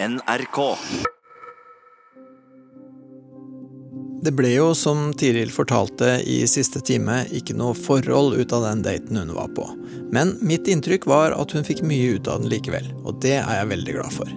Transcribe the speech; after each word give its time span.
NRK. 0.00 0.76
Det 4.22 4.30
ble 4.30 4.52
jo, 4.52 4.68
som 4.74 5.08
Tiril 5.18 5.50
fortalte 5.50 6.20
i 6.22 6.36
siste 6.46 6.78
time, 6.86 7.24
ikke 7.34 7.56
noe 7.58 7.74
forhold 7.74 8.36
ut 8.38 8.54
av 8.54 8.62
den 8.68 8.84
daten 8.86 9.18
hun 9.18 9.32
var 9.34 9.50
på. 9.56 9.64
Men 10.14 10.36
mitt 10.38 10.70
inntrykk 10.70 11.08
var 11.10 11.34
at 11.34 11.50
hun 11.50 11.66
fikk 11.66 11.82
mye 11.82 12.12
ut 12.14 12.30
av 12.30 12.44
den 12.44 12.52
likevel, 12.52 12.86
og 13.02 13.18
det 13.24 13.40
er 13.40 13.58
jeg 13.58 13.70
veldig 13.72 13.96
glad 13.96 14.14
for. 14.20 14.30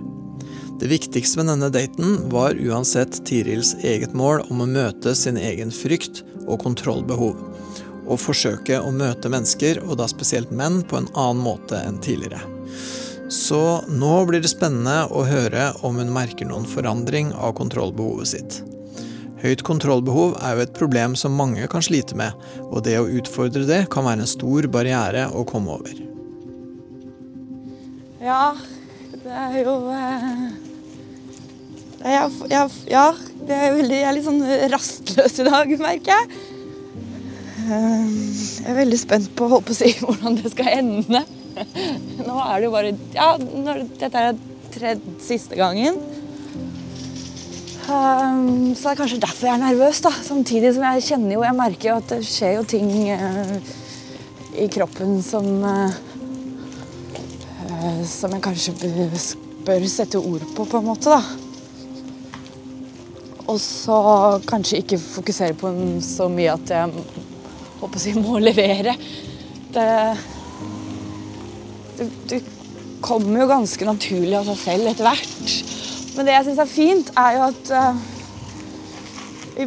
Det 0.82 0.90
viktigste 0.90 1.44
med 1.44 1.52
denne 1.52 1.70
daten 1.78 2.18
var 2.34 2.58
uansett 2.58 3.22
Tirils 3.30 3.76
eget 3.86 4.18
mål 4.18 4.48
om 4.50 4.66
å 4.66 4.70
møte 4.72 5.14
sin 5.14 5.38
egen 5.38 5.70
frykt 5.70 6.24
og 6.48 6.58
kontrollbehov. 6.66 7.38
Og 8.10 8.18
forsøke 8.18 8.82
å 8.82 8.90
møte 8.90 9.30
mennesker, 9.30 9.84
og 9.86 10.02
da 10.02 10.10
spesielt 10.10 10.50
menn, 10.50 10.82
på 10.82 10.98
en 10.98 11.12
annen 11.14 11.46
måte 11.46 11.86
enn 11.86 12.02
tidligere. 12.02 12.42
Så 13.32 13.62
nå 13.88 14.12
blir 14.28 14.44
det 14.44 14.52
spennende 14.52 15.06
å 15.08 15.24
høre 15.24 15.70
om 15.88 16.02
hun 16.02 16.12
merker 16.12 16.50
noen 16.50 16.66
forandring 16.68 17.30
av 17.32 17.54
kontrollbehovet 17.56 18.28
sitt. 18.34 18.58
Høyt 19.42 19.64
kontrollbehov 19.66 20.36
er 20.44 20.58
jo 20.58 20.66
et 20.66 20.74
problem 20.76 21.16
som 21.18 21.38
mange 21.40 21.64
kan 21.72 21.82
slite 21.82 22.18
med, 22.20 22.36
og 22.68 22.84
det 22.86 22.98
å 23.00 23.08
utfordre 23.08 23.64
det 23.70 23.86
kan 23.94 24.06
være 24.06 24.26
en 24.26 24.30
stor 24.30 24.68
barriere 24.74 25.30
å 25.32 25.46
komme 25.48 25.80
over. 25.80 25.96
Ja, 28.22 28.52
det 29.24 29.40
er 29.48 29.58
jo 29.64 29.78
eh, 29.96 30.46
det 32.02 32.12
er, 32.12 32.38
ja, 32.52 32.62
ja, 32.92 33.08
det 33.48 33.58
er 33.58 33.76
veldig, 33.80 33.98
jeg 33.98 34.10
er 34.12 34.18
litt 34.20 34.28
sånn 34.28 34.44
rastløs 34.76 35.40
i 35.42 35.48
dag, 35.48 35.74
merker 35.82 36.18
jeg. 36.20 36.42
Eh, 37.72 38.08
Jeg 38.62 38.74
er 38.74 38.78
veldig 38.84 39.00
spent 39.00 39.32
på, 39.40 39.48
holdt 39.50 39.72
på 39.72 39.74
å 39.74 39.80
si, 39.80 39.96
hvordan 40.04 40.38
det 40.44 40.52
skal 40.54 40.76
ende. 40.76 41.24
Nå 42.28 42.38
er 42.46 42.56
det 42.58 42.66
jo 42.68 42.74
bare 42.74 42.96
Ja, 43.16 43.36
når, 43.38 43.86
dette 44.00 44.26
er 44.26 44.42
tredje 44.72 45.16
siste 45.24 45.58
gangen. 45.60 46.00
Um, 47.92 48.72
så 48.78 48.86
det 48.86 48.92
er 48.92 49.00
kanskje 49.02 49.20
derfor 49.24 49.50
jeg 49.50 49.58
er 49.58 49.64
nervøs. 49.66 50.02
da. 50.06 50.12
Samtidig 50.24 50.74
som 50.76 50.86
jeg 50.88 51.06
kjenner 51.10 51.36
jo, 51.36 51.44
jeg 51.44 51.58
merker 51.58 51.90
jo 51.90 52.00
at 52.00 52.14
det 52.14 52.22
skjer 52.30 52.58
jo 52.60 52.66
ting 52.70 52.90
uh, 53.12 53.56
i 54.62 54.68
kroppen 54.72 55.20
som 55.26 55.48
uh, 55.64 55.94
uh, 57.68 58.04
Som 58.08 58.36
jeg 58.36 58.44
kanskje 58.46 58.76
bør, 59.66 59.88
sette 59.90 60.20
ord 60.20 60.46
på, 60.56 60.66
på 60.66 60.80
en 60.80 60.88
måte. 60.88 61.10
da. 61.10 61.22
Og 63.52 63.60
så 63.60 63.98
kanskje 64.48 64.80
ikke 64.80 65.02
fokusere 65.02 65.58
på 65.60 65.74
så 66.06 66.30
mye 66.32 66.54
at 66.54 66.72
jeg 66.72 66.94
håper 67.82 67.98
å 67.98 68.02
si, 68.02 68.14
må 68.16 68.40
levere. 68.40 68.94
Det, 69.74 69.88
det, 72.02 72.10
det 72.30 72.42
kommer 73.02 73.44
jo 73.44 73.50
ganske 73.50 73.88
naturlig 73.88 74.38
av 74.38 74.48
seg 74.52 74.60
selv 74.62 74.92
etter 74.92 75.08
hvert. 75.08 75.54
Men 76.16 76.28
det 76.28 76.36
jeg 76.36 76.48
syns 76.50 76.62
er 76.64 76.72
fint, 76.72 77.12
er 77.18 77.38
jo 77.38 77.44
at 77.48 77.72
eh, 77.78 78.02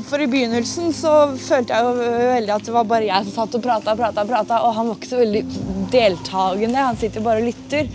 For 0.04 0.22
i 0.22 0.28
begynnelsen 0.30 0.92
så 0.96 1.12
følte 1.40 1.76
jeg 1.76 1.86
jo 1.86 2.08
veldig 2.34 2.54
at 2.56 2.66
det 2.66 2.74
var 2.74 2.88
bare 2.90 3.08
jeg 3.08 3.28
som 3.28 3.36
satt 3.38 3.58
og 3.58 3.64
prata 3.64 3.94
og 3.94 4.00
prata, 4.00 4.26
prata, 4.28 4.60
og 4.66 4.74
han 4.76 4.90
var 4.90 4.98
ikke 4.98 5.12
så 5.12 5.20
veldig 5.22 5.44
deltakende. 5.92 6.88
Han 6.90 7.00
sitter 7.00 7.24
bare 7.24 7.42
og 7.42 7.48
lytter. 7.50 7.90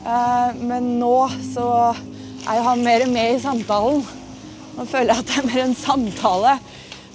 Eh, 0.00 0.60
men 0.60 0.94
nå 1.00 1.16
så 1.50 1.68
er 1.90 2.60
jo 2.60 2.68
han 2.70 2.84
mer 2.86 3.06
med 3.10 3.36
i 3.36 3.42
samtalen. 3.42 4.04
Nå 4.76 4.86
føler 4.88 5.12
jeg 5.12 5.24
at 5.24 5.32
det 5.32 5.40
er 5.40 5.50
mer 5.50 5.64
en 5.64 5.76
samtale, 5.76 6.54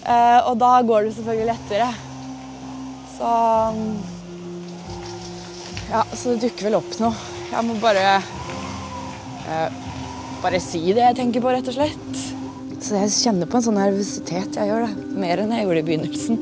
eh, 0.04 0.40
og 0.46 0.60
da 0.62 0.74
går 0.86 1.08
det 1.08 1.16
selvfølgelig 1.16 1.54
lettere. 1.54 1.94
Så 3.16 3.32
Ja, 5.92 6.04
så 6.14 6.34
det 6.34 6.48
dukker 6.48 6.70
vel 6.70 6.78
opp 6.80 6.96
noe. 7.02 7.14
Jeg 7.52 7.66
må 7.68 7.76
bare 7.82 8.06
eh, 9.46 9.84
bare 10.42 10.62
si 10.64 10.82
det 10.94 11.04
jeg 11.04 11.18
tenker 11.20 11.44
på, 11.44 11.52
rett 11.54 11.70
og 11.70 11.78
slett. 11.78 12.24
Så 12.86 12.98
jeg 13.00 13.14
kjenner 13.16 13.50
på 13.50 13.60
en 13.60 13.66
sånn 13.66 13.80
nervøsitet. 13.80 14.58
Jeg 14.60 14.70
gjør 14.70 14.86
det. 14.86 15.06
Mer 15.22 15.42
enn 15.42 15.54
jeg 15.56 15.66
gjorde 15.66 15.82
i 15.82 15.88
begynnelsen. 15.88 16.42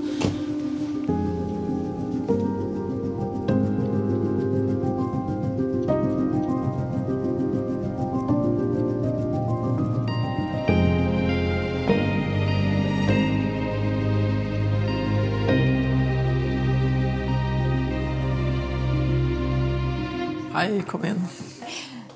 Hei, 20.53 20.83
kom 20.85 21.01
inn. 21.07 21.17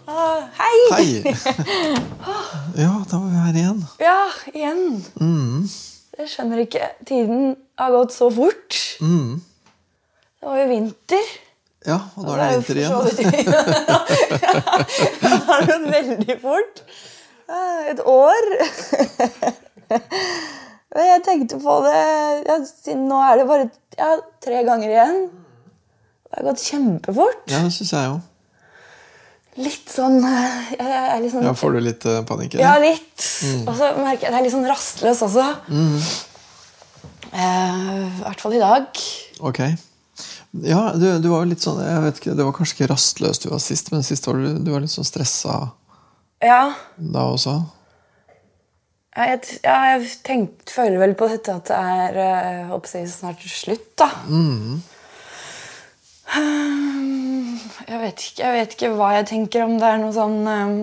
Uh, 0.08 0.44
hei! 0.60 0.78
Hei! 0.94 1.24
Ja, 2.78 2.92
da 3.10 3.18
var 3.18 3.30
vi 3.32 3.38
her 3.42 3.56
igjen. 3.58 3.80
Ja, 3.98 4.30
igjen. 4.54 5.02
Jeg 6.20 6.28
skjønner 6.30 6.60
ikke. 6.62 6.86
Tiden 7.10 7.56
har 7.82 7.90
gått 7.96 8.14
så 8.14 8.28
fort. 8.34 8.76
Det 9.02 10.46
var 10.46 10.58
jo 10.62 10.68
vinter. 10.70 11.26
Ja, 11.88 11.98
og 12.14 12.22
da 12.28 12.32
er 12.36 12.40
det 12.44 12.50
vinter 12.60 12.78
igjen. 12.84 12.94
Det 15.24 15.32
har 15.48 15.62
gått 15.72 15.88
veldig 15.96 16.36
fort. 16.44 16.76
Eh, 17.50 17.82
Et 17.96 18.02
år. 18.14 18.44
Jeg 20.98 21.22
tenkte 21.26 21.58
på 21.64 21.74
det 21.86 21.98
ja, 22.46 22.56
Nå 23.02 23.18
er 23.26 23.34
det 23.42 23.46
bare 23.50 23.66
ja, 23.98 24.10
tre 24.46 24.58
ganger 24.70 24.90
igjen. 24.94 25.18
Det 26.28 26.34
har 26.42 26.46
gått 26.52 26.62
kjempefort. 26.70 27.42
Ja, 27.50 27.60
det 27.66 27.74
syns 27.74 27.94
jeg 27.98 28.06
jo. 28.12 28.18
Litt 29.58 29.90
sånn 29.90 30.20
sånn 30.22 31.46
Ja, 31.48 31.54
Får 31.58 31.74
du 31.74 31.80
litt 31.82 32.06
uh, 32.06 32.22
panikk? 32.30 32.58
Ja, 32.62 32.76
litt. 32.82 33.02
litt. 33.10 33.68
Og 33.68 33.74
så 33.80 33.92
merker 33.98 34.28
jeg 34.28 34.30
at 34.30 34.36
jeg 34.36 34.40
er 34.40 34.46
litt 34.46 34.54
sånn 34.54 34.70
rastløs 34.70 35.24
også. 35.26 35.46
Eh, 37.28 37.40
I 37.42 38.22
hvert 38.24 38.44
fall 38.44 38.56
i 38.58 38.62
dag. 38.62 39.02
Ok. 39.46 39.64
Ja, 40.64 40.92
du, 40.96 41.08
du 41.22 41.28
var 41.30 41.44
jo 41.44 41.52
litt 41.52 41.62
sånn 41.62 41.82
jeg 41.84 42.04
vet 42.06 42.22
ikke, 42.22 42.36
Det 42.38 42.46
var 42.48 42.54
kanskje 42.56 42.78
ikke 42.78 42.92
rastløs 42.94 43.42
du 43.44 43.50
var 43.52 43.60
sist, 43.62 43.92
men 43.94 44.06
sist 44.06 44.26
var 44.30 44.40
du, 44.42 44.56
du 44.64 44.72
var 44.74 44.82
litt 44.82 44.94
sånn 44.94 45.06
stressa 45.06 45.58
Ja, 46.42 46.72
da 46.98 47.26
også. 47.34 47.58
ja 49.18 49.28
jeg, 49.34 49.60
ja, 49.66 49.76
jeg 49.92 50.10
tenkt, 50.26 50.72
føler 50.74 51.02
vel 51.02 51.14
på 51.20 51.28
dette 51.30 51.58
at 51.60 51.70
det 51.70 51.78
er 51.78 52.18
jeg, 52.22 53.10
snart 53.12 53.44
slutt, 53.52 53.90
da. 54.00 54.10
Jeg, 57.88 58.00
vet 58.02 58.26
ikke, 58.26 58.42
jeg 58.44 58.56
vet 58.56 58.76
ikke 58.76 58.92
hva 58.98 59.14
jeg 59.18 59.28
tenker, 59.32 59.64
om 59.66 59.78
det 59.80 59.88
er 59.90 60.02
noe 60.02 60.16
sånn 60.16 60.38
eh, 60.52 60.76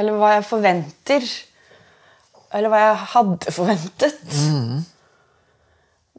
Eller 0.00 0.18
hva 0.20 0.34
jeg 0.36 0.46
forventer. 0.48 1.30
Eller 2.56 2.72
hva 2.72 2.82
jeg 2.82 2.98
hadde 3.14 3.54
forventet. 3.54 4.20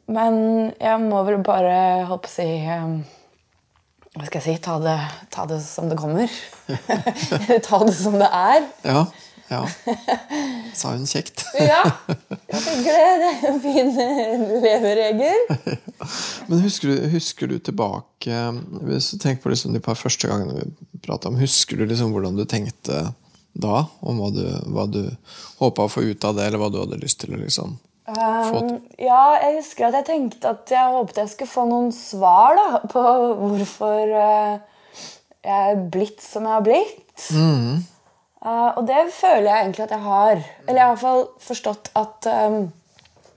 Men 0.08 0.36
jeg 0.80 1.00
må 1.04 1.22
vel 1.26 1.40
bare 1.44 1.78
holdt 2.08 2.24
på 2.24 2.30
å 2.30 2.34
si 2.38 2.48
eh, 2.64 2.90
Hva 4.14 4.28
skal 4.28 4.40
jeg 4.40 4.46
si 4.46 4.62
ta 4.64 4.78
det, 4.82 4.98
ta 5.34 5.44
det 5.50 5.60
som 5.64 5.90
det 5.90 5.98
kommer. 6.00 6.32
ta 7.68 7.82
det 7.84 7.96
som 7.96 8.16
det 8.20 8.28
er. 8.28 8.68
Ja. 8.88 9.06
Ja. 9.48 9.62
Sa 10.78 10.92
hun 10.94 11.06
kjekt. 11.08 11.44
Ja, 11.58 11.82
jeg 12.48 12.60
tenker 12.64 12.98
det. 12.98 13.06
Det 13.22 13.30
er 13.30 13.46
en 13.50 13.62
fin 13.62 13.92
leveregel. 14.62 15.78
Men 16.48 16.62
husker 16.64 16.92
du, 16.92 17.08
husker 17.12 17.50
du 17.50 17.56
tilbake 17.58 18.36
Hvis 18.86 19.10
du 19.10 19.18
tenker 19.18 19.42
på 19.42 19.50
liksom 19.50 19.74
de 19.74 19.82
par 19.82 19.98
første 19.98 20.30
gangene 20.30 20.60
vi 20.60 21.00
pratet 21.02 21.30
om, 21.32 21.40
Husker 21.40 21.80
du 21.80 21.88
liksom 21.88 22.14
hvordan 22.14 22.38
du 22.38 22.44
tenkte 22.48 23.08
da? 23.58 23.82
Om 24.00 24.22
hva 24.22 24.30
du, 24.34 24.44
hva 24.70 24.86
du 24.86 25.02
håpa 25.58 25.88
å 25.88 25.92
få 25.92 26.06
ut 26.06 26.28
av 26.28 26.38
det, 26.38 26.46
eller 26.46 26.62
hva 26.62 26.70
du 26.72 26.80
hadde 26.82 27.00
lyst 27.02 27.22
til 27.24 27.34
å 27.34 27.42
liksom 27.42 27.78
Um. 28.08 28.78
Ja, 28.96 29.36
jeg 29.42 29.58
husker 29.58 29.90
at 29.90 29.98
jeg 29.98 30.06
tenkte 30.06 30.54
at 30.54 30.70
jeg 30.72 30.92
håpet 30.94 31.18
jeg 31.20 31.28
skulle 31.34 31.50
få 31.52 31.66
noen 31.68 31.90
svar 31.92 32.56
da, 32.56 32.80
på 32.88 33.02
hvorfor 33.36 34.14
uh, 34.14 34.54
jeg 35.44 35.74
er 35.74 35.82
blitt 35.92 36.24
som 36.24 36.48
jeg 36.48 36.54
har 36.54 36.64
blitt. 36.64 37.12
Eh, 38.44 38.70
og 38.78 38.82
det 38.88 39.08
føler 39.14 39.48
jeg 39.48 39.60
egentlig 39.64 39.86
at 39.86 39.94
jeg 39.96 40.06
har. 40.06 40.42
Eller 40.66 40.80
jeg 40.80 40.84
har 40.84 40.90
i 40.90 40.96
hvert 40.96 41.06
fall 41.06 41.24
forstått 41.42 41.92
at 41.98 42.28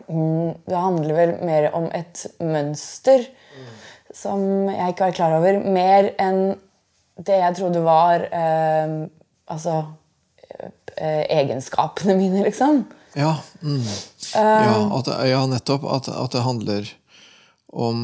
mm, 0.07 0.49
det 0.67 0.83
handler 0.87 1.17
vel 1.17 1.37
mer 1.47 1.69
om 1.77 1.87
et 1.95 2.25
mønster 2.43 3.29
som 4.15 4.69
jeg 4.69 4.93
ikke 4.93 5.07
var 5.07 5.15
klar 5.15 5.35
over. 5.39 5.59
Mer 5.63 6.11
enn 6.21 6.55
det 7.21 7.37
jeg 7.41 7.57
trodde 7.59 7.83
var 7.85 8.23
uh, 8.31 8.95
altså 9.51 9.75
uh, 9.83 11.23
egenskapene 11.29 12.15
mine, 12.19 12.43
liksom. 12.47 12.83
Ja, 13.17 13.35
mm. 13.61 13.83
ja, 14.35 14.75
at, 14.97 15.11
ja 15.27 15.45
nettopp. 15.49 15.85
At, 15.91 16.09
at 16.11 16.35
det 16.35 16.43
handler 16.45 16.91
om 17.71 18.01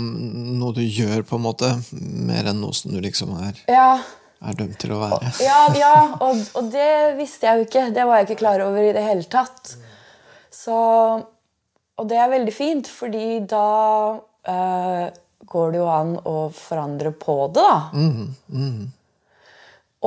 noe 0.59 0.75
du 0.75 0.83
gjør, 0.83 1.25
på 1.27 1.39
en 1.39 1.43
måte, 1.43 1.73
mer 1.91 2.47
enn 2.47 2.61
noe 2.63 2.75
som 2.75 2.93
du 2.93 3.01
liksom 3.03 3.35
er, 3.41 3.59
Ja, 3.71 3.97
er 4.41 4.57
dømt 4.59 4.77
til 4.81 4.93
å 4.95 5.01
være. 5.01 5.31
Ja, 5.43 5.61
ja 5.77 5.93
og, 6.21 6.41
og 6.59 6.71
det 6.73 6.91
visste 7.17 7.47
jeg 7.47 7.59
jo 7.59 7.67
ikke. 7.67 7.85
Det 7.95 8.05
var 8.07 8.21
jeg 8.21 8.29
ikke 8.29 8.41
klar 8.43 8.63
over 8.65 8.83
i 8.83 8.93
det 8.95 9.05
hele 9.05 9.25
tatt. 9.31 9.73
Så, 10.53 10.75
og 11.97 12.09
det 12.09 12.19
er 12.21 12.33
veldig 12.33 12.53
fint, 12.53 12.89
fordi 12.89 13.39
da 13.49 13.65
eh, 14.49 15.07
går 15.47 15.73
det 15.73 15.81
jo 15.81 15.89
an 15.91 16.13
å 16.27 16.37
forandre 16.53 17.13
på 17.17 17.39
det, 17.55 17.65
da. 17.65 17.79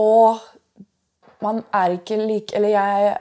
Og 0.00 0.40
man 1.42 1.62
er 1.74 1.96
ikke 1.96 2.20
like 2.20 2.56
Eller 2.56 2.74
jeg 2.74 3.14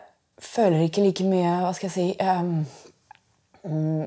føler 0.43 0.83
ikke 0.85 1.01
like 1.01 1.25
mye 1.25 1.53
Hva 1.63 1.71
skal 1.75 1.87
jeg 1.89 1.95
si 1.95 2.07
um, 2.21 2.65
mm, 3.63 4.03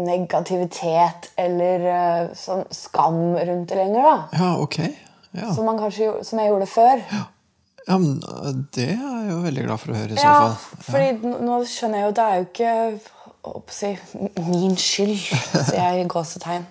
Negativitet 0.00 1.30
eller 1.40 1.84
uh, 1.84 2.32
sånn 2.38 2.62
skam 2.72 3.34
rundt 3.36 3.68
det 3.68 3.76
lenger, 3.76 4.06
da. 4.06 4.14
Ja, 4.40 4.50
ok. 4.62 4.78
Ja. 5.36 5.52
Som, 5.54 5.64
man 5.68 5.78
kanskje, 5.78 6.08
som 6.26 6.38
jeg 6.42 6.50
gjorde 6.50 6.66
før. 6.66 7.02
ja, 7.86 7.96
men 7.98 8.16
eh, 8.26 8.52
Det 8.74 8.88
er 8.96 8.98
jeg 8.98 9.30
jo 9.30 9.38
veldig 9.44 9.64
glad 9.68 9.78
for 9.82 9.92
å 9.92 9.98
høre 10.00 10.12
i 10.16 10.18
så 10.18 10.26
Ja, 10.26 10.34
fall. 10.40 10.84
fordi 10.90 11.32
nå- 11.46 11.62
skjønner 11.70 12.00
jeg 12.02 12.08
jo 12.08 12.14
det 12.18 12.24
er 12.26 12.36
jo 12.36 12.46
ikke 12.48 12.72
å 13.50 13.62
si, 13.72 13.90
min 14.50 14.74
skyld, 14.76 15.16
sier 15.70 15.78
jeg 15.80 16.04
i 16.04 16.08
gåsetegn. 16.10 16.66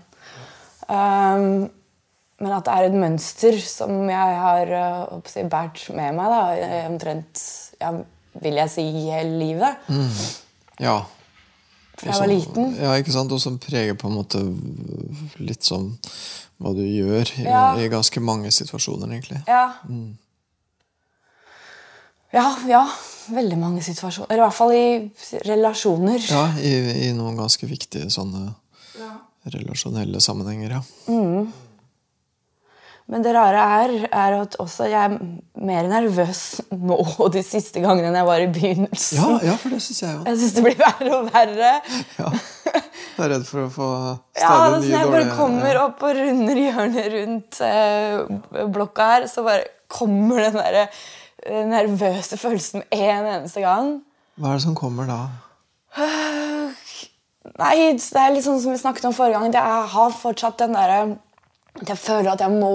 Um, 0.89 1.69
men 2.39 2.53
at 2.56 2.65
det 2.67 2.73
er 2.75 2.88
et 2.88 2.97
mønster 2.97 3.57
som 3.61 3.95
jeg 4.09 4.35
har 4.44 4.69
jeg 4.69 5.21
si, 5.31 5.44
båret 5.51 5.81
med 5.97 6.15
meg 6.17 6.31
da, 6.31 6.41
omtrent 6.88 7.41
ja, 7.81 7.91
vil 8.44 8.59
jeg 8.62 8.71
si 8.75 8.85
hele 9.09 9.39
livet. 9.41 9.89
Ja. 10.79 11.00
Fra 12.00 12.13
jeg 12.13 12.21
var 12.21 12.31
liten. 12.31 12.69
Ja, 12.79 12.94
ikke 13.01 13.12
sant? 13.15 13.31
Og 13.35 13.41
som 13.44 13.57
preger 13.59 13.97
på 14.00 14.07
en 14.07 14.15
måte 14.21 14.39
litt 15.44 15.67
sånn 15.67 15.89
hva 16.59 16.73
du 16.75 16.81
gjør 16.83 17.29
i, 17.39 17.45
Ja. 17.47 17.63
i 17.79 17.88
ganske 17.91 18.19
mange 18.23 18.51
situasjoner, 18.51 19.07
egentlig. 19.07 19.39
Ja. 19.47 19.73
ja, 22.35 22.47
ja. 22.67 22.83
Veldig 23.29 23.57
mange 23.61 23.81
situasjoner. 23.85 24.31
Eller 24.31 24.44
i 24.44 24.47
hvert 24.47 24.57
fall 24.57 24.73
i 24.73 25.39
relasjoner. 25.45 26.19
Ja, 26.31 26.47
i, 26.57 26.73
i 27.07 27.09
noen 27.13 27.38
ganske 27.38 27.69
viktige 27.69 28.09
sånne 28.13 28.50
relasjonelle 29.50 30.19
sammenhenger, 30.21 30.79
ja. 30.79 30.81
Men 33.09 33.23
det 33.25 33.31
rare 33.33 33.62
er, 33.79 33.94
er 34.13 34.35
at 34.38 34.57
også 34.62 34.85
jeg 34.85 35.00
er 35.00 35.15
mer 35.65 35.88
nervøs 35.89 36.41
nå 36.75 37.00
de 37.35 37.41
siste 37.45 37.81
gangene 37.81 38.12
enn 38.12 38.19
jeg 38.19 38.27
var 38.27 38.44
i 38.44 38.50
begynnelsen. 38.53 39.17
Ja, 39.17 39.29
ja 39.50 39.55
for 39.57 39.73
det 39.73 39.81
syns 39.85 40.03
jeg 40.03 40.17
jo. 40.17 40.25
Jeg 40.27 40.41
syns 40.44 40.57
det 40.57 40.65
blir 40.67 40.77
verre 40.83 41.15
og 41.17 41.31
verre. 41.31 41.71
Ja. 42.19 42.29
Jeg 43.19 43.27
er 43.27 43.33
redd 43.36 43.48
for 43.50 43.66
å 43.66 43.69
få 43.74 43.88
Ja, 44.39 44.45
stadig 44.45 44.75
altså, 44.75 44.80
nye 44.80 44.92
Når 44.92 45.00
jeg 45.00 45.12
bare 45.12 45.36
kommer 45.36 45.80
opp 45.81 46.04
og 46.07 46.19
runder 46.19 46.62
hjørnet 46.63 47.10
rundt 47.16 47.60
eh, 47.68 48.69
blokka 48.71 49.07
her, 49.10 49.25
så 49.27 49.44
bare 49.44 49.66
kommer 49.92 50.45
den 50.45 50.56
der 50.56 50.77
eh, 50.86 51.66
nervøse 51.68 52.39
følelsen 52.39 52.86
med 52.86 53.04
en 53.10 53.27
eneste 53.33 53.66
gang. 53.66 53.98
Hva 54.39 54.54
er 54.54 54.62
det 54.62 54.66
som 54.69 54.77
kommer 54.77 55.10
da? 55.10 55.19
Nei, 57.60 57.75
det 57.92 58.24
er 58.24 58.31
litt 58.31 58.45
sånn 58.45 58.62
som 58.63 58.71
vi 58.71 58.80
snakket 58.80 59.10
om 59.10 59.16
forrige 59.18 59.42
gang. 59.42 59.51
Jeg 59.57 59.92
har 59.98 60.15
fortsatt 60.15 60.62
den 60.62 60.77
derre 60.77 61.00
At 61.80 61.92
jeg 61.92 62.00
føler 62.00 62.33
at 62.33 62.44
jeg 62.44 62.56
må 62.56 62.72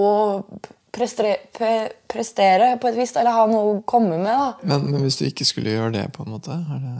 prestere, 0.95 1.37
pre, 1.55 1.73
prestere 2.11 2.75
på 2.81 2.89
et 2.91 2.97
vis, 3.01 3.17
eller 3.17 3.35
ha 3.35 3.45
noe 3.49 3.73
å 3.73 3.83
komme 3.87 4.17
med. 4.21 4.31
da. 4.31 4.53
Men, 4.63 4.89
men 4.93 5.05
hvis 5.05 5.19
du 5.19 5.25
ikke 5.27 5.47
skulle 5.47 5.73
gjøre 5.73 5.95
det, 5.97 6.07
på 6.15 6.25
en 6.25 6.35
måte 6.37 6.55
er 6.55 6.81
det... 6.83 6.97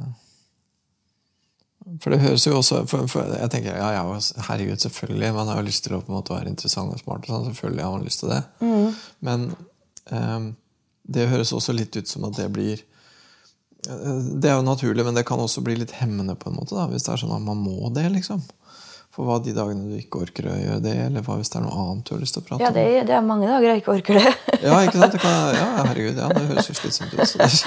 For 2.01 2.12
det 2.12 2.19
høres 2.24 2.44
jo 2.47 2.57
også 2.57 2.81
for, 2.89 3.06
for 3.07 3.30
Jeg 3.39 3.50
tenker, 3.53 3.75
ja, 3.77 3.89
ja, 3.95 4.03
herregud, 4.50 4.77
selvfølgelig. 4.83 5.33
Man 5.36 5.47
har 5.47 5.62
jo 5.62 5.68
lyst 5.68 5.83
til 5.86 5.94
å 5.95 6.01
på 6.01 6.12
en 6.12 6.18
måte 6.18 6.33
være 6.36 6.50
interessant 6.51 6.92
og 6.94 7.00
smart. 7.00 7.24
og 7.24 7.31
sånn, 7.31 7.45
selvfølgelig 7.53 7.83
har 7.86 7.92
man 7.95 8.03
lyst 8.07 8.19
til 8.24 8.33
det. 8.33 8.42
Men 9.21 9.45
um, 10.12 10.50
det 11.07 11.27
høres 11.30 11.53
også 11.53 11.75
litt 11.77 11.95
ut 11.95 12.07
som 12.09 12.25
at 12.25 12.36
det 12.39 12.50
blir 12.51 12.80
eh, 12.81 14.19
Det 14.42 14.50
er 14.50 14.56
jo 14.57 14.65
naturlig, 14.65 15.06
men 15.06 15.13
det 15.15 15.24
kan 15.30 15.39
også 15.39 15.62
bli 15.63 15.75
litt 15.77 15.94
hemmende, 16.01 16.36
på 16.36 16.50
en 16.50 16.57
måte, 16.57 16.75
da, 16.75 16.88
hvis 16.92 17.06
det 17.06 17.13
er 17.13 17.21
sånn 17.24 17.36
at 17.38 17.45
man 17.45 17.62
må 17.62 17.92
det. 17.94 18.07
liksom. 18.18 18.41
For 19.15 19.24
hva 19.30 19.38
de 19.39 19.53
dagene 19.56 19.86
du 19.88 19.95
ikke 19.95 20.25
orker 20.25 20.50
å 20.51 20.57
gjøre 20.59 20.81
det, 20.83 20.95
eller 21.06 21.24
hva 21.24 21.38
hvis 21.39 21.53
det 21.53 21.62
er 21.62 21.63
noe 21.69 21.77
annet 21.86 22.03
du 22.09 22.15
har 22.18 22.19
lyst 22.25 22.36
til 22.36 22.44
å 22.44 22.48
prate 22.50 22.65
Ja, 22.65 22.74
om. 22.74 22.81
er, 22.81 23.06
det 23.07 23.13
er 23.15 23.21
mange 23.24 23.48
dager 23.48 23.69
jeg 23.69 23.80
ikke 23.86 23.94
orker 23.95 24.18
det. 24.19 24.33
Ja, 24.65 24.81
ikke 24.83 24.98
sant? 25.00 25.13
Det 25.15 25.21
kan, 25.24 25.38
ja, 25.56 25.69
herregud, 25.86 26.18
ja, 26.19 26.27
det 26.36 26.44
høres 26.50 26.68
jo 26.68 26.75
slitsomt 26.81 27.13
ut. 27.15 27.24
så 27.30 27.39
det- 27.39 27.63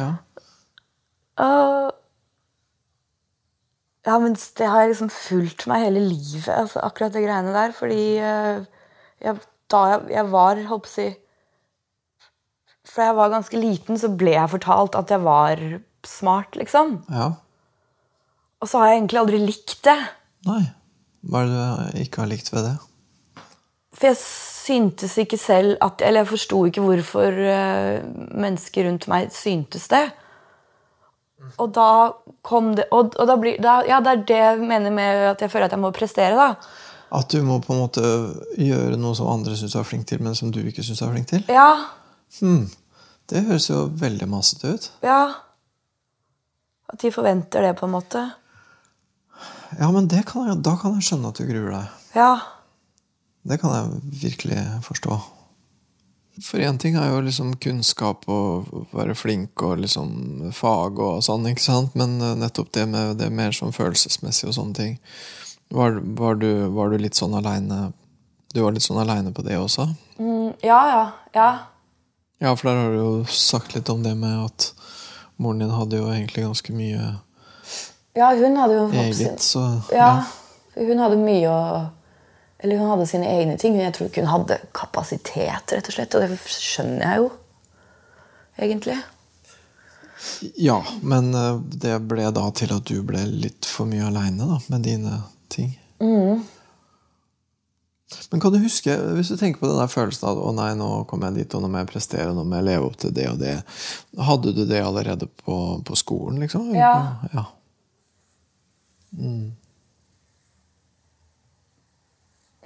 Ja. 0.00 0.08
Og- 1.44 1.92
ja, 4.06 4.16
men 4.22 4.36
det 4.38 4.66
har 4.70 4.86
liksom 4.86 5.10
fulgt 5.10 5.66
meg 5.66 5.88
hele 5.88 6.04
livet, 6.06 6.52
altså, 6.54 6.82
akkurat 6.86 7.14
det 7.14 7.24
greiene 7.24 7.54
der. 7.54 7.74
Fordi 7.74 8.02
eh, 8.22 8.60
jeg, 9.24 9.40
da 9.72 9.80
jeg, 9.92 10.04
jeg 10.14 10.30
var, 10.34 10.60
holdt 10.70 10.86
på 10.86 10.92
å 10.92 10.94
si 10.94 11.08
Fra 12.86 13.08
jeg 13.08 13.16
var 13.18 13.32
ganske 13.32 13.58
liten, 13.58 13.98
så 13.98 14.12
ble 14.14 14.36
jeg 14.36 14.52
fortalt 14.52 14.94
at 14.98 15.10
jeg 15.10 15.24
var 15.26 15.62
smart, 16.06 16.54
liksom. 16.54 17.00
ja. 17.10 17.32
Og 18.62 18.70
så 18.70 18.80
har 18.80 18.92
jeg 18.92 19.00
egentlig 19.00 19.18
aldri 19.20 19.38
likt 19.42 19.80
det. 19.84 19.98
Nei. 20.46 20.62
Hva 21.26 21.42
er 21.42 21.50
det 21.50 21.64
du 21.66 22.04
ikke 22.04 22.22
har 22.22 22.30
likt 22.30 22.52
ved 22.54 22.64
det? 22.68 22.76
For 23.96 24.08
jeg 24.08 24.18
syntes 24.20 25.16
ikke 25.20 25.38
selv 25.40 25.76
at 25.84 26.02
Eller 26.04 26.22
jeg 26.22 26.30
forsto 26.30 26.60
ikke 26.68 26.84
hvorfor 26.84 27.40
eh, 27.50 28.04
mennesker 28.36 28.86
rundt 28.88 29.08
meg 29.10 29.34
syntes 29.34 29.88
det. 29.92 30.04
Og 31.60 31.68
da 31.76 31.88
kom 32.46 32.70
det 32.78 32.86
Og, 32.96 33.12
og 33.20 33.26
da 33.28 33.34
blir 33.36 33.58
da, 33.60 33.82
Ja, 33.84 33.98
det 34.00 34.12
er 34.12 34.22
det 34.28 34.38
jeg 34.40 34.60
mener 34.64 34.94
med 34.94 35.22
at 35.34 35.42
jeg 35.44 35.52
føler 35.52 35.68
at 35.68 35.74
jeg 35.76 35.82
må 35.82 35.90
prestere, 35.94 36.32
da. 36.36 36.54
At 37.16 37.30
du 37.30 37.42
må 37.46 37.58
på 37.62 37.74
en 37.74 37.82
måte 37.84 38.02
gjøre 38.58 38.96
noe 38.98 39.14
som 39.14 39.28
andre 39.30 39.54
syns 39.58 39.76
er 39.78 39.86
flink 39.86 40.08
til, 40.10 40.22
men 40.24 40.34
som 40.34 40.50
du 40.50 40.58
ikke 40.64 40.82
syns 40.82 41.04
er 41.04 41.12
flink 41.12 41.28
til? 41.30 41.44
Ja. 41.52 41.68
Det 43.30 43.44
høres 43.46 43.68
jo 43.70 43.84
veldig 44.00 44.26
masete 44.30 44.72
ut. 44.74 44.88
Ja. 45.06 45.20
At 46.90 47.02
de 47.02 47.12
forventer 47.14 47.62
det, 47.62 47.76
på 47.78 47.86
en 47.86 47.94
måte. 47.94 48.24
Ja, 49.78 49.90
men 49.94 50.10
det 50.10 50.24
kan 50.26 50.48
jeg, 50.50 50.58
da 50.66 50.74
kan 50.80 50.96
jeg 50.96 51.06
skjønne 51.06 51.30
at 51.30 51.38
du 51.38 51.46
gruer 51.46 51.72
deg. 51.76 52.04
Ja. 52.18 52.32
Det 53.46 53.60
kan 53.62 53.74
jeg 53.76 54.02
virkelig 54.26 54.60
forstå. 54.86 55.18
For 56.44 56.60
én 56.60 56.76
ting 56.78 56.96
er 57.00 57.08
jo 57.14 57.22
liksom 57.24 57.54
kunnskap 57.62 58.26
og 58.28 58.66
være 58.92 59.14
flink 59.16 59.62
og 59.64 59.78
liksom 59.80 60.50
fag 60.52 60.98
og 61.00 61.22
sånn, 61.24 61.46
ikke 61.48 61.64
sant? 61.64 61.94
Men 61.96 62.18
eh, 62.20 62.34
nettopp 62.36 62.72
det 62.76 62.84
med 62.92 63.16
det 63.22 63.30
mer 63.32 63.56
sånn 63.56 63.72
følelsesmessig 63.72 64.50
og 64.50 64.56
sånne 64.58 64.76
ting. 64.76 64.98
Var, 65.72 66.00
var, 66.18 66.36
du, 66.42 66.50
var 66.76 66.92
du 66.92 66.98
litt 67.00 67.18
sånn 67.18 67.34
aleine 67.34 67.88
Du 68.54 68.60
var 68.62 68.70
litt 68.76 68.84
sånn 68.84 69.00
aleine 69.02 69.32
på 69.34 69.42
det 69.42 69.56
også? 69.58 69.88
Mm, 70.20 70.52
ja, 70.62 70.78
ja. 70.92 71.00
Ja. 71.34 71.48
Ja, 72.38 72.52
for 72.54 72.68
der 72.68 72.82
har 72.84 72.92
du 72.94 73.00
jo 73.00 73.24
sagt 73.32 73.74
litt 73.74 73.88
om 73.90 74.04
det 74.04 74.12
med 74.14 74.44
at 74.44 74.68
moren 75.42 75.64
din 75.64 75.72
hadde 75.74 75.98
jo 75.98 76.06
egentlig 76.12 76.44
ganske 76.44 76.72
mye 76.76 77.00
Ja, 78.16 78.30
hun 78.36 78.56
hadde 78.60 78.78
jo 78.78 78.86
eget, 78.92 79.40
så 79.42 79.64
Ja. 79.92 80.10
Hun 80.76 81.00
hadde 81.00 81.16
mye 81.16 81.48
å 81.48 81.60
Eller 82.58 82.80
hun 82.80 82.88
hadde 82.94 83.08
sine 83.10 83.28
egne 83.28 83.58
ting, 83.60 83.76
jeg 83.80 83.92
tror 83.96 84.08
ikke 84.08 84.24
hun 84.24 84.32
hadde 84.32 84.60
kapasitet, 84.76 85.74
rett 85.76 85.90
og 85.90 85.96
slett. 85.96 86.16
Og 86.16 86.24
det 86.24 86.38
skjønner 86.48 87.04
jeg 87.04 87.24
jo, 87.24 87.30
egentlig. 88.66 88.96
Ja, 90.56 90.80
men 91.04 91.34
eh, 91.36 91.58
det 91.84 91.98
ble 92.08 92.30
da 92.34 92.46
til 92.56 92.72
at 92.74 92.88
du 92.88 93.02
ble 93.06 93.26
litt 93.28 93.68
for 93.68 93.88
mye 93.88 94.08
aleine 94.08 94.60
med 94.72 94.86
dine 94.88 95.20
ting. 95.52 95.76
Men 98.30 98.40
kan 98.40 98.52
du 98.52 98.58
huske, 98.58 98.94
hvis 99.16 99.28
du 99.28 99.36
tenker 99.36 99.60
på 99.60 99.68
den 99.68 99.80
der 99.80 99.90
følelsen 99.90 100.28
av 100.30 100.40
å 100.40 100.52
nei, 100.54 100.70
nå 100.78 100.88
kommer 101.10 101.30
jeg 101.30 101.42
dit, 101.42 101.54
og 101.56 101.62
nå 101.64 101.70
må 101.70 101.82
jeg 101.82 101.90
prestere, 101.90 102.32
nå 102.34 102.44
må 102.46 102.58
jeg 102.58 102.68
leve 102.68 102.88
opp 102.88 102.96
til 103.02 103.14
det 103.14 103.26
og 103.32 103.38
det. 103.42 103.54
Hadde 104.28 104.54
du 104.54 104.62
det 104.68 104.82
allerede 104.82 105.28
på, 105.42 105.56
på 105.86 105.98
skolen, 105.98 106.40
liksom? 106.42 106.70
Ja. 106.76 106.92
ja. 107.32 107.44
Mm, 109.16 109.54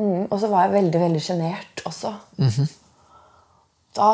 og 0.01 0.37
så 0.41 0.49
var 0.49 0.67
jeg 0.67 0.75
veldig, 0.79 1.01
veldig 1.03 1.23
sjenert 1.25 1.83
også. 1.89 2.15
Da 3.97 4.11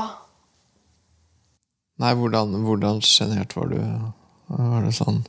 Nei, 1.96 2.12
hvordan, 2.12 3.00
sjenert 3.04 3.54
var 3.56 3.70
du? 3.72 3.78
Var 4.52 4.84
det 4.84 4.92
sånn 4.96 5.22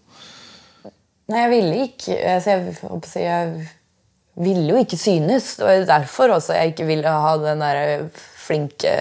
Nei, 1.28 1.42
jeg 1.42 1.52
ville 1.52 1.78
ikke 1.86 2.18
altså 2.34 2.54
jeg, 2.54 2.74
si, 3.08 3.22
jeg 3.24 3.68
ville 4.40 4.68
jo 4.72 4.80
ikke 4.80 5.00
synes. 5.00 5.56
Det 5.60 5.66
var 5.66 5.86
derfor 5.90 6.38
også 6.38 6.56
jeg 6.56 6.72
ikke 6.72 6.88
ville 6.88 7.12
ha 7.12 7.34
den 7.42 7.64
der 7.64 8.08
flinke 8.16 8.94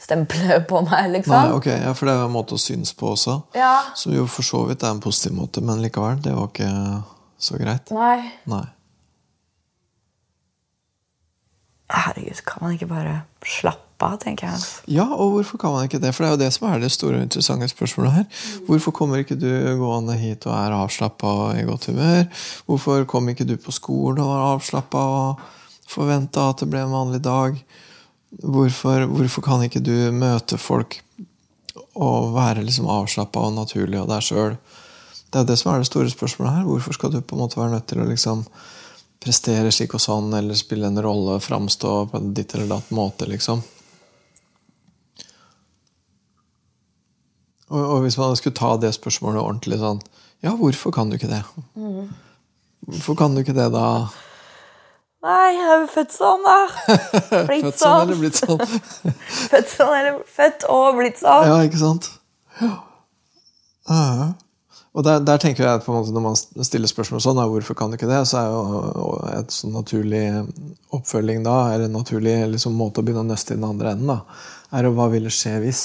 stempelet 0.00 0.66
på 0.70 0.80
meg, 0.86 1.10
liksom. 1.16 1.34
Nei, 1.34 1.56
ok, 1.56 1.66
ja, 1.72 1.94
For 1.96 2.08
det 2.08 2.14
er 2.14 2.22
jo 2.22 2.28
en 2.28 2.36
måte 2.36 2.56
å 2.56 2.60
synes 2.60 2.92
på 2.96 3.10
også. 3.14 3.40
Ja. 3.58 3.72
Som 3.98 4.14
jo 4.16 4.26
for 4.30 4.46
så 4.46 4.62
vidt 4.68 4.84
er 4.86 4.94
en 4.94 5.02
positiv 5.02 5.34
måte, 5.36 5.62
men 5.64 5.82
likevel, 5.84 6.20
det 6.24 6.36
var 6.36 6.48
ikke 6.52 6.70
så 7.40 7.58
greit. 7.60 7.90
Nei. 7.96 8.30
Nei. 8.50 8.64
Herregud, 11.90 12.40
kan 12.46 12.62
man 12.62 12.74
ikke 12.76 12.86
bare 12.90 13.14
slappe 13.42 14.06
av, 14.06 14.16
tenker 14.22 14.46
jeg. 14.46 14.60
Ja, 14.94 15.06
og 15.10 15.34
hvorfor 15.34 15.58
kan 15.60 15.74
man 15.74 15.88
ikke 15.88 16.00
det? 16.02 16.12
For 16.14 16.24
det 16.24 16.28
er 16.28 16.36
jo 16.36 16.42
det 16.44 16.50
som 16.54 16.68
er 16.70 16.82
det 16.82 16.92
store 16.94 17.18
og 17.18 17.26
interessante 17.26 17.68
spørsmålet 17.68 18.14
her. 18.14 18.44
Hvorfor 18.68 18.94
kommer 18.96 19.22
ikke 19.22 19.38
du 19.38 19.50
gående 19.80 20.16
hit 20.20 20.46
og 20.46 20.54
er 20.54 20.76
avslappa 20.76 21.34
og 21.42 21.58
i 21.58 21.66
godt 21.68 21.90
humør? 21.90 22.24
Hvorfor 22.70 23.04
kom 23.10 23.28
ikke 23.32 23.48
du 23.48 23.56
på 23.60 23.74
skolen 23.74 24.22
og 24.22 24.30
var 24.30 24.46
avslappa 24.54 25.04
og 25.18 25.44
forventa 25.90 26.50
at 26.52 26.62
det 26.62 26.70
ble 26.70 26.84
en 26.86 26.94
vanlig 26.94 27.22
dag? 27.26 27.58
Hvorfor, 28.40 29.08
hvorfor 29.10 29.42
kan 29.42 29.66
ikke 29.66 29.82
du 29.82 29.94
møte 30.14 30.60
folk 30.60 31.00
og 31.98 32.30
være 32.36 32.62
liksom 32.62 32.86
avslappa 32.88 33.48
og 33.48 33.56
naturlig 33.58 33.98
og 33.98 34.12
deg 34.12 34.22
sjøl? 34.22 34.60
Det 35.30 35.42
er 35.42 35.46
det 35.46 35.58
som 35.58 35.74
er 35.74 35.82
det 35.82 35.90
store 35.90 36.10
spørsmålet 36.10 36.60
her. 36.60 36.68
Hvorfor 36.70 36.94
skal 36.94 37.12
du 37.12 37.20
på 37.20 37.34
en 37.34 37.42
måte 37.42 37.58
være 37.58 37.74
nødt 37.74 37.90
til 37.90 38.02
å 38.02 38.06
liksom 38.06 38.46
prestere 39.20 39.70
slik 39.74 39.92
og 39.96 40.00
sånn, 40.02 40.30
eller 40.36 40.56
spille 40.56 40.88
en 40.88 41.02
rolle, 41.04 41.36
framstå 41.44 41.92
på 42.10 42.16
en 42.20 42.32
ditt 42.36 42.54
eller 42.56 42.70
datt 42.72 42.90
måte, 42.96 43.28
liksom? 43.28 43.60
Og, 47.70 47.82
og 47.84 48.00
hvis 48.02 48.16
man 48.18 48.34
skulle 48.38 48.56
ta 48.58 48.72
det 48.82 48.90
spørsmålet 48.96 49.42
ordentlig 49.42 49.78
sånn 49.78 50.00
Ja, 50.42 50.56
hvorfor 50.58 50.90
kan 50.94 51.10
du 51.12 51.18
ikke 51.18 51.30
det? 51.30 51.42
Hvorfor 52.88 53.18
kan 53.20 53.36
du 53.36 53.42
ikke 53.44 53.54
det, 53.54 53.68
da? 53.74 54.08
Nei, 55.20 55.50
jeg 55.52 55.66
er 55.68 55.82
jo 55.82 55.88
født 55.92 56.14
sånn, 56.16 56.46
da. 56.46 56.54
Blitt 57.50 57.66
Født 57.66 57.82
sånn 57.82 57.82
sånn. 57.82 58.02
eller 58.06 58.20
blitt 58.22 58.38
sånn? 58.40 58.62
Født 59.52 59.74
sånn 59.74 59.96
eller 59.98 60.22
født 60.24 60.64
og 60.72 60.86
blitt 60.96 61.20
sånn. 61.20 61.44
Ja, 61.44 61.58
ikke 61.68 61.80
sant? 61.82 62.08
Ja. 62.62 62.70
Ja. 63.90 64.30
Og 64.90 65.04
der, 65.06 65.20
der 65.22 65.38
tenker 65.38 65.62
jeg 65.62 65.78
at 65.78 65.84
på 65.84 65.92
en 65.92 66.00
måte 66.00 66.12
når 66.14 66.24
man 66.24 66.38
stiller 66.66 66.90
spørsmål 66.90 67.22
sånn, 67.22 67.38
hvorfor 67.52 67.76
kan 67.78 67.92
du 67.92 67.96
ikke 67.98 68.08
det, 68.10 68.24
så 68.26 68.40
er 68.40 68.48
jo 68.50 69.10
et 69.36 69.52
sånn 69.54 69.74
naturlig 69.76 70.24
oppfølging 70.96 71.44
da, 71.46 71.56
eller 71.70 71.86
en 71.86 71.94
naturlig 71.94 72.34
liksom, 72.56 72.74
måte 72.74 72.98
å 72.98 73.06
begynne 73.06 73.22
å 73.22 73.28
nøste 73.28 73.54
i 73.54 73.60
den 73.60 73.68
andre 73.68 73.94
enden, 73.94 74.10
da, 74.10 74.40
er 74.74 74.88
jo 74.88 74.94
hva 74.96 75.06
ville 75.12 75.30
skje 75.30 75.60
hvis? 75.62 75.84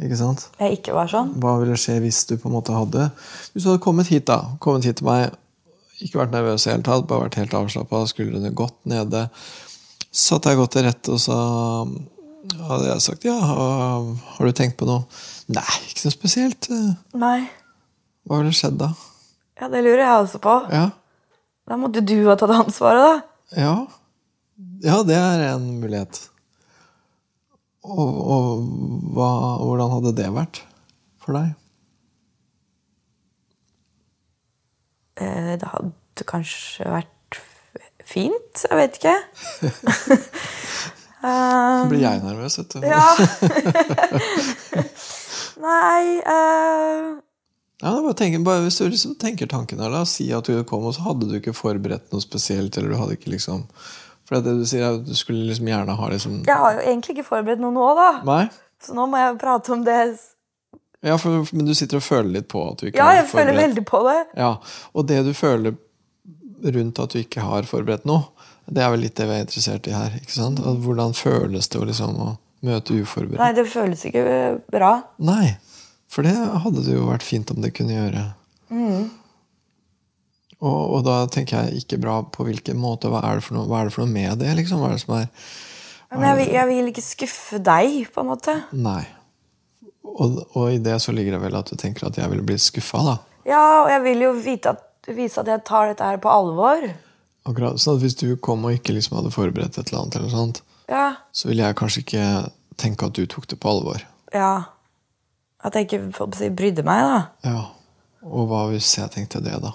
Ikke 0.00 0.16
sant? 0.20 0.46
Jeg 0.60 0.78
ikke 0.78 0.96
var 0.96 1.08
sånn. 1.12 1.32
Hva 1.40 1.58
ville 1.60 1.76
skje 1.80 1.98
hvis 2.04 2.22
du 2.28 2.34
på 2.40 2.48
en 2.48 2.54
måte 2.56 2.72
hadde 2.72 3.10
Hvis 3.52 3.66
du 3.66 3.68
hadde 3.68 3.82
kommet 3.84 4.08
hit, 4.08 4.24
da, 4.30 4.38
kommet 4.64 4.86
hit 4.88 5.00
til 5.00 5.08
meg, 5.08 5.34
ikke 6.00 6.22
vært 6.22 6.32
nervøs 6.32 6.64
i 6.64 6.72
hele 6.72 6.84
tatt, 6.84 7.04
bare 7.08 7.26
vært 7.26 7.36
helt 7.40 7.56
avslappa, 7.56 8.00
skuldrene 8.08 8.52
godt 8.56 8.76
nede, 8.88 9.26
satt 10.12 10.48
jeg 10.48 10.60
godt 10.60 10.76
til 10.76 10.86
rette, 10.88 11.16
og 11.16 11.20
så 11.20 11.36
hadde 12.68 12.88
jeg 12.88 13.04
sagt 13.04 13.26
ja, 13.28 13.36
har 13.36 14.48
du 14.48 14.56
tenkt 14.56 14.78
på 14.80 14.88
noe? 14.88 15.04
Nei, 15.52 15.66
ikke 15.88 16.06
noe 16.06 16.16
spesielt. 16.16 16.70
Nei. 17.20 17.40
Hva 18.28 18.40
ville 18.42 18.52
skjedd 18.54 18.76
da? 18.80 18.90
Ja, 19.60 19.68
det 19.72 19.80
lurer 19.84 20.02
jeg 20.04 20.24
også 20.24 20.40
på. 20.42 20.56
Ja, 20.72 20.86
Da 21.70 21.76
måtte 21.78 22.00
du 22.02 22.16
ha 22.26 22.34
tatt 22.40 22.50
ansvaret, 22.56 23.02
da. 23.04 23.62
ja. 23.62 23.74
ja 24.84 24.96
det 25.06 25.16
er 25.16 25.44
en 25.54 25.66
mulighet. 25.82 26.18
Og, 27.84 28.08
og 28.36 28.64
hva, 29.16 29.28
hvordan 29.62 29.92
hadde 29.94 30.12
det 30.18 30.28
vært 30.34 30.60
for 31.22 31.36
deg? 31.38 31.54
Eh, 35.20 35.54
Det 35.60 35.68
hadde 35.72 36.26
kanskje 36.28 36.84
vært 36.92 37.40
fint. 38.04 38.64
Jeg 38.66 38.76
vet 38.80 38.98
ikke. 39.00 39.16
Så 41.20 41.88
blir 41.92 42.02
jeg 42.04 42.22
nervøs, 42.24 42.58
vet 42.60 42.74
du. 42.74 42.78
Ja. 42.84 43.04
Nei 45.66 46.04
eh, 46.20 47.08
Ja, 47.80 47.94
bare 48.04 48.14
tenk, 48.18 48.36
bare 48.44 48.64
hvis 48.66 48.76
du 48.80 48.86
liksom 48.90 49.14
tenker 49.20 49.48
tanken 49.48 49.80
her, 49.80 49.92
da, 49.94 50.02
si 50.08 50.26
at 50.36 50.48
du 50.50 50.58
kom, 50.68 50.84
og 50.84 50.94
så 50.96 51.04
hadde 51.06 51.28
du 51.30 51.38
ikke 51.38 51.54
forberedt 51.56 52.10
noe 52.12 52.20
spesielt. 52.24 52.76
eller 52.76 52.92
du 52.92 52.98
hadde 53.00 53.16
ikke 53.16 53.32
liksom... 53.36 53.64
For 54.28 54.38
det 54.44 54.52
du 54.60 54.66
sier 54.68 54.84
er 54.86 54.98
at 54.98 55.06
du 55.08 55.14
skulle 55.18 55.42
liksom 55.48 55.66
gjerne 55.66 55.94
ha 55.98 56.08
liksom 56.12 56.34
Jeg 56.46 56.54
har 56.54 56.76
jo 56.76 56.82
egentlig 56.84 57.16
ikke 57.16 57.24
forberedt 57.26 57.62
noe 57.64 57.74
nå, 57.74 57.86
da. 57.98 58.10
Nei? 58.28 58.44
Så 58.84 58.94
nå 58.94 59.08
må 59.10 59.18
jeg 59.18 59.38
prate 59.40 59.72
om 59.74 59.80
det. 59.88 59.96
Ja, 61.02 61.16
for, 61.18 61.48
men 61.56 61.66
du 61.66 61.72
sitter 61.74 61.98
og 61.98 62.04
føler 62.04 62.30
litt 62.36 62.46
på 62.52 62.62
at 62.68 62.78
du 62.82 62.90
ikke 62.90 63.00
Ja, 63.00 63.08
har 63.08 63.18
jeg 63.22 63.30
føler 63.32 63.56
veldig 63.56 63.84
på 63.88 64.02
det. 64.06 64.18
Ja, 64.38 64.52
Og 64.92 65.08
det 65.08 65.22
du 65.26 65.32
føler 65.34 65.74
rundt 66.76 67.00
at 67.00 67.16
du 67.16 67.22
ikke 67.22 67.40
har 67.42 67.66
forberedt 67.66 68.04
noe, 68.08 68.28
det 68.70 68.84
er 68.84 68.92
vel 68.92 69.02
litt 69.02 69.16
det 69.18 69.26
vi 69.26 69.34
er 69.34 69.42
interessert 69.48 69.88
i 69.90 69.96
her. 69.96 70.14
ikke 70.20 70.36
sant? 70.36 70.60
At 70.60 70.78
hvordan 70.84 71.16
føles 71.16 71.66
det 71.72 71.80
å 71.80 71.88
liksom 71.88 72.20
å 72.20 72.28
møte 72.68 73.00
uforberedt? 73.00 73.40
Nei, 73.40 73.50
det 73.56 73.64
føles 73.72 74.04
ikke 74.06 74.24
bra. 74.70 74.92
Nei, 75.24 75.56
for 76.10 76.26
det 76.26 76.34
hadde 76.34 76.82
det 76.86 76.96
jo 76.96 77.06
vært 77.08 77.22
fint 77.26 77.50
om 77.54 77.60
det 77.62 77.72
kunne 77.76 77.94
gjøre. 77.96 78.24
Og, 80.60 80.80
og 80.96 81.04
da 81.06 81.22
tenker 81.32 81.64
jeg 81.70 81.84
ikke 81.84 82.00
bra 82.02 82.18
på 82.28 82.44
hvilken 82.44 82.76
måte. 82.80 83.08
Hva 83.12 83.22
er 83.24 83.38
det 83.38 83.46
for 83.46 83.56
noe, 83.56 83.84
det 83.86 83.94
for 83.94 84.04
noe 84.04 84.12
med 84.12 84.42
det? 84.42 84.50
liksom? 84.58 84.82
Hva 84.82 84.90
er 84.90 84.98
det 84.98 85.04
som 85.04 85.14
er 85.16 85.28
Men 86.10 86.26
jeg 86.28 86.38
vil, 86.40 86.52
jeg 86.58 86.68
vil 86.68 86.90
ikke 86.92 87.04
skuffe 87.06 87.60
deg, 87.64 87.96
på 88.12 88.24
en 88.24 88.28
måte. 88.32 88.56
Nei. 88.76 89.04
Og, 90.10 90.40
og 90.58 90.66
i 90.74 90.80
det 90.82 90.98
så 91.00 91.14
ligger 91.16 91.36
det 91.38 91.44
vel 91.46 91.56
at 91.56 91.70
du 91.70 91.78
tenker 91.80 92.08
at 92.10 92.18
jeg 92.18 92.28
ville 92.32 92.44
blitt 92.44 92.64
skuffa, 92.64 93.00
da. 93.06 93.14
Ja, 93.48 93.62
og 93.84 93.92
jeg 93.94 94.02
vil 94.04 94.26
jo 94.26 94.32
vite 94.42 94.74
at, 94.74 94.82
vise 95.16 95.40
at 95.40 95.48
jeg 95.48 95.62
tar 95.64 95.88
dette 95.92 96.04
her 96.10 96.18
på 96.20 96.28
alvor. 96.32 96.82
Akkurat, 97.48 97.80
sånn 97.80 97.96
at 97.96 98.04
Hvis 98.04 98.18
du 98.20 98.26
kom 98.42 98.66
og 98.68 98.74
ikke 98.76 98.92
liksom 98.98 99.16
hadde 99.16 99.32
forberedt 99.32 99.78
et 99.80 99.86
eller 99.88 100.02
annet, 100.02 100.18
eller 100.20 100.34
sånt, 100.34 100.60
Ja. 100.90 101.06
så 101.32 101.48
ville 101.48 101.64
jeg 101.64 101.78
kanskje 101.78 102.02
ikke 102.04 102.26
tenke 102.76 103.06
at 103.06 103.16
du 103.16 103.24
tok 103.30 103.46
det 103.48 103.60
på 103.62 103.70
alvor. 103.72 104.04
ja. 104.34 104.52
At 105.64 105.76
jeg 105.76 105.88
ikke 105.88 106.28
si, 106.36 106.48
brydde 106.56 106.84
meg, 106.86 107.04
da. 107.04 107.20
Ja. 107.44 107.62
Og 108.24 108.48
hva 108.48 108.66
hvis 108.70 108.88
jeg 108.98 109.12
tenkte 109.12 109.42
det, 109.44 109.56
da? 109.62 109.72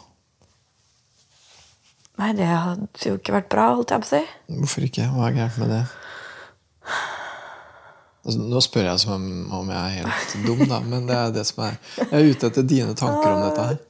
Nei, 2.22 2.32
det 2.38 2.48
hadde 2.48 3.10
jo 3.10 3.18
ikke 3.20 3.36
vært 3.36 3.50
bra, 3.51 3.68
holdt 3.75 3.92
jeg 3.92 4.04
på 4.04 4.08
å 4.08 4.12
si. 4.13 4.22
Hvorfor 4.62 4.86
ikke? 4.88 5.08
Hva 5.12 5.27
er 5.27 5.38
gærent 5.39 5.58
med 5.62 5.74
det? 5.74 5.82
Altså, 8.25 8.42
nå 8.42 8.62
spør 8.63 8.88
jeg 8.88 9.01
som 9.04 9.15
om, 9.18 9.25
om 9.54 9.68
jeg 9.70 9.82
er 9.82 9.98
helt 10.00 10.38
dum, 10.48 10.63
da, 10.70 10.80
men 10.82 11.10
det 11.10 11.18
er 11.18 11.34
det 11.36 11.44
som 11.46 11.60
er 11.68 11.75
Jeg 12.00 12.13
er 12.18 12.30
ute 12.32 12.50
etter 12.50 12.65
dine 12.65 12.96
tanker 12.98 13.30
om 13.30 13.44
dette 13.44 13.65
her. 13.70 13.82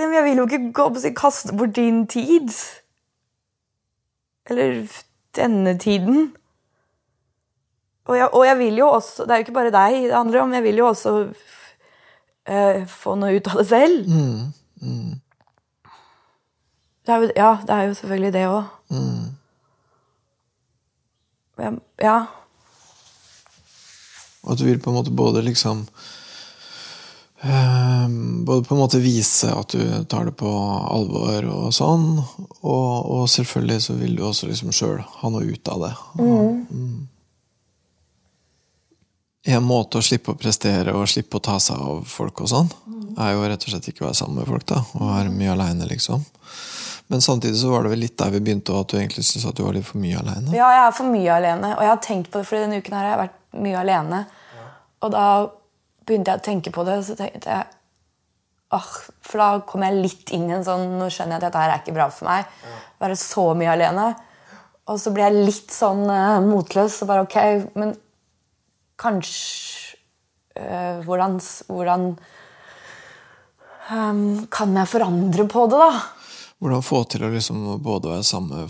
Men 0.00 0.16
jeg 0.16 0.24
vil 0.26 0.40
jo 0.40 0.46
ikke 0.48 0.62
gå 0.74 0.86
på 0.88 0.98
å 0.98 1.02
si, 1.04 1.12
kaste 1.14 1.54
bort 1.54 1.76
din 1.76 2.02
tid. 2.10 2.50
Eller 4.50 4.80
denne 5.36 5.76
tiden. 5.78 6.32
Og 8.10 8.16
jeg, 8.18 8.28
og 8.34 8.46
jeg 8.46 8.58
vil 8.58 8.78
jo 8.80 8.86
også 8.90 9.24
Det 9.24 9.30
er 9.30 9.38
jo 9.38 9.44
ikke 9.46 9.54
bare 9.54 9.74
deg 9.74 9.98
det 10.08 10.16
handler 10.16 10.42
om. 10.42 10.54
Jeg 10.56 10.62
vil 10.62 10.80
jo 10.80 10.86
også 10.88 11.12
uh, 12.50 12.80
få 12.90 13.14
noe 13.20 13.36
ut 13.36 13.50
av 13.52 13.60
det 13.60 13.68
selv. 13.70 14.08
Det 17.02 17.14
er 17.14 17.22
jo, 17.22 17.30
ja, 17.34 17.52
det 17.66 17.74
er 17.76 17.88
jo 17.88 17.94
selvfølgelig 17.98 18.32
det 18.32 18.46
òg. 18.46 18.64
Ja. 22.02 22.18
Og 24.42 24.52
at 24.52 24.58
du 24.58 24.64
vil 24.66 24.80
på 24.82 24.90
en 24.90 24.96
måte 24.96 25.14
både 25.14 25.42
liksom 25.46 25.84
eh, 27.42 28.08
Både 28.46 28.64
på 28.66 28.74
en 28.74 28.80
måte 28.80 29.02
vise 29.02 29.50
at 29.54 29.74
du 29.74 30.04
tar 30.10 30.26
det 30.26 30.34
på 30.38 30.50
alvor 30.90 31.46
og 31.50 31.68
sånn, 31.74 32.06
og, 32.18 32.90
og 33.06 33.28
selvfølgelig 33.30 33.82
så 33.86 33.94
vil 33.98 34.16
du 34.18 34.24
også 34.26 34.50
liksom 34.50 34.74
sjøl 34.74 34.98
ha 35.20 35.30
noe 35.30 35.46
ut 35.46 35.70
av 35.70 35.84
det. 35.86 35.92
Mm. 36.18 37.11
En 39.42 39.64
måte 39.66 39.98
å 39.98 40.04
slippe 40.04 40.34
å 40.34 40.38
prestere 40.38 40.92
og 40.94 41.08
slippe 41.10 41.40
å 41.40 41.42
ta 41.42 41.56
seg 41.60 41.80
av 41.82 42.04
folk 42.06 42.44
og 42.44 42.50
sånn, 42.52 42.68
er 43.18 43.32
jo 43.34 43.42
rett 43.42 43.64
og 43.66 43.72
slett 43.72 43.88
ikke 43.90 44.04
å 44.04 44.08
være 44.08 44.18
sammen 44.20 44.38
med 44.38 44.46
folk, 44.46 44.66
da, 44.70 44.78
og 44.94 45.08
være 45.08 45.32
mye 45.34 45.56
aleine, 45.56 45.88
liksom. 45.90 46.22
Men 47.10 47.20
samtidig 47.20 47.58
så 47.60 47.72
var 47.72 47.82
det 47.84 47.90
vel 47.92 48.00
litt 48.06 48.14
der 48.16 48.30
vi 48.32 48.40
begynte, 48.40 48.72
at 48.78 48.88
du 48.88 48.96
egentlig 48.96 49.24
syntes 49.26 49.48
at 49.50 49.58
du 49.58 49.64
var 49.66 49.74
litt 49.76 49.84
for 49.84 50.00
mye 50.00 50.20
aleine. 50.20 50.54
Ja, 50.56 50.70
jeg 50.72 50.84
er 50.86 50.94
for 50.96 51.12
mye 51.12 51.34
alene. 51.34 51.72
Og 51.74 51.82
jeg 51.84 51.90
har 51.90 52.00
tenkt 52.06 52.30
på 52.32 52.40
det, 52.40 52.48
fordi 52.48 52.62
denne 52.62 52.78
uken 52.80 52.96
her 52.96 53.04
har 53.04 53.12
jeg 53.12 53.20
vært 53.24 53.60
mye 53.66 53.80
alene. 53.82 54.20
Og 55.02 55.12
da 55.12 55.26
begynte 56.06 56.32
jeg 56.32 56.40
å 56.40 56.46
tenke 56.46 56.72
på 56.72 56.84
det, 56.86 56.94
og 57.02 57.04
så 57.04 57.16
tenkte 57.18 57.52
jeg 57.52 57.66
ah, 58.78 58.92
For 59.26 59.42
da 59.42 59.48
kom 59.68 59.84
jeg 59.84 59.98
litt 59.98 60.32
inn 60.32 60.46
i 60.48 60.54
en 60.56 60.64
sånn 60.66 60.96
Nå 60.96 61.10
skjønner 61.12 61.36
jeg 61.36 61.42
at 61.42 61.46
dette 61.48 61.64
her 61.64 61.74
er 61.74 61.82
ikke 61.82 61.96
bra 61.98 62.08
for 62.14 62.30
meg. 62.30 62.54
Være 63.02 63.18
så 63.20 63.48
mye 63.58 63.74
alene. 63.74 64.06
Og 64.88 65.02
så 65.02 65.12
ble 65.14 65.26
jeg 65.26 65.44
litt 65.50 65.74
sånn 65.74 66.06
uh, 66.08 66.40
motløs 66.46 66.96
og 67.04 67.10
bare 67.12 67.26
ok, 67.26 67.38
men 67.76 67.92
kanskje 69.02 69.98
øh, 70.58 71.02
Hvordan, 71.06 71.38
hvordan 71.68 72.06
ehm, 73.90 74.46
kan 74.52 74.76
jeg 74.76 74.88
forandre 74.88 75.48
på 75.48 75.66
det, 75.70 75.80
da? 75.82 75.92
Hvordan 76.62 76.86
få 76.86 77.02
til 77.10 77.26
å 77.26 77.32
liksom 77.32 77.64
både 77.82 78.14
være 78.14 78.26
samme 78.26 78.66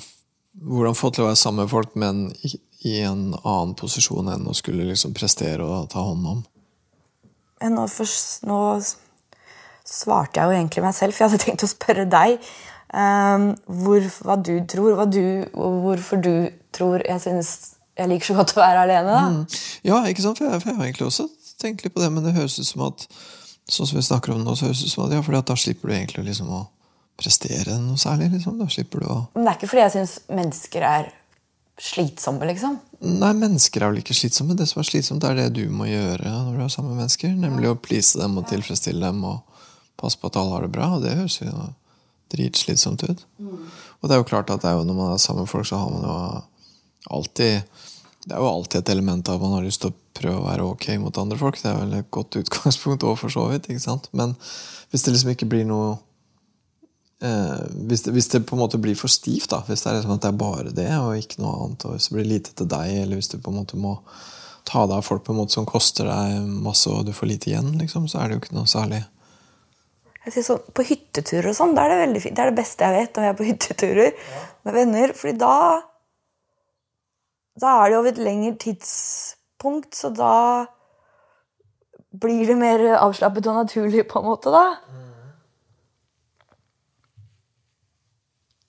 Hvordan 0.52 0.96
få 0.96 1.12
til 1.12 1.24
å 1.24 1.30
være 1.30 1.40
sammen 1.40 1.64
med 1.64 1.70
folk, 1.72 1.94
men 1.96 2.26
i, 2.44 2.58
en 3.00 3.30
annen 3.38 3.72
posisjon 3.78 4.26
enn 4.28 4.48
å 4.50 4.56
skulle 4.56 4.84
liksom 4.88 5.14
prestere 5.16 5.64
og 5.64 5.86
ta 5.92 6.02
hånd 6.04 6.26
om. 6.28 6.42
Nå, 7.72 7.86
først, 7.88 8.42
nå 8.44 8.58
svarte 9.86 10.42
jeg 10.42 10.50
jo 10.50 10.58
egentlig 10.58 10.84
meg 10.84 10.96
selv, 10.98 11.14
for 11.14 11.24
jeg 11.24 11.32
hadde 11.32 11.44
tenkt 11.46 11.64
å 11.64 11.70
spørre 11.70 12.04
deg 12.10 12.42
Um, 12.92 13.54
hvor, 13.64 14.04
hva 14.20 14.34
du 14.36 14.58
tror, 14.68 14.92
hva 14.98 15.06
du, 15.08 15.46
hvorfor 15.56 16.18
du 16.20 16.50
tror 16.76 17.00
jeg 17.08 17.22
synes 17.24 17.78
jeg 17.98 18.08
liker 18.08 18.30
så 18.30 18.36
godt 18.38 18.54
å 18.56 18.62
være 18.62 18.82
alene. 18.86 19.14
da. 19.16 19.60
Ja, 19.84 20.02
ikke 20.08 20.24
sant? 20.24 20.40
For 20.40 20.48
jeg, 20.48 20.62
for 20.62 20.72
jeg 20.72 20.78
har 20.78 20.88
egentlig 20.88 21.08
også 21.08 21.28
tenkt 21.62 21.84
litt 21.84 21.94
på 21.94 22.02
det, 22.02 22.10
men 22.12 22.24
det 22.26 22.34
høres 22.36 22.58
ut 22.58 22.66
som 22.68 22.86
at 22.88 23.06
sånn 23.70 23.88
som 23.88 23.98
vi 23.98 24.04
snakker 24.04 24.34
om 24.34 24.44
nå, 24.44 24.54
så 24.58 24.68
høres 24.68 24.82
det 24.82 24.90
ut 24.90 24.94
som 24.96 25.04
at 25.06 25.16
ja, 25.16 25.22
fordi 25.24 25.40
at 25.42 25.50
da 25.52 25.56
slipper 25.58 25.90
du 25.90 25.96
egentlig 25.96 26.24
liksom 26.30 26.50
å 26.52 26.62
prestere 27.20 27.76
noe 27.78 28.00
særlig. 28.00 28.30
liksom. 28.32 28.56
Da 28.58 28.68
slipper 28.72 29.02
du 29.02 29.10
å 29.12 29.18
Men 29.34 29.44
det 29.44 29.52
er 29.52 29.60
ikke 29.60 29.70
fordi 29.70 29.84
jeg 29.84 29.94
syns 29.96 30.14
mennesker 30.32 30.86
er 30.88 31.10
slitsomme, 31.82 32.46
liksom. 32.50 32.78
Nei, 33.02 33.32
mennesker 33.34 33.82
er 33.82 33.92
vel 33.92 34.02
ikke 34.02 34.16
slitsomme. 34.16 34.56
Det 34.58 34.68
som 34.70 34.82
er 34.82 34.88
slitsomt, 34.88 35.24
er 35.26 35.38
det 35.38 35.48
du 35.56 35.64
må 35.72 35.88
gjøre 35.90 36.30
når 36.30 36.58
du 36.58 36.64
er 36.64 36.72
sammen 36.72 36.94
med 36.94 37.04
mennesker. 37.04 37.32
Nemlig 37.34 37.70
å 37.72 37.78
please 37.78 38.18
dem 38.20 38.36
og 38.38 38.46
tilfredsstille 38.50 39.02
dem 39.04 39.22
og 39.26 39.40
passe 40.00 40.18
på 40.20 40.30
at 40.30 40.38
alle 40.40 40.56
har 40.56 40.66
det 40.66 40.72
bra. 40.74 40.92
Og 40.96 41.04
det 41.04 41.16
høres 41.18 41.40
jo 41.40 41.52
dritslitsomt 42.32 43.02
ut. 43.08 43.24
Og 43.42 44.08
det 44.08 44.14
er 44.16 44.22
jo 44.22 44.28
klart 44.28 44.50
at 44.50 44.62
det 44.62 44.70
er 44.70 44.78
jo, 44.78 44.86
når 44.88 44.98
man 44.98 45.12
er 45.14 45.22
sammen 45.22 45.46
med 45.46 45.52
folk, 45.52 45.66
så 45.68 45.80
har 45.80 45.90
man 45.92 46.06
jo 46.06 46.16
alltid 47.10 47.62
Det 48.22 48.36
er 48.36 48.38
jo 48.38 48.46
alltid 48.46 48.78
et 48.80 48.92
element 48.92 49.28
av 49.28 49.40
at 49.40 49.42
man 49.42 49.56
har 49.56 49.64
lyst 49.66 49.82
til 49.82 49.90
å 49.90 49.98
prøve 50.14 50.38
å 50.38 50.46
være 50.46 50.66
ok 50.70 50.86
mot 51.02 51.16
andre 51.18 51.38
folk. 51.40 51.58
Det 51.58 51.70
er 51.72 51.80
vel 51.80 51.96
et 51.98 52.10
godt 52.14 52.38
utgangspunkt 52.38 53.02
òg, 53.02 53.16
for 53.18 53.34
så 53.34 53.48
vidt. 53.50 53.66
ikke 53.66 53.82
sant? 53.82 54.08
Men 54.12 54.36
hvis 54.92 55.02
det 55.02 55.14
liksom 55.14 55.32
ikke 55.32 55.48
blir 55.50 55.64
noe 55.66 55.96
eh, 57.24 57.64
hvis, 57.88 58.04
det, 58.06 58.14
hvis 58.14 58.30
det 58.34 58.44
på 58.46 58.56
en 58.56 58.62
måte 58.62 58.80
blir 58.82 58.98
for 58.98 59.10
stivt, 59.10 59.50
da, 59.50 59.62
hvis 59.66 59.82
det 59.82 59.90
er 59.90 59.98
liksom 59.98 60.14
at 60.14 60.22
det 60.22 60.30
er 60.30 60.42
bare 60.44 60.76
det 60.76 60.90
og 60.98 61.16
ikke 61.18 61.42
noe 61.42 61.56
annet, 61.64 61.86
og 61.88 61.96
hvis 61.96 62.10
det 62.10 62.18
blir 62.18 62.30
lite 62.30 62.54
til 62.58 62.70
deg, 62.70 62.94
eller 63.02 63.18
hvis 63.18 63.32
du 63.32 63.38
på 63.40 63.50
en 63.50 63.60
måte 63.62 63.80
må 63.80 63.96
ta 64.68 64.84
deg 64.86 65.00
av 65.00 65.06
folk 65.06 65.24
på 65.26 65.34
en 65.34 65.40
måte 65.42 65.56
som 65.56 65.66
koster 65.66 66.06
deg 66.06 66.46
masse, 66.62 66.90
og 66.90 67.06
du 67.08 67.14
får 67.16 67.32
lite 67.32 67.50
igjen, 67.50 67.72
liksom, 67.80 68.06
så 68.10 68.20
er 68.20 68.30
det 68.30 68.38
jo 68.38 68.44
ikke 68.44 68.58
noe 68.58 68.70
særlig 68.70 69.02
Jeg 70.22 70.36
sier 70.36 70.44
sånn, 70.46 70.66
På 70.70 70.84
hytteturer 70.86 71.50
og 71.50 71.56
sånn, 71.58 71.74
da 71.74 71.86
er 71.86 71.90
det 71.90 72.02
veldig 72.04 72.20
fint. 72.22 72.36
Det 72.38 72.44
er 72.44 72.52
det 72.52 72.60
beste 72.60 72.86
jeg 72.86 72.94
vet 72.94 73.16
når 73.16 73.24
jeg 73.24 73.32
er 73.32 73.40
på 73.40 73.48
hytteturer 73.48 74.12
med 74.62 74.76
venner. 74.76 75.14
fordi 75.18 75.40
da 75.40 75.56
Da 77.60 77.66
er 77.66 77.90
det 77.90 77.98
over 77.98 78.08
et 78.08 78.18
lengre 78.18 78.54
tidspunkt, 78.58 79.96
så 79.96 80.08
da 80.08 80.64
blir 82.20 82.46
det 82.48 82.56
mer 82.56 82.84
avslappet 82.96 83.46
og 83.46 83.54
naturlig, 83.54 84.06
på 84.08 84.18
en 84.18 84.24
måte, 84.24 84.52
da. 84.52 84.64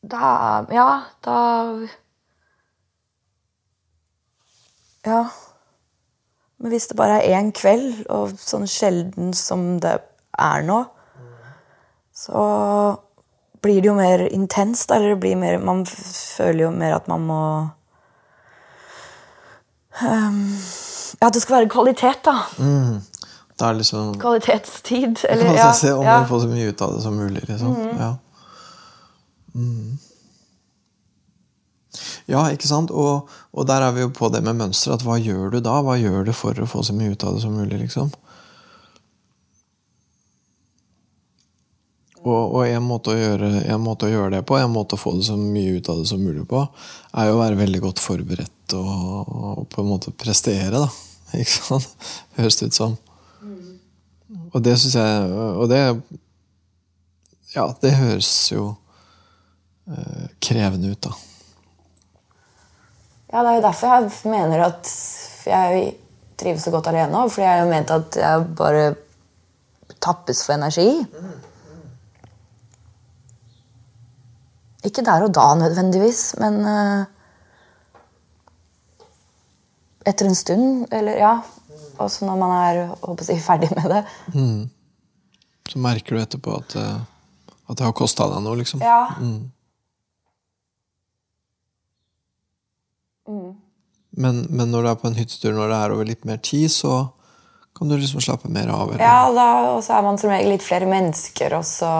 Da 0.04 0.66
Ja, 0.72 1.02
da 1.24 1.88
Ja. 5.06 5.24
Men 6.58 6.72
hvis 6.72 6.88
det 6.88 6.98
bare 6.98 7.24
er 7.24 7.40
én 7.40 7.52
kveld, 7.52 8.06
og 8.10 8.38
sånn 8.40 8.68
sjelden 8.68 9.34
som 9.36 9.80
det 9.84 9.98
er 10.40 10.64
nå, 10.64 10.84
så 12.16 12.44
blir 13.64 13.82
det 13.82 13.90
jo 13.90 13.96
mer 13.98 14.24
intenst. 14.30 14.92
Eller 14.92 15.14
det 15.14 15.20
blir 15.20 15.36
mer 15.40 15.58
Man 15.60 15.86
føler 15.86 16.64
jo 16.68 16.72
mer 16.72 16.96
at 16.96 17.08
man 17.08 17.28
må 17.28 17.42
um, 20.02 20.58
Ja, 21.22 21.30
det 21.30 21.42
skal 21.42 21.60
være 21.60 21.70
kvalitet, 21.70 22.24
da. 22.26 22.40
mm. 22.58 23.02
Det 23.60 23.68
er 23.68 23.74
liksom 23.78 24.16
Kvalitetstid. 24.20 25.26
Eller, 25.30 25.54
ja, 25.54 25.74
se 25.74 25.92
om 25.94 26.06
man 26.06 26.28
får 26.28 26.40
så 26.40 26.48
mye 26.50 26.72
ut 26.72 26.82
av 26.82 26.96
det 26.96 27.04
som 27.04 27.16
mulig, 27.16 27.44
liksom. 27.48 27.76
Ja. 28.00 28.16
Mm. 29.56 29.98
ja, 32.26 32.42
ikke 32.50 32.68
sant? 32.68 32.92
Og, 32.92 33.30
og 33.54 33.68
der 33.70 33.86
er 33.86 33.94
vi 33.94 34.02
jo 34.02 34.10
på 34.10 34.30
det 34.34 34.42
med 34.44 34.58
mønster. 34.58 34.96
At 34.96 35.06
hva 35.06 35.20
gjør 35.22 35.54
du 35.54 35.60
da? 35.62 35.78
Hva 35.86 36.00
gjør 36.02 36.26
du 36.26 36.34
for 36.34 36.58
å 36.58 36.68
få 36.70 36.82
så 36.84 36.96
mye 36.98 37.14
ut 37.14 37.24
av 37.24 37.38
det 37.38 37.44
som 37.46 37.54
mulig, 37.54 37.78
liksom? 37.86 38.10
Og, 42.24 42.56
og 42.56 42.62
en, 42.64 42.84
måte 42.88 43.12
å 43.12 43.18
gjøre, 43.18 43.50
en 43.68 43.82
måte 43.84 44.08
å 44.08 44.12
gjøre 44.12 44.38
det 44.38 44.44
på, 44.48 44.56
en 44.56 44.72
måte 44.72 44.96
å 44.96 45.02
få 45.02 45.16
det 45.18 45.26
så 45.28 45.36
mye 45.36 45.78
ut 45.78 45.90
av 45.92 46.00
det 46.00 46.08
som 46.08 46.22
mulig 46.24 46.46
på, 46.48 46.62
er 47.20 47.30
jo 47.30 47.36
å 47.36 47.42
være 47.42 47.60
veldig 47.60 47.82
godt 47.84 48.00
forberedt 48.04 48.76
og, 48.80 49.34
og 49.34 49.66
på 49.72 49.84
en 49.84 49.90
måte 49.90 50.14
prestere, 50.16 50.72
da. 50.80 50.88
Ikke 51.42 51.58
sant? 51.58 52.08
Høres 52.38 52.60
det 52.60 52.72
ut 52.72 52.78
som. 52.78 52.96
Og 54.54 54.62
det 54.62 54.76
syns 54.78 54.96
jeg 55.00 55.30
Og 55.34 55.66
det 55.72 55.82
Ja, 57.56 57.68
det 57.82 57.94
høres 57.98 58.30
jo 58.54 58.68
eh, 59.90 60.30
krevende 60.42 60.94
ut, 60.94 61.10
da. 61.10 61.14
Ja, 63.34 63.42
det 63.42 63.50
er 63.50 63.58
jo 63.58 63.66
derfor 63.66 63.90
jeg 63.90 64.12
mener 64.30 64.68
at 64.68 64.90
jeg 65.50 65.86
trives 66.38 66.66
så 66.66 66.74
godt 66.74 66.92
alene. 66.92 67.24
Fordi 67.30 67.46
jeg 67.46 67.52
har 67.52 67.64
jo 67.64 67.72
ment 67.72 67.94
at 67.94 68.18
jeg 68.22 68.46
bare 68.58 68.84
tappes 70.04 70.44
for 70.46 70.54
energi. 70.56 71.04
Ikke 74.84 75.04
der 75.06 75.24
og 75.24 75.32
da 75.36 75.48
nødvendigvis, 75.56 76.34
men 76.44 76.60
eh, 76.68 77.06
etter 80.12 80.28
en 80.28 80.36
stund, 80.36 80.88
eller 80.92 81.20
ja. 81.22 81.34
Også 82.02 82.26
når 82.26 82.38
man 82.42 82.52
er 82.58 82.80
håper 83.04 83.28
jeg, 83.30 83.42
ferdig 83.46 83.70
med 83.78 83.92
det. 83.94 84.04
Så 85.70 85.80
merker 85.80 86.16
du 86.16 86.22
etterpå 86.24 86.58
at, 86.60 86.76
eh, 86.76 87.02
at 87.70 87.78
det 87.80 87.86
har 87.86 87.94
kosta 87.96 88.28
deg 88.32 88.44
noe, 88.44 88.58
liksom. 88.60 88.82
Ja. 88.84 89.06
Men, 94.14 94.44
men 94.50 94.72
når 94.74 94.84
du 94.84 94.90
er 94.92 95.00
på 95.00 95.08
en 95.10 95.18
hyttetur, 95.18 95.54
når 95.56 95.72
det 95.72 95.78
er 95.80 95.94
over 95.96 96.10
litt 96.10 96.26
mer 96.28 96.42
tid, 96.44 96.68
så 96.74 97.06
kan 97.78 97.90
du 97.90 97.96
liksom 97.98 98.22
slappe 98.22 98.52
mer 98.52 98.70
av. 98.74 98.92
Eller? 98.92 99.06
Ja, 99.06 99.32
da, 99.34 99.48
og 99.74 99.80
så 99.86 99.96
er 99.98 100.04
man 100.06 100.20
som 100.22 100.34
regel 100.34 100.52
litt 100.54 100.66
flere 100.66 100.90
mennesker, 100.90 101.56
og 101.58 101.66
så 101.66 101.94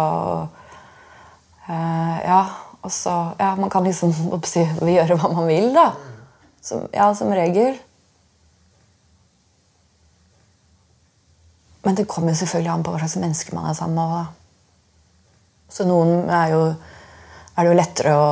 eh, 1.70 2.20
Ja, 2.28 2.44
og 2.84 2.92
så 2.92 3.16
Ja, 3.40 3.56
man 3.56 3.72
kan 3.72 3.84
liksom 3.88 4.14
gjøre 4.96 5.18
hva 5.18 5.32
man 5.34 5.48
vil, 5.48 5.72
da. 5.76 5.92
Som, 6.64 6.88
ja, 6.94 7.10
som 7.16 7.32
regel. 7.34 7.76
Men 11.84 11.96
det 11.96 12.08
kommer 12.08 12.32
jo 12.32 12.40
selvfølgelig 12.40 12.72
an 12.72 12.84
på 12.84 12.94
hva 12.94 13.02
slags 13.02 13.20
mennesker 13.20 13.56
man 13.56 13.68
er 13.70 13.76
sammen 13.76 14.00
med. 14.00 14.14
Da. 14.16 14.26
Så 15.74 15.88
noen 15.88 16.30
er 16.32 16.54
jo 16.54 16.62
er 17.54 17.68
det 17.68 17.70
jo 17.70 17.78
lettere 17.78 18.14
å, 18.18 18.30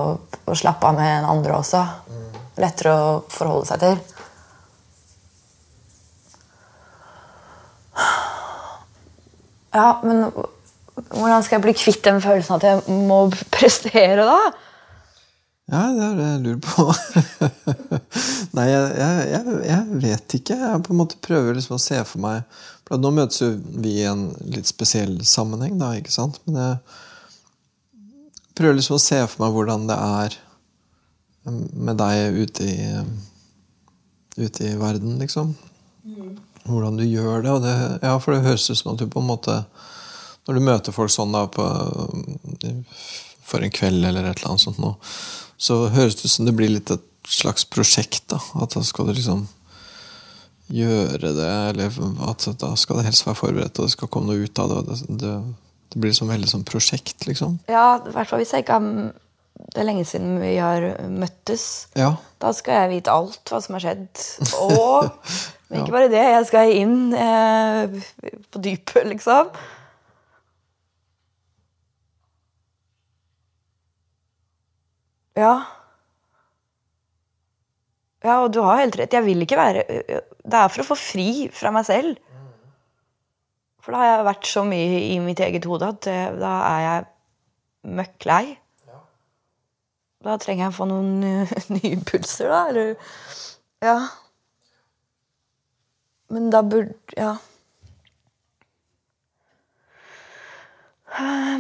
å 0.50 0.56
slappe 0.58 0.88
av 0.88 0.96
med 0.98 1.12
enn 1.20 1.28
andre 1.30 1.54
også. 1.60 1.82
Lettere 2.62 2.94
å 2.96 3.12
forholde 3.30 3.68
seg 3.70 3.84
til. 3.84 4.00
Ja, 9.72 10.02
men 10.04 10.26
hvordan 11.10 11.46
skal 11.46 11.58
jeg 11.58 11.66
bli 11.66 11.78
kvitt 11.78 12.04
den 12.06 12.22
følelsen 12.24 12.58
at 12.58 12.68
jeg 12.68 13.00
må 13.08 13.24
prestere, 13.54 14.28
da? 14.28 14.38
Ja, 15.72 15.86
det 15.96 16.04
er 16.04 16.16
det 16.18 16.28
jeg 16.28 16.42
lurer 16.44 16.62
på. 16.66 16.86
Nei, 18.58 18.66
jeg, 18.68 18.88
jeg, 19.00 19.54
jeg, 19.70 20.00
vet 20.04 20.36
ikke. 20.36 20.58
Jeg 20.60 20.84
på 20.84 20.92
en 20.92 21.00
måte 21.00 21.20
prøver 21.24 21.56
liksom 21.56 21.78
å 21.78 21.84
se 21.84 22.02
for 22.08 22.24
meg 22.24 22.44
for 22.92 23.00
Nå 23.00 23.08
møtes 23.16 23.40
jo 23.40 23.54
vi 23.80 23.94
i 24.02 24.08
en 24.10 24.26
litt 24.52 24.68
spesiell 24.68 25.14
sammenheng, 25.24 25.78
da, 25.80 25.94
ikke 25.96 26.12
sant? 26.12 26.42
Men 26.44 26.58
jeg 26.60 26.74
prøver 28.60 28.76
liksom 28.76 28.98
å 28.98 29.04
se 29.04 29.20
for 29.32 29.46
meg 29.46 29.56
hvordan 29.56 29.86
det 29.88 29.96
er 29.96 30.36
med 31.72 31.96
deg 32.02 32.42
ute 32.42 32.68
i, 32.68 32.90
ute 34.44 34.68
i 34.68 34.76
verden, 34.82 35.16
liksom. 35.24 35.56
Hvordan 36.66 37.00
du 37.00 37.06
gjør 37.08 37.46
det. 37.46 37.56
Og 37.56 37.64
det 37.64 37.78
ja, 38.04 38.18
for 38.20 38.36
det 38.36 38.44
høres 38.50 38.68
ut 38.68 38.82
som 38.82 38.92
at 38.92 39.00
du 39.00 39.08
på 39.08 39.24
en 39.24 39.32
måte 39.32 39.56
Når 40.48 40.58
du 40.58 40.66
møter 40.66 40.96
folk 40.96 41.12
sånn 41.14 41.34
da 41.36 41.46
på, 41.52 41.64
for 43.46 43.64
en 43.64 43.74
kveld 43.74 44.02
eller 44.02 44.26
et 44.26 44.42
eller 44.42 44.54
annet 44.54 44.64
sånt 44.64 44.82
nå, 44.82 44.96
så 45.62 45.84
høres 45.94 46.18
det 46.18 46.26
ut 46.26 46.36
som 46.36 46.48
det 46.48 46.56
blir 46.58 46.72
litt 46.74 46.92
et 46.94 47.08
slags 47.30 47.66
prosjekt. 47.70 48.24
da, 48.34 48.40
At 48.64 48.74
da 48.74 48.84
skal 48.86 49.10
du 49.10 49.14
liksom 49.14 49.46
gjøre 50.72 51.34
det, 51.36 51.50
eller 51.72 51.98
at 52.30 52.48
da 52.62 52.72
skal 52.80 53.00
det 53.00 53.10
helst 53.10 53.28
være 53.28 53.40
forberedt, 53.42 53.80
og 53.80 53.90
det 53.90 53.96
skal 53.96 54.10
komme 54.12 54.32
noe 54.32 54.48
ut 54.48 54.62
av 54.64 54.72
det. 54.72 54.82
Det, 54.88 55.18
det, 55.22 55.34
det 55.94 56.02
blir 56.02 56.16
som 56.16 56.32
veldig 56.32 56.50
sånn 56.50 56.68
prosjekt, 56.68 57.28
liksom. 57.28 57.60
Ja, 57.72 58.00
i 58.00 58.16
hvert 58.16 58.30
fall 58.32 58.42
hvis 58.42 58.56
jeg 58.56 58.66
ikke 58.66 58.80
har 58.80 59.12
Det 59.72 59.82
er 59.82 59.86
lenge 59.86 60.06
siden 60.08 60.40
vi 60.42 60.56
har 60.58 60.84
møttes. 61.12 61.88
Ja. 61.96 62.16
Da 62.42 62.50
skal 62.56 62.80
jeg 62.80 62.94
vite 62.96 63.14
alt 63.14 63.52
hva 63.52 63.60
som 63.62 63.76
har 63.78 63.84
skjedd. 63.84 64.08
Og 64.66 65.12
men 65.72 65.86
ikke 65.86 65.94
bare 65.94 66.10
det, 66.12 66.24
jeg 66.34 66.48
skal 66.50 66.74
inn 66.76 67.14
eh, 67.16 67.94
på 68.52 68.60
dypet, 68.64 69.06
liksom. 69.08 69.52
Ja. 75.38 75.54
Ja, 78.22 78.36
og 78.44 78.52
du 78.54 78.60
har 78.62 78.82
helt 78.84 78.98
rett. 79.00 79.14
Jeg 79.16 79.26
vil 79.26 79.42
ikke 79.42 79.58
være 79.58 79.86
Det 79.90 80.58
er 80.58 80.68
for 80.70 80.84
å 80.84 80.90
få 80.92 80.98
fri 81.00 81.30
fra 81.54 81.72
meg 81.74 81.88
selv. 81.88 82.20
For 83.82 83.96
da 83.96 84.02
har 84.02 84.12
jeg 84.12 84.28
vært 84.28 84.50
så 84.50 84.64
mye 84.68 85.00
i 85.08 85.16
mitt 85.24 85.40
eget 85.42 85.66
hode 85.66 85.88
at 85.90 86.06
da 86.38 86.52
er 86.68 86.82
jeg 86.86 87.94
møkk 87.98 88.28
lei. 88.30 88.44
Da 90.22 90.36
trenger 90.38 90.68
jeg 90.68 90.74
å 90.74 90.78
få 90.78 90.86
noen 90.86 91.16
nye 91.74 91.94
impulser, 91.96 92.52
da. 92.52 92.60
Eller 92.70 92.92
Ja. 93.82 93.96
Men 96.30 96.52
da 96.54 96.62
burde 96.62 96.94
Ja. 97.18 97.38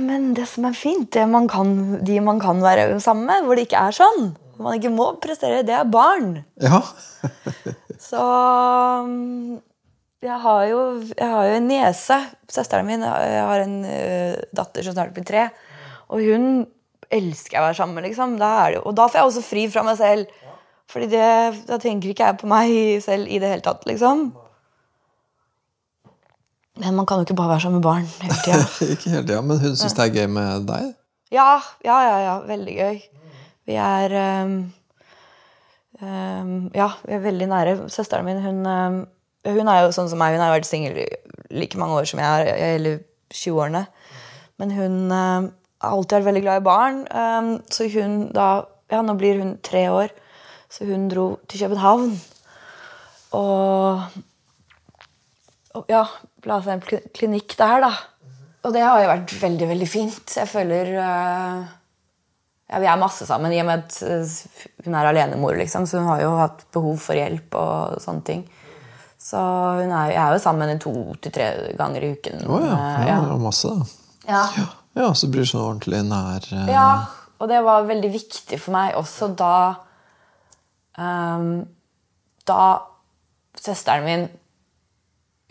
Men 0.02 0.30
det 0.38 0.46
som 0.48 0.66
er 0.70 0.76
fint, 0.78 1.10
det 1.12 1.26
man 1.30 1.48
kan, 1.52 1.74
de 2.06 2.20
man 2.24 2.40
kan 2.40 2.62
være 2.64 3.00
sammen 3.04 3.26
med, 3.28 3.44
hvor 3.46 3.58
det 3.60 3.66
ikke 3.68 3.82
er 3.90 3.96
sånn, 3.96 4.30
man 4.62 4.78
ikke 4.78 4.92
må 4.94 5.10
prestere, 5.22 5.64
det 5.68 5.74
er 5.76 5.90
barn. 5.92 6.36
Ja. 6.62 6.80
Så 8.12 8.22
mm, 9.08 9.58
jeg 10.24 10.38
har 10.44 10.64
jo, 10.70 10.80
jeg 11.12 11.30
har 11.34 11.48
jo 11.50 11.56
en 11.58 11.68
niese. 11.70 12.18
Søsteren 12.52 12.88
min 12.88 13.04
jeg 13.06 13.42
har 13.48 13.64
en 13.64 13.76
uh, 13.86 14.38
datter 14.56 14.86
som 14.86 14.96
snart 14.96 15.14
blir 15.16 15.26
tre. 15.28 15.48
Og 16.12 16.22
hun 16.26 16.46
elsker 17.12 17.58
jeg 17.58 17.64
å 17.64 17.68
være 17.68 17.80
sammen 17.80 17.98
med. 17.98 18.08
liksom. 18.10 18.38
Da 18.42 18.52
er 18.64 18.72
det, 18.72 18.80
jo- 18.80 18.86
og 18.92 18.96
da 19.00 19.08
får 19.10 19.20
jeg 19.22 19.30
også 19.32 19.44
fri 19.50 19.66
fra 19.74 19.84
meg 19.88 19.98
selv. 20.00 20.38
Fordi 20.92 21.08
det, 21.12 21.28
da 21.70 21.78
tenker 21.80 22.12
ikke 22.12 22.30
jeg 22.30 22.40
på 22.42 22.50
meg 22.52 22.74
selv 23.04 23.30
i 23.32 23.40
det 23.42 23.52
hele 23.54 23.66
tatt. 23.66 23.86
liksom. 23.90 24.30
Men 26.80 26.96
man 26.96 27.06
kan 27.06 27.20
jo 27.20 27.28
ikke 27.28 27.36
bare 27.36 27.50
være 27.56 27.64
sammen 27.66 27.82
med 27.82 27.84
barn 27.84 28.06
hele 28.22 28.38
tida. 28.46 28.60
ikke 28.94 29.10
hele 29.10 29.24
tida, 29.28 29.42
Men 29.42 29.60
hun 29.60 29.76
syns 29.76 29.96
det 29.98 30.06
er 30.06 30.14
gøy 30.16 30.30
med 30.32 30.68
deg? 30.70 30.92
Ja, 31.32 31.60
ja, 31.86 31.98
ja, 32.08 32.18
ja. 32.26 32.36
Veldig 32.48 32.76
gøy. 32.78 33.02
Vi 33.68 33.76
er 33.80 34.16
um, 34.44 34.56
um, 36.02 36.54
Ja, 36.76 36.90
vi 37.06 37.16
er 37.16 37.26
veldig 37.26 37.48
nære. 37.52 37.76
Søsteren 37.92 38.26
min, 38.26 38.42
hun, 38.44 38.66
um, 38.66 39.00
hun 39.48 39.72
er 39.72 39.86
jo 39.86 39.94
sånn 39.96 40.10
som 40.12 40.22
meg. 40.22 40.36
Hun 40.36 40.44
har 40.44 40.54
vært 40.56 40.70
singel 40.70 41.04
like 41.52 41.80
mange 41.80 42.00
år 42.00 42.08
som 42.10 42.24
jeg 42.24 42.48
er, 42.48 42.76
eller 42.76 43.04
20-årene. 43.34 43.86
Men 44.62 44.76
hun 44.76 44.98
har 45.12 45.50
alltid 45.92 46.20
vært 46.20 46.30
veldig 46.30 46.44
glad 46.46 46.62
i 46.62 46.68
barn. 46.68 47.00
så 47.72 47.90
hun 47.96 48.20
da 48.36 48.52
Ja, 48.92 49.00
nå 49.02 49.14
blir 49.16 49.38
hun 49.40 49.54
tre 49.64 49.86
år, 49.88 50.10
så 50.68 50.84
hun 50.84 51.08
dro 51.08 51.40
til 51.48 51.62
København. 51.62 52.18
Og, 53.32 54.02
og 55.74 55.86
ja, 55.88 56.02
seg 56.46 56.74
en 56.74 57.04
klinikk 57.14 57.56
der, 57.60 57.84
da. 57.86 57.92
Og 58.62 58.74
det 58.76 58.82
har 58.86 59.02
jo 59.02 59.10
vært 59.10 59.36
veldig, 59.42 59.68
veldig 59.72 59.90
fint. 59.90 60.34
Jeg 60.38 60.50
føler 60.50 60.92
uh, 61.02 61.62
ja, 62.70 62.82
Vi 62.82 62.90
er 62.90 63.00
masse 63.02 63.26
sammen 63.30 63.54
i 63.54 63.62
og 63.62 63.68
med 63.68 63.86
at 63.86 63.98
eh, 64.06 64.36
hun 64.86 64.98
er 64.98 65.10
alenemor, 65.10 65.58
liksom, 65.60 65.88
så 65.90 66.02
hun 66.02 66.12
har 66.12 66.22
jo 66.24 66.36
hatt 66.40 66.66
behov 66.74 67.00
for 67.04 67.18
hjelp 67.18 67.58
og 67.60 67.98
sånne 68.04 68.28
ting. 68.28 68.44
Så 69.22 69.40
er, 69.84 70.14
jeg 70.14 70.22
er 70.22 70.36
jo 70.36 70.42
sammen 70.42 70.64
med 70.64 70.72
henne 70.72 70.82
to 70.82 70.94
til 71.22 71.34
tre 71.36 71.50
ganger 71.78 72.06
i 72.06 72.14
uken. 72.16 72.46
Å 72.48 72.62
ja. 72.64 72.78
ja, 72.78 73.10
ja. 73.12 73.18
var 73.28 73.42
masse, 73.44 73.74
da. 73.74 73.90
ja. 74.30 74.70
Ja, 74.98 75.14
så 75.16 75.30
blir 75.32 75.46
hun 75.46 75.52
sånn 75.54 75.64
ordentlig 75.64 76.02
nær 76.04 76.48
uh... 76.52 76.68
Ja, 76.68 76.88
og 77.40 77.50
det 77.50 77.62
var 77.64 77.88
veldig 77.88 78.10
viktig 78.12 78.60
for 78.60 78.76
meg 78.76 78.98
også 79.00 79.32
da 79.40 79.54
um, 81.00 81.64
Da 82.48 82.64
søsteren 83.56 84.06
min 84.06 84.26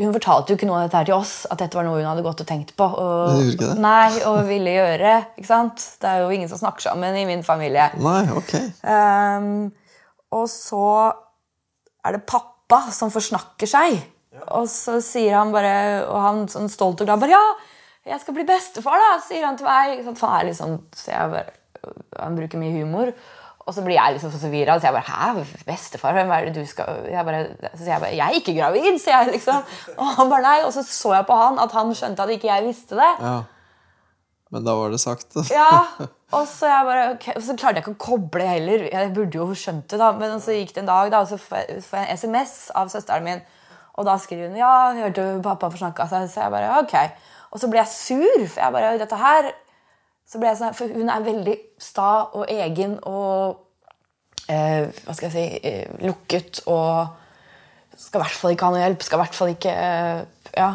Hun 0.01 0.15
fortalte 0.15 0.53
jo 0.53 0.57
ikke 0.57 0.69
noe 0.69 0.79
av 0.79 0.87
dette 0.87 1.01
her 1.01 1.09
til 1.11 1.17
oss, 1.19 1.33
at 1.53 1.61
dette 1.61 1.77
var 1.77 1.85
noe 1.85 1.99
hun 1.99 2.09
hadde 2.09 2.25
gått 2.25 2.41
og 2.41 2.49
tenkt 2.49 2.73
på. 2.79 2.87
Og, 2.89 3.41
ikke 3.53 3.67
det? 3.67 3.75
Nei, 3.85 4.23
og 4.29 4.39
ville 4.49 4.73
gjøre. 4.73 5.17
ikke 5.37 5.51
sant? 5.51 5.85
Det 6.01 6.09
er 6.09 6.23
jo 6.23 6.31
ingen 6.33 6.49
som 6.49 6.61
snakker 6.63 6.87
sammen 6.89 7.19
i 7.21 7.27
min 7.29 7.45
familie. 7.45 7.91
Nei, 8.01 8.23
ok. 8.33 8.55
Um, 8.81 9.51
og 10.39 10.47
så 10.49 10.87
er 12.07 12.17
det 12.17 12.25
pappa 12.29 12.87
som 12.97 13.13
forsnakker 13.13 13.69
seg. 13.69 13.99
Og 14.57 14.69
så 14.71 15.01
sier 15.05 15.37
han 15.37 15.53
bare, 15.53 15.75
og 16.07 16.21
han 16.25 16.45
sånn 16.49 16.71
stolt 16.73 17.03
og 17.03 17.11
glad 17.11 17.21
bare 17.21 17.35
Ja, 17.35 17.45
jeg 18.15 18.23
skal 18.23 18.37
bli 18.39 18.47
bestefar, 18.49 18.97
da, 19.03 19.19
sier 19.27 19.45
han 19.45 19.59
til 19.61 19.69
meg. 19.69 19.99
Ikke 19.99 20.09
sant? 20.09 20.21
For 20.23 20.33
han 20.33 20.41
er 20.41 20.49
litt 20.49 20.61
sånn, 20.61 20.79
så 20.97 21.13
jeg 21.13 21.35
bare, 21.35 21.93
han 22.17 22.39
bruker 22.39 22.63
mye 22.63 22.79
humor. 22.79 23.13
Og 23.71 23.77
så 23.77 23.85
blir 23.87 23.95
jeg 23.95 24.17
liksom 24.17 24.33
så 24.35 24.41
forvirra. 24.43 24.75
Så 24.81 24.89
jeg 24.89 24.97
bare 24.97 25.07
Hæ, 25.07 25.63
bestefar? 25.69 26.17
Hvem 26.17 26.33
er 26.35 26.49
det 26.49 26.55
du 26.59 26.67
skal 26.67 27.07
jeg 27.07 27.25
bare, 27.29 27.45
Så 27.79 27.87
jeg 27.87 28.03
bare 28.03 28.17
Jeg 28.17 28.27
er 28.27 28.41
ikke 28.41 28.57
gravid, 28.59 28.99
sier 28.99 29.21
jeg 29.21 29.37
liksom. 29.37 29.63
Og 29.95 30.11
han 30.17 30.33
bare 30.33 30.43
nei. 30.43 30.59
Og 30.67 30.73
så 30.75 30.83
så 30.83 31.15
jeg 31.15 31.29
på 31.29 31.39
han 31.39 31.63
at 31.63 31.79
han 31.79 31.95
skjønte 31.95 32.27
at 32.27 32.35
ikke 32.35 32.51
jeg 32.51 32.67
visste 32.67 32.99
det. 32.99 33.13
Ja. 33.23 33.37
Men 34.51 34.67
da 34.67 34.75
var 34.75 34.91
det 34.91 34.99
sagt. 34.99 35.39
Ja, 35.55 35.87
og 36.35 36.47
så, 36.51 36.67
jeg 36.67 36.87
bare, 36.87 37.07
okay. 37.15 37.37
og 37.39 37.43
så 37.47 37.55
klarte 37.55 37.79
jeg 37.79 37.85
ikke 37.85 37.95
å 37.95 38.03
koble 38.03 38.47
heller. 38.47 38.89
Jeg 38.91 39.15
burde 39.15 39.39
jo 39.39 39.47
skjønt 39.55 39.87
det, 39.91 39.99
da. 40.03 40.11
Men 40.19 40.43
så 40.43 40.57
gikk 40.57 40.75
det 40.75 40.83
en 40.83 40.91
dag, 40.91 41.11
da, 41.15 41.23
og 41.23 41.31
så 41.31 41.39
får 41.39 41.71
jeg 41.71 42.03
en 42.03 42.19
SMS 42.19 42.55
av 42.75 42.91
søsteren 42.91 43.27
min. 43.27 43.43
Og 43.99 44.07
da 44.07 44.17
skriver 44.19 44.51
hun 44.51 44.59
ja, 44.59 44.75
jeg 44.97 45.11
hørte 45.11 45.27
pappa 45.45 45.71
forsnakka 45.71 46.11
seg. 46.11 46.27
Så 46.33 46.43
jeg 46.43 46.55
bare 46.55 46.83
ok. 46.83 46.97
Og 47.55 47.63
så 47.63 47.71
ble 47.71 47.83
jeg 47.83 47.95
sur, 47.95 48.47
for 48.49 48.63
jeg 48.65 48.75
bare 48.75 48.95
dette 48.99 49.23
her 49.23 49.53
så 50.31 50.39
ble 50.39 50.53
jeg 50.53 50.61
sånn, 50.61 50.77
For 50.79 50.93
hun 50.95 51.11
er 51.11 51.25
veldig 51.27 51.57
sta 51.83 52.11
og 52.39 52.51
egen 52.51 52.99
og 53.09 53.65
eh, 54.47 54.87
Hva 55.03 55.17
skal 55.17 55.27
jeg 55.27 55.35
si 55.35 55.65
eh, 55.67 55.97
lukket 56.07 56.63
og 56.71 57.17
skal 58.01 58.23
i 58.23 58.25
hvert 58.25 58.39
fall 58.39 58.55
ikke 58.55 58.69
ha 58.69 58.73
noe 58.73 58.81
hjelp. 58.81 59.03
Skal 59.05 59.19
i 59.19 59.21
hvert 59.21 59.37
fall 59.37 59.51
ikke 59.53 59.73
eh, 59.77 60.21
ja, 60.57 60.69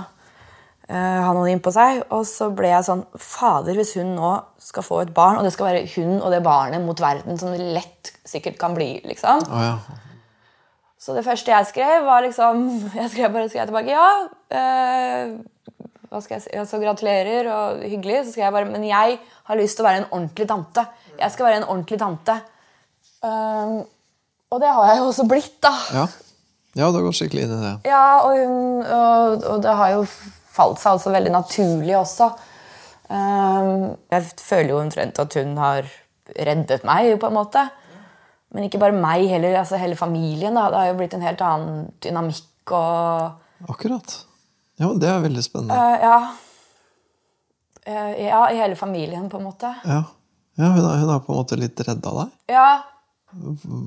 eh, 0.85 1.21
ha 1.25 1.31
noen 1.33 1.55
innpå 1.55 1.71
seg. 1.73 2.03
Og 2.13 2.25
så 2.29 2.51
ble 2.53 2.69
jeg 2.69 2.85
sånn 2.85 3.01
Fader, 3.17 3.73
hvis 3.79 3.95
hun 3.97 4.13
nå 4.17 4.33
skal 4.61 4.85
få 4.85 5.01
et 5.01 5.13
barn, 5.15 5.39
og 5.39 5.47
det 5.47 5.55
skal 5.55 5.71
være 5.71 5.87
hun 5.95 6.19
og 6.19 6.29
det 6.35 6.43
barnet 6.45 6.85
mot 6.85 7.01
verden, 7.01 7.39
som 7.41 7.55
det 7.55 7.65
lett 7.79 8.13
sikkert 8.27 8.59
kan 8.61 8.77
bli, 8.77 8.99
liksom. 9.09 9.41
Oh, 9.49 9.63
ja. 9.71 10.01
Så 11.01 11.13
det 11.17 11.25
første 11.25 11.53
jeg 11.53 11.69
skrev, 11.69 12.05
var 12.05 12.23
liksom 12.25 12.63
Jeg 13.01 13.11
skrev 13.13 13.33
bare 13.33 13.49
skrev 13.49 13.67
tilbake 13.69 13.93
ja. 13.93 14.07
Hva 16.09 16.21
skal 16.21 16.37
jeg 16.37 16.45
si? 16.45 16.53
Altså, 16.53 16.75
så 16.75 16.81
gratulerer 16.83 17.49
og 17.51 17.83
hyggelig. 17.85 18.21
Så 18.25 18.35
skal 18.35 18.47
jeg 18.47 18.55
bare 18.55 18.69
Men 18.69 18.85
jeg 18.87 19.19
har 19.49 19.59
lyst 19.59 19.77
til 19.77 19.85
å 19.85 19.89
være 19.89 20.03
en 20.03 20.11
ordentlig 20.11 20.47
tante. 20.49 20.85
Jeg 21.19 21.33
skal 21.33 21.49
være 21.49 21.61
en 21.61 21.67
ordentlig 21.67 21.99
tante. 22.01 22.37
Um, 23.25 23.77
og 24.53 24.61
det 24.61 24.71
har 24.71 24.91
jeg 24.91 25.01
jo 25.01 25.05
også 25.09 25.25
blitt, 25.29 25.55
da. 25.65 25.73
Ja, 25.95 26.07
ja 26.77 26.89
du 26.89 26.99
har 26.99 27.07
gått 27.07 27.19
skikkelig 27.19 27.45
inn 27.47 27.55
i 27.55 27.61
det. 27.63 27.75
Ja, 27.89 28.03
og, 28.25 28.35
hun, 28.37 28.83
og, 28.83 29.47
og 29.53 29.63
det 29.65 29.77
har 29.79 29.95
jo 29.95 30.03
falt 30.55 30.81
seg 30.81 30.95
altså 30.95 31.13
veldig 31.15 31.33
naturlig 31.33 31.95
også. 31.97 32.29
Um, 33.09 33.95
jeg 34.13 34.29
føler 34.41 34.73
jo 34.73 34.81
omtrent 34.81 35.19
at 35.21 35.39
hun 35.39 35.57
har 35.61 35.89
reddet 36.35 36.85
meg, 36.87 37.15
på 37.21 37.29
en 37.29 37.37
måte. 37.37 37.65
Men 38.55 38.67
ikke 38.67 38.79
bare 38.81 38.95
meg 38.95 39.25
heller, 39.29 39.57
altså 39.59 39.79
hele 39.81 39.97
familien. 39.99 40.55
Da. 40.55 40.69
Det 40.71 40.79
har 40.79 40.91
jo 40.93 40.99
blitt 41.01 41.17
en 41.17 41.25
helt 41.25 41.41
annen 41.43 41.89
dynamikk 42.03 42.75
og 42.75 43.41
Akkurat. 43.71 44.11
Ja, 44.81 44.89
det 44.99 45.07
er 45.07 45.21
veldig 45.23 45.43
spennende. 45.45 45.75
uh, 45.75 45.95
Ja. 46.03 46.17
Uh, 47.85 48.11
ja, 48.17 48.41
i 48.49 48.57
hele 48.57 48.75
familien, 48.75 49.27
på 49.29 49.38
en 49.38 49.45
måte. 49.45 49.69
Ja, 49.85 50.01
ja 50.57 50.69
hun, 50.73 50.81
har, 50.83 50.97
hun 51.03 51.09
har 51.13 51.19
på 51.21 51.33
en 51.33 51.39
måte 51.43 51.57
litt 51.59 51.79
redda 51.85 52.13
deg. 52.21 52.31
Ja, 52.55 52.69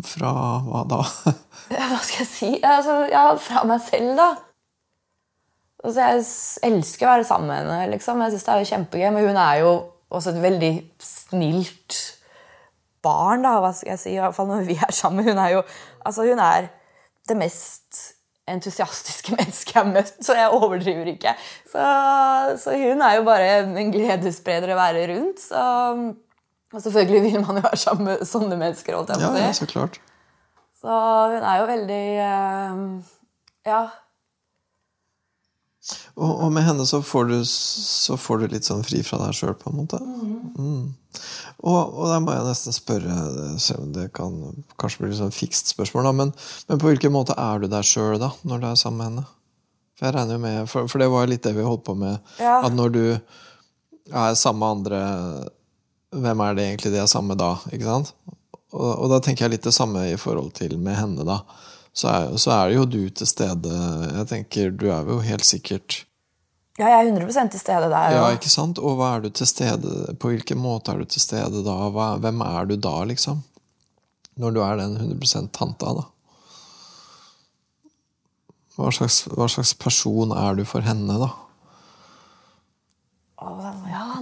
Fra 0.04 0.30
hva 0.66 0.82
da? 0.88 0.98
hva 1.72 1.98
skal 2.04 2.20
jeg 2.22 2.28
si? 2.30 2.50
Altså, 2.62 2.98
ja, 3.10 3.24
fra 3.40 3.62
meg 3.66 3.80
selv, 3.86 4.12
da. 4.18 4.28
Altså, 5.84 6.02
jeg 6.02 6.72
elsker 6.72 7.06
å 7.06 7.12
være 7.16 7.26
sammen 7.28 7.48
med 7.50 7.62
henne. 7.62 7.90
liksom. 7.94 8.20
Jeg 8.24 8.34
synes 8.34 8.44
det 8.46 8.54
er 8.54 8.62
jo 8.62 8.70
kjempegøy, 8.72 9.08
Men 9.14 9.28
hun 9.28 9.40
er 9.40 9.60
jo 9.62 9.72
også 10.10 10.32
et 10.34 10.42
veldig 10.42 10.72
snilt 11.02 11.98
barn, 13.04 13.44
da, 13.46 13.56
hva 13.62 13.72
skal 13.76 13.94
jeg 13.94 14.02
si. 14.02 14.14
I 14.16 14.20
hvert 14.22 14.36
fall 14.36 14.50
når 14.50 14.66
vi 14.68 14.76
er 14.78 14.94
sammen. 14.94 15.26
Hun 15.28 15.38
er 15.42 15.54
jo 15.56 15.62
altså 16.04 16.26
hun 16.28 16.38
er 16.42 16.68
det 17.28 17.36
mest 17.38 18.02
entusiastiske 18.54 19.34
mennesket 19.38 19.74
jeg 19.74 19.82
har 19.82 19.90
møtt, 19.92 20.16
så 20.24 20.36
jeg 20.38 20.54
overdriver 20.56 21.10
ikke. 21.14 21.34
Så, 21.70 21.84
så 22.64 22.74
hun 22.80 23.04
er 23.04 23.18
jo 23.18 23.26
bare 23.28 23.48
en 23.68 23.92
gledesspreder 23.94 24.72
å 24.74 24.78
være 24.80 25.06
rundt. 25.12 25.40
Så, 25.44 25.62
og 26.72 26.82
selvfølgelig 26.84 27.22
vil 27.28 27.40
man 27.46 27.60
jo 27.60 27.64
være 27.68 27.80
sammen 27.80 28.10
med 28.12 28.26
sånne 28.28 28.56
mennesker. 28.60 28.96
holdt 28.98 29.14
jeg 29.14 29.22
på 29.22 29.24
Ja, 29.24 29.30
å 29.32 29.38
si. 29.38 29.44
ja, 29.46 29.52
så 29.62 29.68
klart. 29.70 30.00
Så 30.78 30.98
hun 31.34 31.42
er 31.42 31.56
jo 31.62 31.70
veldig 31.72 32.02
eh, 32.24 32.82
Ja. 33.68 33.80
Og, 36.18 36.32
og 36.44 36.48
med 36.50 36.64
henne 36.66 36.82
så 36.88 36.98
får, 37.06 37.28
du, 37.30 37.36
så 37.46 38.16
får 38.18 38.40
du 38.42 38.46
litt 38.56 38.66
sånn 38.66 38.82
fri 38.86 39.04
fra 39.06 39.20
deg 39.22 39.36
sjøl, 39.38 39.52
på 39.54 39.70
en 39.70 39.76
måte. 39.78 40.00
Mm. 40.02 40.88
Og, 41.62 41.78
og 41.78 42.04
der 42.10 42.22
må 42.24 42.34
jeg 42.34 42.46
nesten 42.48 42.74
spørre, 42.74 43.18
selv 43.62 43.84
om 43.86 43.92
det 43.94 44.08
kan 44.18 44.34
kanskje 44.82 45.04
bli 45.04 45.10
litt 45.12 45.20
sånn 45.20 45.34
fikst 45.34 45.70
spørsmål, 45.74 46.08
da, 46.08 46.14
men, 46.20 46.32
men 46.68 46.80
på 46.82 46.90
hvilken 46.90 47.14
måte 47.14 47.36
er 47.38 47.62
du 47.62 47.68
deg 47.70 47.86
sjøl 47.86 48.18
da, 48.22 48.32
når 48.50 48.64
du 48.64 48.66
er 48.72 48.80
sammen 48.82 48.98
med 48.98 49.10
henne? 49.12 49.26
For 49.98 50.08
jeg 50.08 50.14
regner 50.18 50.36
jo 50.38 50.42
med, 50.42 50.58
for, 50.70 50.90
for 50.90 51.02
det 51.02 51.08
var 51.14 51.24
jo 51.24 51.32
litt 51.32 51.46
det 51.46 51.54
vi 51.56 51.66
holdt 51.66 51.86
på 51.86 51.94
med, 51.98 52.18
Ja. 52.42 52.58
at 52.66 52.74
når 52.74 52.92
du 52.94 53.00
er 53.08 54.34
sammen 54.38 54.60
med 54.62 54.74
andre, 54.76 55.00
hvem 56.18 56.44
er 56.44 56.58
det 56.58 56.66
egentlig 56.68 56.92
de 56.94 57.00
er 57.02 57.10
sammen 57.10 57.34
med 57.34 57.42
da? 57.42 57.52
ikke 57.70 57.86
sant? 57.86 58.12
Og, 58.74 58.90
og 58.92 59.08
da 59.14 59.18
tenker 59.24 59.46
jeg 59.46 59.56
litt 59.56 59.66
det 59.70 59.74
samme 59.76 60.02
i 60.10 60.18
forhold 60.20 60.50
til 60.58 60.74
med 60.82 60.98
henne, 60.98 61.26
da. 61.26 61.40
Så 61.98 62.10
er, 62.12 62.36
så 62.38 62.52
er 62.54 62.76
jo 62.76 62.84
du 62.86 63.00
til 63.10 63.26
stede. 63.26 63.78
Jeg 64.14 64.28
tenker, 64.30 64.70
Du 64.70 64.86
er 64.92 65.08
jo 65.08 65.18
helt 65.24 65.46
sikkert 65.46 66.04
ja, 66.78 66.92
jeg 66.92 67.08
er 67.08 67.16
100% 67.26 67.50
til 67.50 67.58
stede 67.58 67.88
der. 67.90 68.12
Ja, 68.14 68.26
ikke 68.30 68.50
sant? 68.52 68.78
Og 68.78 69.00
hva 69.00 69.16
er 69.16 69.24
du 69.24 69.32
til 69.34 69.48
stede 69.50 70.14
På 70.22 70.30
hvilken 70.30 70.60
måte 70.62 70.92
er 70.92 71.00
du 71.02 71.08
til 71.10 71.18
stede 71.24 71.64
da? 71.66 71.74
Hva, 71.90 72.12
hvem 72.22 72.44
er 72.46 72.68
du 72.70 72.76
da, 72.78 72.92
liksom? 73.10 73.40
Når 74.38 74.54
du 74.54 74.60
er 74.62 74.78
den 74.78 74.94
100 74.94 75.48
tanta, 75.50 75.96
da. 75.98 76.04
Hva 78.78 78.92
slags, 78.94 79.24
hva 79.34 79.48
slags 79.50 79.74
person 79.74 80.30
er 80.30 80.54
du 80.54 80.62
for 80.70 80.86
henne, 80.86 81.18
da? 81.18 81.32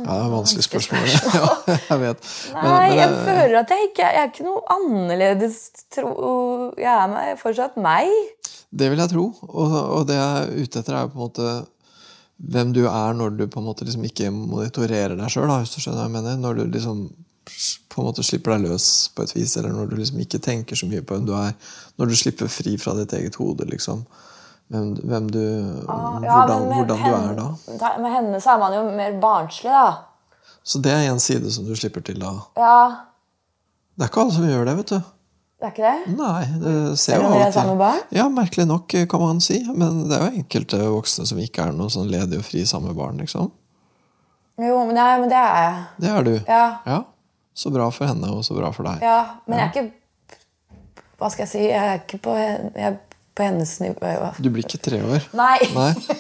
Ja, 0.07 0.17
det 0.17 0.25
er 0.27 0.33
vanskelig 0.33 0.65
spørsmål. 0.67 1.07
ja, 1.41 1.79
jeg 1.91 2.01
vet. 2.05 2.27
Men- 2.55 2.65
Nei, 2.71 2.89
men 2.89 2.99
jeg 3.01 3.09
det- 3.13 3.23
føler 3.29 3.57
at 3.61 3.73
jeg 3.75 3.89
ikke 3.91 4.07
Jeg 4.07 4.23
er 4.23 4.29
ikke 4.31 4.47
noe 4.47 4.63
annerledes. 4.77 5.57
Tro, 5.97 6.11
jeg 6.79 6.93
er 6.93 7.09
meg, 7.13 7.33
fortsatt 7.43 7.77
meg. 7.83 8.13
Det 8.77 8.91
vil 8.93 9.03
jeg 9.03 9.11
tro. 9.13 9.27
Og, 9.51 9.77
og 9.99 10.07
det 10.09 10.17
jeg 10.19 10.43
er 10.45 10.63
ute 10.63 10.83
etter, 10.83 10.95
er 11.01 11.11
på 11.11 11.19
en 11.19 11.27
måte 11.27 11.51
hvem 12.37 12.73
du 12.77 12.83
er 12.85 13.15
når 13.17 13.31
du 13.39 13.47
på 13.49 13.63
en 13.63 13.65
måte 13.71 13.87
liksom 13.89 14.05
ikke 14.05 14.29
monitorerer 14.35 15.15
deg 15.17 15.31
sjøl. 15.33 15.49
Når 15.49 16.59
du 16.59 16.65
liksom 16.69 17.07
på 17.89 18.03
en 18.03 18.09
måte 18.11 18.25
slipper 18.27 18.57
deg 18.57 18.67
løs 18.69 18.87
på 19.17 19.25
et 19.25 19.33
vis, 19.37 19.55
eller 19.57 19.73
når 19.73 19.89
du 19.89 19.97
liksom 19.97 20.19
ikke 20.21 20.41
tenker 20.45 20.77
så 20.77 20.89
mye 20.91 21.01
på 21.07 21.17
hvem 21.17 21.27
du 21.29 21.33
er. 21.39 21.55
Når 21.97 22.11
du 22.11 22.17
slipper 22.19 22.51
fri 22.53 22.75
fra 22.77 22.93
ditt 22.99 23.15
eget 23.17 23.39
hode, 23.41 23.65
liksom. 23.71 24.03
Hvem, 24.71 24.87
hvem 25.07 25.27
du 25.31 25.39
Ah, 25.89 26.17
Ja, 26.23 26.33
hvordan, 26.41 26.65
hvordan 26.75 26.87
du 26.89 27.15
er 27.15 27.35
da. 27.39 27.49
da- 27.81 27.99
Med 28.03 28.11
henne 28.13 28.41
så 28.43 28.55
er 28.55 28.59
man 28.59 28.73
jo 28.75 28.83
mer 28.97 29.13
barnslig, 29.23 29.71
da. 29.71 29.93
Så 30.67 30.81
det 30.83 30.93
er 30.93 31.11
en 31.13 31.21
side 31.23 31.51
som 31.55 31.65
du 31.69 31.75
slipper 31.79 32.03
til 32.03 32.19
da. 32.19 32.33
Ja, 32.57 32.97
Det 33.97 34.03
er 34.05 34.09
ikke 34.11 34.21
alle 34.25 34.33
som 34.35 34.45
gjør 34.45 34.65
det, 34.67 34.77
vet 34.77 34.87
du. 34.91 34.97
det 34.99 35.67
er 35.67 35.71
ikke 35.71 35.93
det? 35.93 36.17
Nei, 36.19 36.45
det 36.61 36.99
ser 36.99 37.21
jo 37.23 37.29
av 37.29 37.47
og 37.47 37.53
til? 37.53 38.19
Ja, 38.19 38.27
merkelig 38.29 38.67
nok, 38.67 38.89
kan 39.09 39.21
man 39.21 39.41
si. 39.41 39.63
Men 39.73 40.09
det 40.09 40.19
er 40.19 40.27
jo 40.31 40.43
enkelte 40.43 40.81
voksne 40.91 41.27
som 41.27 41.39
ikke 41.39 41.63
er 41.69 41.73
noe 41.73 41.89
sånn 41.89 42.11
ledig 42.11 42.39
og 42.39 42.45
fri 42.45 42.65
sammen 42.67 42.89
med 42.89 42.97
barn, 42.99 43.17
liksom. 43.23 43.51
Jo, 44.59 44.85
men, 44.87 44.95
nei, 44.97 45.19
men 45.21 45.29
det 45.29 45.37
er 45.39 45.55
jeg. 45.63 45.87
Det 46.01 46.11
er 46.11 46.23
du. 46.23 46.35
Ja. 46.49 47.03
Så 47.55 47.71
bra 47.73 47.89
for 47.91 48.07
henne, 48.07 48.29
og 48.37 48.43
så 48.45 48.55
bra 48.59 48.71
for 48.73 48.83
deg. 48.85 49.01
ja. 49.03 49.25
Men 49.47 49.59
jeg 49.59 49.69
er 49.69 49.73
ikke 49.73 49.93
Hva 51.19 51.31
skal 51.31 51.47
jeg 51.47 51.49
si? 51.49 51.63
Jeg 51.71 51.81
er 51.95 51.99
ikke 52.03 52.19
på, 52.21 52.35
jeg 52.37 52.99
på 53.37 53.45
hennes 53.45 53.73
nivå. 53.83 54.33
Du 54.39 54.49
blir 54.51 54.65
ikke 54.65 54.81
tre 54.83 55.03
år. 55.05 55.29
Nei. 55.37 55.59
Nei? 55.77 55.93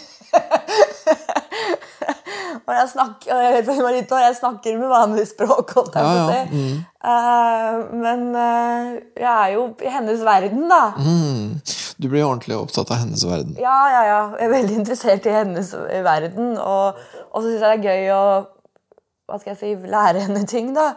Og 2.66 2.72
jeg 2.74 2.88
snakker, 2.90 3.30
jeg, 3.54 4.34
snakker 4.40 4.78
med 4.80 4.88
vanlig 4.90 5.22
språk, 5.30 5.70
holdt 5.76 5.94
jeg 5.94 6.02
på 6.02 6.10
å 6.10 6.16
ja, 6.18 6.24
si. 6.50 6.64
Eh, 7.06 7.76
men 7.94 8.24
uh, 8.34 8.96
jeg 9.14 9.28
er 9.30 9.52
jo 9.54 9.68
i 9.86 9.92
hennes 9.94 10.24
verden, 10.26 10.64
da. 10.72 10.80
Mm. 10.98 11.62
Du 12.02 12.08
blir 12.10 12.26
ordentlig 12.26 12.58
opptatt 12.58 12.90
av 12.90 13.04
hennes 13.04 13.22
verden. 13.22 13.54
Ja, 13.62 13.76
ja, 13.92 14.02
ja. 14.08 14.18
Jeg 14.34 14.48
er 14.48 14.54
veldig 14.56 14.76
interessert 14.82 15.28
i 15.30 15.36
hennes 15.36 15.70
verden. 16.04 16.56
Og, 16.58 16.98
og 17.30 17.38
så 17.38 17.46
syns 17.46 17.62
jeg 17.62 17.62
det 17.62 17.76
er 17.76 17.86
gøy 17.86 18.12
å 18.16 18.24
hva 19.26 19.40
skal 19.40 19.54
jeg 19.54 19.58
si, 19.58 19.90
lære 19.90 20.22
henne 20.26 20.44
ting, 20.46 20.74
da. 20.74 20.92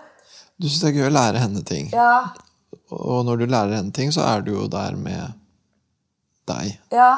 Du 0.60 0.68
syns 0.68 0.84
det 0.84 0.90
er 0.92 0.98
gøy 1.00 1.08
å 1.08 1.16
lære 1.16 1.42
henne 1.42 1.64
ting. 1.66 1.90
Ja. 1.94 2.30
Og 2.94 3.24
når 3.26 3.42
du 3.42 3.46
lærer 3.50 3.78
henne 3.78 3.94
ting, 3.96 4.12
så 4.14 4.26
er 4.28 4.44
du 4.46 4.52
jo 4.54 4.68
der 4.70 4.98
med 4.98 5.38
deg. 6.50 6.78
Ja. 6.96 7.12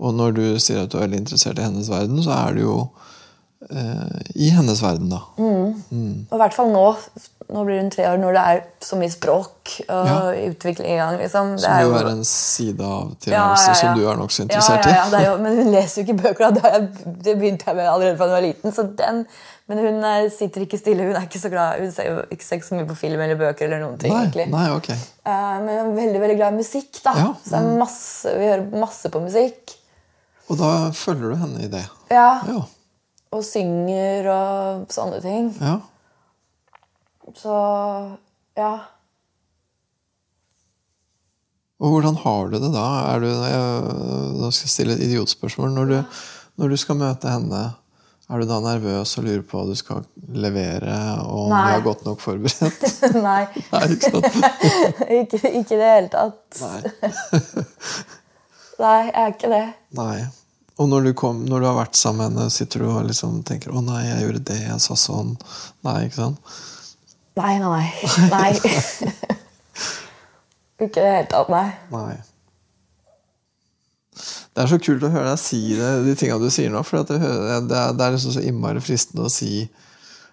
Og 0.00 0.14
når 0.16 0.32
du 0.36 0.44
sier 0.62 0.82
at 0.84 0.92
du 0.92 0.98
er 0.98 1.06
veldig 1.06 1.22
interessert 1.26 1.58
i 1.60 1.66
hennes 1.66 1.90
verden, 1.92 2.22
så 2.24 2.32
er 2.36 2.54
du 2.56 2.62
jo 2.64 2.76
eh, 3.70 4.20
i 4.34 4.48
hennes 4.54 4.80
verden, 4.82 5.10
da. 5.12 5.18
Og 5.36 6.36
i 6.38 6.40
hvert 6.40 6.56
fall 6.56 6.70
nå. 6.72 6.86
Nå 7.50 7.64
blir 7.66 7.80
hun 7.82 7.88
tre 7.90 8.04
år, 8.06 8.18
når 8.22 8.36
det 8.36 8.42
er 8.46 8.60
så 8.86 8.96
mye 8.96 9.10
språk 9.10 9.72
og 9.90 10.06
Ja. 10.06 10.18
utvikling 10.52 10.92
i 10.92 10.96
gang. 11.00 11.16
liksom. 11.18 11.50
Det 11.56 11.64
Som 11.64 11.80
jo 11.82 11.94
er 11.98 12.06
en 12.12 12.24
side 12.24 12.80
av 12.86 13.08
tilværelsen 13.18 13.72
ja, 13.74 13.74
som 13.80 13.98
du 13.98 14.04
er 14.06 14.16
nokså 14.20 14.44
interessert 14.46 14.86
ja, 14.86 14.92
ja, 14.92 14.96
ja, 15.00 15.06
i. 15.06 15.10
det 15.16 15.22
jo, 15.26 15.36
Men 15.42 15.56
hun 15.58 15.72
leser 15.74 16.02
jo 16.02 16.06
ikke 16.06 16.22
bøker. 16.22 16.54
Da. 16.60 16.78
Det 17.26 17.34
begynte 17.40 17.66
jeg 17.66 17.76
med 17.76 17.88
allerede 17.90 18.16
fra 18.16 18.28
hun 18.30 18.36
var 18.36 18.46
liten. 18.46 18.72
Så 18.72 18.86
den, 18.96 19.24
men 19.70 19.78
hun 19.84 20.02
eh, 20.06 20.26
sitter 20.34 20.64
ikke 20.66 20.78
stille. 20.80 21.04
Hun 21.06 21.14
er 21.18 21.26
ikke 21.28 21.38
så 21.42 21.50
glad, 21.52 21.78
hun 21.84 21.92
ser 21.94 22.08
jo 22.10 22.16
ikke 22.34 22.46
ser 22.46 22.58
ikke 22.58 22.68
så 22.68 22.78
mye 22.80 22.88
på 22.90 22.96
film 22.98 23.20
eller 23.22 23.38
bøker. 23.38 23.68
eller 23.68 23.80
noen 23.84 23.98
ting, 24.02 24.10
Nei, 24.12 24.24
egentlig. 24.26 24.46
nei, 24.50 24.64
okay. 24.74 24.96
Eh, 25.22 25.56
men 25.62 25.70
hun 25.78 25.92
er 25.92 25.98
veldig 26.00 26.22
veldig 26.24 26.38
glad 26.40 26.56
i 26.56 26.58
musikk. 26.60 27.00
da. 27.04 27.12
Ja, 27.20 27.28
Så 27.44 27.54
det 27.54 27.60
er 27.62 27.78
masse, 27.84 28.34
Vi 28.40 28.48
hører 28.50 28.80
masse 28.82 29.12
på 29.14 29.22
musikk. 29.22 29.76
Og 30.50 30.58
da 30.58 30.70
følger 30.98 31.30
du 31.30 31.36
henne 31.44 31.62
i 31.64 31.70
det. 31.70 31.84
Ja, 32.10 32.40
Ja. 32.50 32.60
Og 33.32 33.44
synger 33.46 34.26
og 34.34 34.88
sånne 34.90 35.20
ting. 35.22 35.52
ja. 35.62 35.76
Så 37.38 37.54
ja. 38.58 38.72
Og 41.80 41.94
hvordan 41.94 42.16
har 42.24 42.48
du 42.50 42.58
det 42.60 42.72
da? 42.74 42.86
Er 43.14 43.22
du, 43.22 43.28
jeg, 43.30 43.68
nå 44.36 44.50
skal 44.52 44.66
jeg 44.66 44.72
stille 44.74 44.96
et 44.98 45.04
idiotspørsmål. 45.06 45.70
Når 45.78 45.92
du, 45.92 45.94
når 46.60 46.74
du 46.74 46.76
skal 46.82 46.98
møte 47.00 47.30
henne, 47.32 47.60
er 48.30 48.42
du 48.42 48.46
da 48.46 48.60
nervøs 48.62 49.16
og 49.18 49.24
lurer 49.26 49.42
på 49.46 49.58
hva 49.58 49.66
du 49.66 49.78
skal 49.78 50.04
levere, 50.38 50.96
og 51.24 51.46
om 51.46 51.50
du 51.50 51.56
Nei. 51.56 51.72
er 51.74 51.82
godt 51.82 52.04
nok 52.06 52.20
forberedt? 52.22 52.84
Nei, 53.28 53.42
Nei, 53.72 53.82
ikke 53.96 54.12
ikke, 55.20 55.40
ikke 55.60 55.74
i 55.74 55.80
det 55.80 55.88
hele 55.90 56.12
tatt. 56.12 56.60
Nei. 56.62 56.82
Nei, 58.80 59.00
jeg 59.10 59.16
er 59.24 59.34
ikke 59.34 59.50
det. 59.52 59.64
Nei. 59.98 60.18
Og 60.80 60.88
når 60.88 61.10
du, 61.10 61.12
kom, 61.18 61.42
når 61.44 61.60
du 61.60 61.66
har 61.68 61.76
vært 61.76 61.98
sammen 61.98 62.30
med 62.30 62.40
henne, 62.46 62.54
sitter 62.54 62.80
du 62.80 62.88
og 62.88 63.02
liksom 63.10 63.42
tenker 63.44 63.74
'Å 63.74 63.82
nei, 63.84 64.06
jeg 64.06 64.22
gjorde 64.24 64.44
det, 64.48 64.60
jeg 64.62 64.80
sa 64.80 64.96
sånn'. 64.96 65.34
Nei, 65.84 65.98
ikke 66.06 66.22
sant? 66.22 66.54
Nei, 67.36 67.58
nei, 67.60 67.68
nei. 67.74 68.30
nei. 68.30 68.50
ikke 70.80 71.02
i 71.02 71.04
det 71.04 71.12
hele 71.18 71.28
tatt, 71.34 71.50
nei. 71.52 71.68
Nei. 71.92 72.14
Det 74.54 74.64
er 74.64 74.70
så 74.72 74.78
kult 74.82 75.04
å 75.06 75.12
høre 75.14 75.30
deg 75.30 75.38
si 75.38 75.60
det, 75.78 75.90
de 76.08 76.14
tinga 76.18 76.38
du 76.42 76.48
sier 76.50 76.72
nå. 76.74 76.80
For 76.86 77.04
det, 77.06 77.20
hører- 77.22 77.68
det, 77.70 77.76
er, 77.78 77.92
det 77.94 78.06
er 78.08 78.16
liksom 78.16 78.34
så 78.34 78.42
innmari 78.42 78.82
fristende 78.82 79.28
å 79.28 79.30
si 79.32 79.68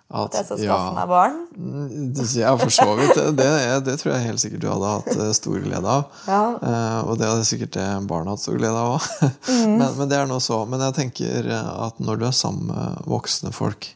at 0.08 0.32
at 0.32 0.36
Jeg 0.38 0.46
skal 0.48 0.60
skaffe 0.62 0.92
meg 0.96 1.08
barn. 1.12 1.34
Mm, 1.60 2.14
Ja, 2.40 2.54
for 2.58 2.72
så 2.72 2.86
vidt. 2.96 3.18
Det, 3.36 3.48
det 3.84 3.96
tror 4.00 4.14
jeg 4.16 4.24
helt 4.30 4.40
sikkert 4.40 4.62
du 4.64 4.68
hadde 4.72 4.92
hatt 4.94 5.10
eh, 5.20 5.32
stor 5.36 5.58
glede 5.60 5.84
av. 5.98 6.06
Ja. 6.32 6.40
Eh, 6.64 7.00
og 7.12 7.18
det 7.20 7.28
hadde 7.28 7.44
sikkert 7.50 7.76
eh, 7.76 7.98
barna 8.08 8.32
hatt 8.38 8.42
stor 8.46 8.56
glede 8.58 8.80
av 8.80 8.96
òg. 8.96 9.08
Mm. 9.52 9.76
men, 9.82 9.94
men 10.00 10.10
det 10.12 10.18
er 10.22 10.26
nå 10.32 10.38
så. 10.44 10.62
Men 10.72 10.80
jeg 10.88 10.96
tenker 11.02 11.52
eh, 11.52 11.70
at 11.88 12.00
når 12.00 12.22
du 12.22 12.26
er 12.30 12.36
sammen 12.40 12.72
med 12.72 13.04
voksne 13.12 13.52
folk 13.56 13.90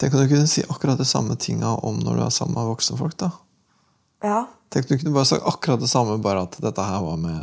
Tenk 0.00 0.14
om 0.16 0.22
du 0.22 0.30
kunne 0.30 0.48
si 0.48 0.62
akkurat 0.64 0.96
det 0.96 1.04
samme 1.10 1.34
tinga 1.36 1.74
om 1.84 1.98
når 2.00 2.14
du 2.16 2.22
er 2.24 2.30
sammen 2.32 2.54
med 2.56 2.70
voksne 2.70 2.96
folk. 2.96 3.18
da. 3.20 3.26
Ja. 4.24 4.38
Tenk 4.72 4.86
om 4.86 4.94
du 4.96 5.02
kunne 5.02 5.12
bare 5.18 5.28
sagt 5.28 5.44
akkurat 5.50 5.82
det 5.82 5.90
samme, 5.92 6.14
bare 6.24 6.46
at 6.46 6.56
dette 6.64 6.86
her 6.86 7.02
var 7.04 7.18
med 7.20 7.42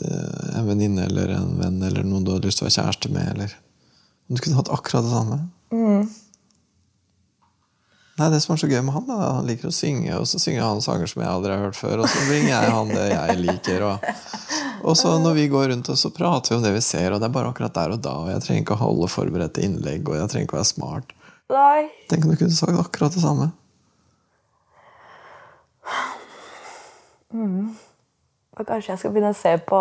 en 0.00 0.66
venninne 0.66 1.04
eller 1.04 1.28
en 1.36 1.58
venn 1.60 1.82
eller 1.82 2.04
noen 2.06 2.24
du 2.24 2.32
hadde 2.32 2.48
lyst 2.48 2.58
til 2.62 2.66
å 2.66 2.70
være 2.70 2.78
kjæreste 2.80 3.10
med. 3.12 3.28
eller 3.34 3.56
Om 4.28 4.36
du 4.36 4.42
kunne 4.42 4.56
hatt 4.56 4.72
akkurat 4.72 5.04
det 5.04 5.12
samme. 5.12 5.38
Nei, 8.18 8.28
Det 8.30 8.42
som 8.44 8.52
er 8.54 8.60
så 8.60 8.68
gøy 8.68 8.82
med 8.84 8.92
han, 8.94 9.10
at 9.10 9.22
han 9.38 9.46
liker 9.48 9.68
å 9.70 9.74
synge, 9.74 10.12
og 10.20 10.26
så 10.28 10.38
synger 10.38 10.62
han 10.66 10.82
sanger 10.84 11.08
som 11.08 11.22
jeg 11.22 11.30
aldri 11.32 11.52
har 11.54 11.62
hørt 11.64 11.78
før, 11.78 12.02
og 12.04 12.08
så 12.12 12.26
bringer 12.28 12.52
jeg 12.52 12.72
han 12.76 12.88
det 12.92 13.06
jeg 13.08 13.38
liker. 13.40 13.86
Og, 13.88 14.10
og 14.90 14.96
så 15.00 15.14
når 15.22 15.34
vi 15.38 15.46
går 15.48 15.68
rundt 15.72 15.88
og 15.88 15.98
så 15.98 16.10
prater 16.12 16.52
vi 16.52 16.58
om 16.58 16.66
det 16.66 16.74
vi 16.76 16.82
ser, 16.84 17.12
og 17.12 17.22
det 17.22 17.30
er 17.30 17.34
bare 17.34 17.50
akkurat 17.54 17.74
der 17.74 17.94
og 17.96 18.02
da, 18.04 18.12
og 18.24 18.28
jeg 18.34 18.44
trenger 18.44 18.62
ikke 18.66 18.76
å 18.76 18.82
holde 18.84 19.08
forberedte 19.12 19.64
innlegg, 19.64 20.04
og 20.08 20.18
jeg 20.20 20.28
trenger 20.32 20.48
ikke 20.48 20.58
å 20.58 20.60
være 20.60 20.70
smart. 20.74 21.16
Nei. 21.52 21.88
Tenk 22.12 22.24
om 22.28 22.32
du 22.32 22.38
kunne 22.40 22.56
sagt 22.56 22.78
akkurat 22.84 23.16
det 23.16 23.24
samme. 23.24 23.50
Og 28.58 28.66
kanskje 28.68 28.92
jeg 28.92 29.00
skal 29.00 29.14
begynne 29.14 29.32
å 29.32 29.38
se 29.38 29.52
på 29.68 29.78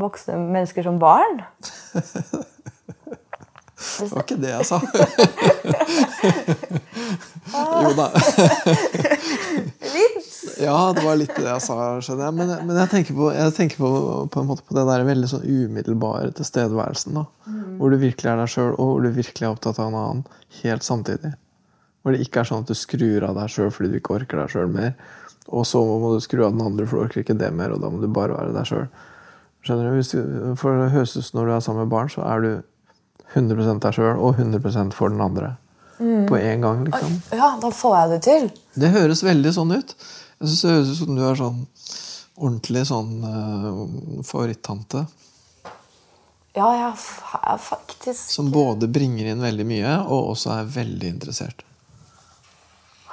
voksne 0.00 0.38
mennesker 0.40 0.86
som 0.86 0.96
barn? 1.02 1.42
Det 3.82 4.06
var 4.12 4.22
ikke 4.22 4.36
det 4.38 4.52
jeg 4.52 4.66
sa. 4.68 4.76
jo 7.82 7.90
da. 7.98 8.06
Litt. 9.92 10.28
Ja, 10.62 10.92
det 10.94 11.02
var 11.02 11.16
litt 11.18 11.32
det 11.34 11.46
jeg 11.46 11.62
sa. 11.64 11.76
skjønner 12.04 12.28
jeg. 12.28 12.34
Men, 12.38 12.50
men 12.68 12.78
jeg 12.78 12.90
tenker, 12.92 13.16
på, 13.18 13.30
jeg 13.34 13.54
tenker 13.56 13.82
på, 13.82 13.90
på 14.32 14.42
en 14.42 14.48
måte 14.48 14.64
på 14.66 14.76
det 14.76 14.84
der 14.86 15.06
veldig 15.06 15.28
sånn 15.32 15.46
umiddelbare 15.46 16.30
tilstedeværelsen. 16.38 17.18
da. 17.18 17.24
Hvor 17.78 17.92
du 17.92 17.98
virkelig 18.00 18.30
er 18.30 18.42
deg 18.42 18.52
sjøl, 18.52 18.72
og 18.76 18.92
hvor 18.92 19.02
du 19.02 19.10
virkelig 19.16 19.48
er 19.48 19.54
opptatt 19.54 19.80
av 19.82 19.90
en 19.90 19.98
annen 19.98 20.22
helt 20.60 20.86
samtidig. 20.86 21.32
Hvor 22.02 22.14
det 22.14 22.22
ikke 22.24 22.42
er 22.42 22.50
sånn 22.50 22.64
at 22.64 22.70
du 22.70 22.78
skrur 22.78 23.26
av 23.26 23.38
deg 23.38 23.54
sjøl 23.54 23.72
fordi 23.74 23.92
du 23.92 23.98
ikke 23.98 24.16
orker 24.20 24.42
deg 24.42 24.54
sjøl 24.54 24.70
mer. 24.72 24.94
Og 25.50 25.66
så 25.66 25.80
må 25.82 26.12
du 26.14 26.20
skru 26.22 26.44
av 26.46 26.52
den 26.54 26.64
andre, 26.64 26.86
for 26.86 26.98
du 26.98 27.06
orker 27.06 27.24
ikke 27.24 27.38
det 27.38 27.50
mer, 27.56 27.74
og 27.74 27.82
da 27.82 27.90
må 27.90 28.02
du 28.02 28.08
bare 28.12 28.36
være 28.36 28.54
deg 28.54 28.68
sjøl. 28.68 28.86
Skjønner 29.62 29.90
du? 29.90 29.96
Hvis 29.98 30.12
du, 30.14 30.20
for 30.58 30.78
det 30.78 30.92
høres 30.94 31.16
ut 31.16 31.34
når 31.36 31.48
du 31.48 31.54
er 31.56 31.64
sammen 31.66 31.84
med 31.84 31.92
barn, 31.92 32.10
så 32.12 32.24
er 32.26 32.44
du 32.44 32.52
100 33.32 33.80
deg 33.82 33.98
sjøl 33.98 34.20
og 34.20 34.38
100% 34.38 34.96
for 34.96 35.12
den 35.12 35.22
andre. 35.24 35.56
På 36.28 36.36
en 36.36 36.64
gang, 36.64 36.84
liksom. 36.88 37.18
Ja, 37.30 37.52
da 37.62 37.68
får 37.70 37.92
jeg 37.96 38.10
det 38.10 38.20
til. 38.26 38.48
Det 38.74 38.90
høres 38.90 39.22
veldig 39.22 39.52
sånn 39.54 39.74
ut. 39.76 39.92
Jeg 40.42 40.48
synes 40.48 40.62
det 40.62 40.72
høres 40.72 40.90
ut 40.90 40.98
som 40.98 41.18
du 41.18 41.22
er 41.22 41.38
sånn 41.38 41.60
ordentlig 42.42 42.86
sånn 42.88 43.12
uh, 43.22 44.22
favorittante. 44.26 45.04
Ja, 46.52 46.66
jeg 46.76 46.88
er 46.90 47.60
faktisk 47.62 48.34
Som 48.34 48.50
både 48.52 48.88
bringer 48.92 49.30
inn 49.30 49.40
veldig 49.40 49.64
mye, 49.68 49.94
og 50.02 50.34
også 50.34 50.52
er 50.58 50.72
veldig 50.74 51.08
interessert. 51.14 51.62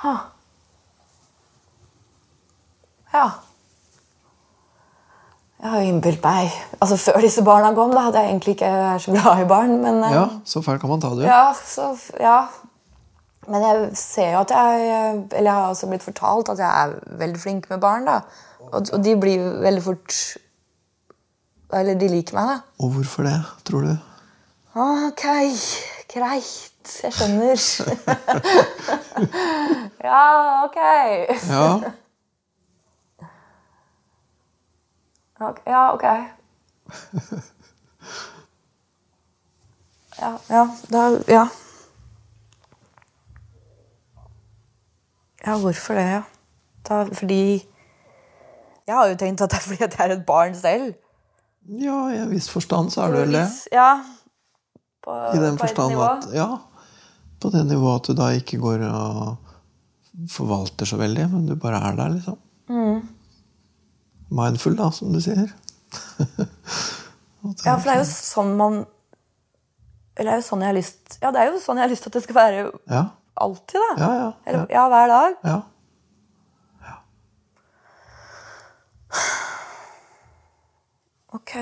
Ha. 0.01 0.15
Ja. 3.13 3.27
Jeg 5.59 5.69
har 5.73 5.81
jo 5.81 5.87
innbilt 5.91 6.21
meg 6.23 6.51
Altså 6.79 6.95
Før 7.01 7.17
disse 7.25 7.41
barna 7.43 7.73
kom, 7.75 7.91
da 7.91 8.05
hadde 8.05 8.21
jeg 8.21 8.29
egentlig 8.31 8.53
ikke 8.55 8.69
vært 8.71 9.01
så 9.03 9.11
glad 9.15 9.41
i 9.43 9.47
barn. 9.49 9.73
Men, 9.83 9.97
eh, 10.03 10.13
Ja, 10.13 10.25
så 10.45 10.61
fælt 10.63 10.79
kan 10.81 10.89
man 10.89 11.01
ta 11.03 11.09
det. 11.17 11.25
ja, 11.27 11.53
så, 11.65 11.89
ja. 12.19 12.37
men 13.47 13.61
jeg 13.65 13.89
ser 13.99 14.31
jo 14.31 14.39
at 14.45 14.51
jeg 14.55 15.25
Eller 15.31 15.51
jeg 15.51 15.53
har 15.53 15.69
også 15.73 15.87
blitt 15.91 16.03
fortalt 16.05 16.49
at 16.53 16.61
jeg 16.61 16.69
er 16.83 16.93
veldig 17.23 17.39
flink 17.41 17.69
med 17.69 17.81
barn. 17.81 18.05
da 18.05 18.19
Og, 18.71 18.85
og 18.93 19.03
de 19.03 19.15
blir 19.19 19.35
jo 19.41 19.49
veldig 19.65 19.83
fort 19.83 20.19
Eller 21.73 21.93
de 21.99 22.07
liker 22.07 22.33
meg, 22.39 22.47
da. 22.47 22.59
Og 22.79 22.89
hvorfor 22.95 23.23
det, 23.23 23.35
tror 23.65 23.81
du? 23.81 23.97
Ok, 24.79 25.25
greit. 26.13 26.65
Jeg 27.03 27.13
skjønner. 27.13 27.57
ja, 30.09 30.63
ok. 30.65 30.77
Ja, 31.49 31.65
Ok, 31.75 31.93
Ja, 35.39 35.93
ok. 35.93 36.03
Ja, 40.19 40.33
ja, 40.49 40.63
da 40.91 41.01
Ja. 41.27 41.47
Ja, 45.45 45.57
hvorfor 45.57 45.95
det, 45.95 46.03
ja? 46.03 46.21
Da, 46.89 47.03
fordi 47.13 47.65
Jeg 48.87 48.95
har 48.95 49.07
jo 49.07 49.15
tenkt 49.15 49.41
at 49.41 49.51
det 49.53 49.57
er 49.59 49.61
fordi 49.67 49.83
at 49.85 49.95
jeg 49.97 50.07
er 50.09 50.15
et 50.17 50.25
barn 50.25 50.55
selv. 50.55 50.93
ja 51.69 51.97
i 52.09 52.17
en 52.17 52.31
viss 52.31 52.49
forstand 52.49 52.89
så 52.91 53.01
er 53.05 53.13
du 53.13 53.19
vel 53.21 53.37
det. 53.37 53.45
Ja. 53.71 54.01
På, 55.05 55.13
I 55.35 55.37
den 55.37 55.57
på 55.57 55.63
et 55.63 55.69
forstand 55.69 55.93
nivå. 55.93 56.03
at 56.03 56.27
Ja. 56.33 56.49
På 57.39 57.49
det 57.53 57.65
nivået 57.67 58.01
at 58.01 58.07
du 58.07 58.13
da 58.21 58.29
ikke 58.35 58.57
går 58.59 58.83
og 58.89 59.37
forvalter 60.29 60.85
så 60.85 60.97
veldig, 60.97 61.29
men 61.31 61.45
du 61.47 61.55
bare 61.55 61.79
er 61.91 61.95
der, 61.95 62.09
liksom. 62.09 62.37
Mm. 62.67 63.07
Mindful, 64.29 64.75
da, 64.77 64.91
som 64.91 65.13
du 65.13 65.21
sier. 65.23 65.49
Ja, 67.65 67.77
for 67.79 67.87
det 67.87 67.93
er 67.93 68.01
jo 68.01 68.07
sånn 68.11 68.49
man 68.59 68.73
Eller 70.19 70.27
det 70.27 70.33
er 70.33 70.41
jo 70.41 70.43
sånn 70.49 70.59
jeg 70.65 70.67
har 70.67 70.75
lyst 70.75 71.15
Ja, 71.21 71.29
det 71.31 71.39
er 71.39 71.47
jo 71.53 71.61
sånn 71.63 71.79
jeg 71.79 71.85
har 71.87 71.91
lyst 71.93 72.03
til 72.03 72.11
at 72.11 72.17
det 72.17 72.23
skal 72.25 72.35
være 72.35 72.65
Ja. 72.91 73.03
alltid, 73.39 73.79
da. 73.79 73.91
Ja, 74.03 74.09
ja, 74.19 74.27
Eller, 74.45 74.65
ja. 74.75 74.83
hver 74.91 75.07
dag. 75.13 75.37
ja. 75.47 75.59
Ok. 81.33 81.53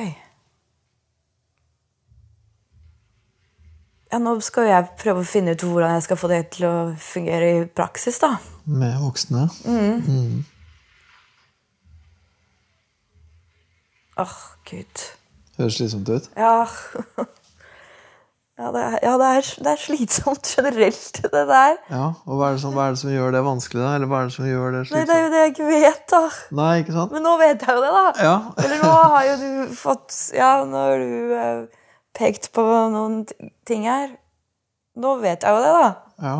Ja, 4.11 4.19
nå 4.23 4.37
skal 4.45 4.69
jeg 4.69 4.85
prøve 5.01 5.23
å 5.23 5.27
finne 5.27 5.51
ut 5.57 5.63
hvordan 5.67 5.97
jeg 5.97 6.05
skal 6.05 6.19
få 6.21 6.29
det 6.31 6.41
til 6.55 6.67
å 6.69 6.75
fungere 7.03 7.49
i 7.57 7.65
praksis, 7.67 8.21
da. 8.23 8.37
Med 8.65 8.95
voksne. 9.03 9.47
Åh, 14.17 14.37
gud. 14.69 15.03
Høres 15.57 15.77
slitsomt 15.79 16.09
ut. 16.09 16.29
Ja. 16.37 16.67
Ja, 18.57 18.71
det 18.73 18.81
er, 18.81 18.93
ja 19.05 19.11
det, 19.21 19.25
er, 19.37 19.49
det 19.61 19.69
er 19.69 19.77
slitsomt 19.77 20.47
generelt, 20.49 21.19
det 21.21 21.43
der. 21.45 21.75
Ja, 21.93 22.05
og 22.25 22.39
hva 22.39 22.47
er, 22.47 22.55
det 22.55 22.61
som, 22.63 22.71
hva 22.73 22.87
er 22.87 22.95
det 22.95 23.01
som 23.03 23.11
gjør 23.13 23.35
det 23.35 23.41
vanskelig, 23.45 23.83
da? 23.83 23.91
Eller 23.99 24.09
hva 24.09 24.21
er 24.23 24.31
det 24.31 24.33
som 24.33 24.47
gjør 24.49 24.71
det 24.73 24.79
slitsomt? 24.87 24.97
Nei, 24.97 25.05
det 25.11 25.17
er 25.17 25.21
jo 25.21 25.29
det 25.33 25.41
jeg 25.43 25.51
ikke 25.51 25.67
vet, 25.69 26.05
da. 26.09 26.21
Nei, 26.57 26.71
ikke 26.81 26.95
sant? 26.95 27.13
Men 27.13 27.25
nå 27.27 27.33
vet 27.37 27.65
jeg 27.67 27.77
jo 27.77 27.83
det, 27.83 27.91
da. 27.93 28.05
Ja. 28.25 28.37
Eller 28.63 28.81
nå 28.81 28.95
har 28.97 29.27
jo 29.27 29.35
du 29.43 29.75
fått 29.77 30.17
Ja, 30.33 30.49
nå 30.65 30.81
har 30.87 31.03
du 31.03 31.35
eh, 31.37 31.83
pekt 32.17 32.49
på 32.57 32.65
noen 32.95 33.19
ting 33.69 33.85
her. 33.85 34.15
Nå 34.97 35.13
vet 35.21 35.45
jeg 35.45 35.53
jo 35.53 35.61
det, 35.61 35.75
da. 35.77 35.91
Ja. 36.25 36.35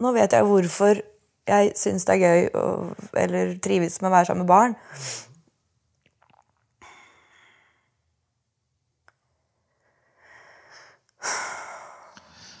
Nå 0.00 0.16
vet 0.16 0.38
jeg 0.38 0.48
hvorfor 0.48 1.04
jeg 1.46 1.72
syns 1.78 2.04
det 2.06 2.16
er 2.16 2.22
gøy 2.22 2.48
og, 2.58 3.06
eller 3.14 3.54
trives 3.62 4.00
med 4.00 4.10
å 4.10 4.14
være 4.16 4.28
sammen 4.30 4.44
med 4.44 4.50
barn. 4.50 4.74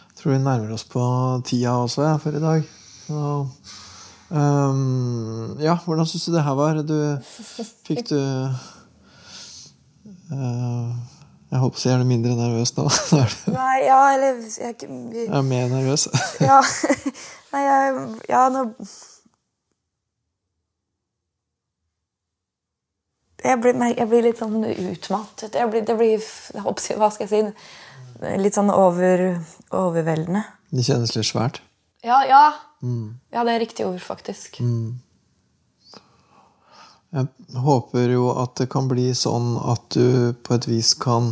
Jeg 0.06 0.20
tror 0.20 0.32
vi 0.32 0.38
nærmer 0.42 0.72
oss 0.74 0.86
på 0.90 1.02
tida 1.46 1.76
også 1.82 2.06
ja, 2.06 2.14
for 2.22 2.34
i 2.34 2.42
dag. 2.42 2.70
Så, 3.06 3.24
um, 4.30 5.56
ja, 5.62 5.76
hvordan 5.84 6.06
syns 6.08 6.26
du 6.26 6.32
det 6.34 6.46
her 6.46 6.56
var? 6.58 6.80
Du 6.82 6.98
Fikk 7.86 8.08
du 8.10 8.18
eh, 10.32 10.90
Jeg 11.50 11.62
håper 11.62 11.78
så 11.78 11.88
gjerne 11.90 12.02
er 12.02 12.06
du 12.06 12.10
mindre 12.10 12.36
nervøs 12.38 12.72
nå? 12.76 12.84
Nei, 13.54 13.74
ja, 13.86 13.98
eller 14.16 14.40
jeg 14.42 14.72
er 14.72 14.88
jeg 15.14 15.28
er 15.30 15.44
mer 15.46 15.68
nervøs. 15.70 16.08
Ja, 16.48 16.60
Nei, 17.54 17.62
jeg 17.66 18.00
Ja, 18.30 18.48
nå 18.52 18.70
jeg 23.46 23.60
blir, 23.62 23.76
jeg 23.78 24.08
blir 24.10 24.24
litt 24.24 24.40
sånn 24.40 24.64
utmattet. 24.64 25.54
Jeg 25.54 25.70
blir, 25.70 25.82
det 25.86 25.94
blir 25.94 26.16
jeg 26.16 26.62
Hva 26.98 27.10
skal 27.14 27.28
jeg 27.28 27.30
si? 27.30 27.42
Litt 28.42 28.56
sånn 28.56 28.72
over, 28.72 29.22
overveldende. 29.76 30.42
Det 30.72 30.82
kjennes 30.86 31.12
litt 31.14 31.28
svært. 31.28 31.60
Ja, 32.02 32.22
ja. 32.26 32.42
Ja, 33.34 33.44
det 33.46 33.54
er 33.54 33.62
riktig 33.62 33.86
ord, 33.86 34.00
faktisk. 34.02 34.58
Jeg 37.14 37.60
håper 37.62 38.10
jo 38.10 38.28
at 38.34 38.56
det 38.58 38.66
kan 38.72 38.88
bli 38.90 39.12
sånn 39.16 39.54
at 39.62 39.86
du 39.94 40.34
på 40.44 40.56
et 40.56 40.66
vis 40.68 40.92
kan 40.98 41.30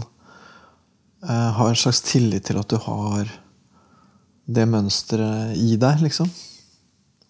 eh, 1.27 1.51
ha 1.59 1.69
en 1.69 1.79
slags 1.79 2.01
tillit 2.07 2.47
til 2.49 2.61
at 2.61 2.71
du 2.71 2.79
har 2.87 3.33
det 4.45 4.67
mønsteret 4.69 5.57
i 5.57 5.77
deg, 5.81 6.03
liksom. 6.05 6.29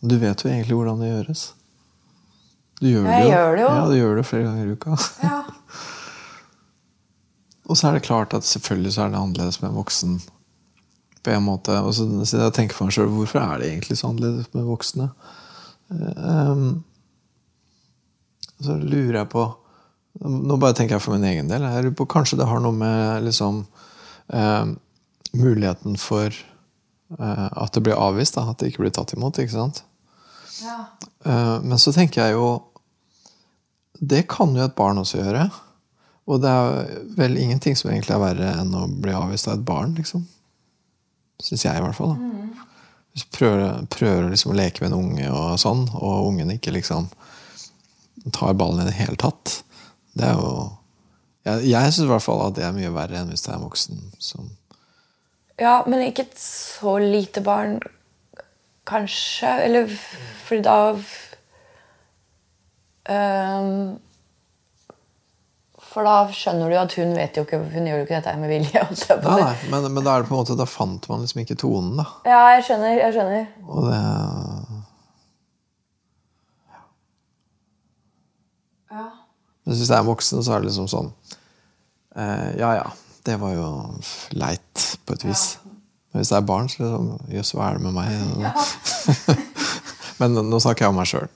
Du 0.05 0.17
vet 0.21 0.45
jo 0.45 0.51
egentlig 0.51 0.77
hvordan 0.77 1.01
det 1.01 1.11
gjøres. 1.11 1.45
Du 2.81 2.89
gjør 2.91 3.05
det 3.07 3.19
jo. 3.23 3.29
gjør 3.31 3.57
det 3.57 3.63
jo. 3.63 3.69
Ja, 3.71 3.85
du 3.89 3.97
gjør 3.97 4.17
det 4.19 4.27
flere 4.29 4.47
ganger 4.49 4.67
i 4.67 4.77
uka. 4.77 4.97
Ja. 5.23 5.41
Og 7.65 7.79
så 7.81 7.89
er 7.89 7.97
det 7.97 8.05
klart 8.05 8.35
at 8.37 8.45
selvfølgelig 8.45 8.93
så 8.93 9.07
er 9.07 9.13
det 9.13 9.21
annerledes 9.21 9.61
med 9.63 9.71
en 9.71 9.79
voksen. 9.79 10.19
På 11.25 11.33
en 11.33 11.47
måte. 11.47 11.79
Og 11.81 11.95
så 11.97 12.05
så 12.29 12.43
jeg 12.43 12.57
tenker 12.59 12.77
for 12.77 12.91
meg 12.91 12.97
selv, 12.97 13.15
hvorfor 13.17 13.41
er 13.41 13.63
det 13.63 13.71
egentlig 13.71 13.97
så 13.97 14.11
annerledes 14.11 14.51
med 14.53 14.67
voksne? 14.69 15.07
Ehm, 15.95 16.67
så 18.65 18.79
lurer 18.81 19.23
jeg 19.23 19.31
på 19.35 19.51
Nå 20.25 20.55
bare 20.63 20.77
tenker 20.79 20.95
jeg 20.95 21.03
for 21.03 21.17
min 21.17 21.27
egen 21.27 21.49
del. 21.51 21.65
Jeg 21.67 21.83
lurer 21.89 21.95
på, 21.99 22.05
kanskje 22.07 22.37
det 22.39 22.47
har 22.47 22.61
noe 22.63 22.77
med 22.79 23.25
liksom 23.27 23.65
eh, 24.31 24.69
muligheten 25.35 25.97
for 25.99 26.29
eh, 26.31 27.49
at 27.51 27.75
det 27.75 27.83
blir 27.83 27.99
avvist. 27.99 28.37
Da, 28.39 28.45
at 28.53 28.63
det 28.63 28.71
ikke 28.71 28.85
blir 28.85 28.95
tatt 28.95 29.17
imot. 29.17 29.41
ikke 29.43 29.57
sant? 29.57 29.83
Eh, 30.63 31.57
men 31.67 31.83
så 31.83 31.91
tenker 31.97 32.23
jeg 32.23 32.37
jo 32.37 32.47
Det 33.99 34.23
kan 34.31 34.55
jo 34.55 34.63
et 34.63 34.79
barn 34.79 35.03
også 35.03 35.19
gjøre. 35.19 35.49
Og 36.31 36.41
det 36.41 36.51
er 36.51 37.03
vel 37.19 37.37
ingenting 37.37 37.75
som 37.77 37.91
egentlig 37.91 38.15
er 38.15 38.23
verre 38.23 38.55
enn 38.63 38.71
å 38.79 38.87
bli 38.87 39.13
avvist 39.19 39.51
av 39.51 39.59
et 39.59 39.67
barn, 39.67 39.93
liksom. 39.99 40.23
Syns 41.43 41.67
jeg, 41.67 41.75
i 41.75 41.83
hvert 41.85 41.99
fall. 41.99 42.15
da. 42.15 42.63
Hvis 43.15 43.27
du 43.27 43.37
prøver, 43.37 43.85
prøver 43.93 44.31
liksom 44.33 44.55
å 44.55 44.57
leke 44.59 44.83
med 44.83 44.91
en 44.91 44.99
unge, 44.99 45.27
og 45.31 45.59
sånn, 45.61 45.85
og 45.95 46.31
ungen 46.31 46.55
ikke 46.57 46.73
liksom 46.75 47.11
tar 48.33 48.57
ballen 48.57 48.81
i 48.81 48.89
det 48.89 48.97
hele 48.97 49.17
tatt 49.21 49.61
Det 50.17 50.25
er 50.25 50.39
jo 50.39 50.51
Jeg, 51.45 51.69
jeg 51.69 51.93
syns 51.93 52.07
i 52.07 52.13
hvert 52.13 52.25
fall 52.25 52.41
at 52.47 52.55
det 52.57 52.65
er 52.65 52.77
mye 52.77 52.93
verre 52.95 53.21
enn 53.21 53.29
hvis 53.33 53.45
det 53.45 53.53
er 53.53 53.59
en 53.59 53.67
voksen 53.67 54.01
som 54.23 54.53
ja, 55.61 55.83
men 55.87 56.03
ikke 56.03 56.25
et 56.27 56.39
så 56.41 56.97
lite 56.99 57.43
barn, 57.45 57.77
kanskje. 58.87 59.53
Eller 59.63 59.87
fordi 60.45 60.65
da 60.67 60.79
um, 63.09 63.95
For 65.79 66.03
da 66.03 66.17
skjønner 66.35 66.67
du 66.67 66.75
jo 66.75 66.81
at 66.83 66.97
hun 66.99 67.15
vet 67.15 67.39
jo 67.39 67.45
ikke 67.47 67.61
Hun 67.71 67.87
gjør 67.87 68.01
jo 68.01 68.07
ikke 68.07 68.17
dette 68.17 68.33
her 68.35 68.41
med 68.43 68.51
vilje. 68.51 68.83
Nei, 69.15 69.37
nei, 69.45 69.55
men, 69.71 69.87
men 69.95 70.03
da 70.03 70.17
er 70.17 70.25
det 70.25 70.31
på 70.31 70.35
en 70.35 70.43
måte 70.43 70.59
Da 70.59 70.67
fant 70.67 71.07
man 71.11 71.23
liksom 71.23 71.45
ikke 71.45 71.59
tonen, 71.61 71.95
da. 72.03 72.09
Ja, 72.27 72.43
jeg 72.57 72.67
skjønner. 72.67 72.99
jeg 72.99 73.15
skjønner. 73.15 73.47
Og 73.69 73.91
det 73.93 74.01
Men 79.65 79.79
hvis 79.79 79.89
jeg 79.89 79.97
er 79.99 80.07
voksen, 80.07 80.43
så 80.45 80.55
er 80.55 80.63
det 80.63 80.69
liksom 80.71 80.89
sånn 80.93 81.11
eh, 82.17 82.51
Ja 82.61 82.75
ja, 82.77 82.87
det 83.25 83.39
var 83.41 83.55
jo 83.57 83.69
leit 84.37 84.85
på 85.07 85.17
et 85.17 85.25
vis. 85.25 85.45
Men 86.13 86.21
hvis 86.23 86.31
jeg 86.35 86.43
er 86.43 86.47
barn, 86.49 86.69
så 86.71 86.83
er 86.83 86.87
det 86.87 86.95
sånn 86.95 87.35
Jøss, 87.39 87.55
hva 87.57 87.71
er 87.71 87.79
det 87.79 87.87
med 87.89 87.97
meg? 87.97 89.39
Men 90.21 90.37
nå 90.47 90.61
snakker 90.63 90.87
jeg 90.87 90.93
om 90.93 91.01
meg 91.01 91.11
sjøl. 91.11 91.29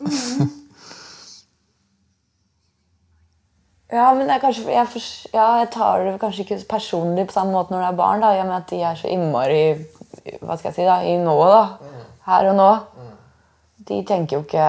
Ja, 3.89 4.11
men 4.13 4.29
kanskje, 4.41 4.67
jeg, 4.69 4.85
for, 4.93 5.05
ja, 5.33 5.47
jeg 5.63 5.71
tar 5.73 6.03
det 6.05 6.19
kanskje 6.21 6.45
ikke 6.45 6.59
personlig 6.69 7.25
på 7.31 7.35
samme 7.39 7.55
måte 7.57 7.73
når 7.73 7.81
det 7.81 7.89
er 7.89 7.97
barn. 7.97 8.21
da, 8.21 8.35
I 8.37 8.43
og 8.43 8.51
med 8.51 8.57
at 8.59 8.69
de 8.69 8.81
er 8.85 8.99
så 9.01 9.09
innmari 9.09 9.63
hva 10.43 10.59
skal 10.59 10.69
jeg 10.69 10.77
si 10.77 10.85
da, 10.85 10.99
i 11.09 11.15
nået. 11.23 11.55
da, 11.55 12.05
Her 12.29 12.51
og 12.53 12.59
nå. 12.59 12.69
De 13.89 14.03
tenker 14.05 14.37
jo 14.37 14.43
ikke 14.45 14.69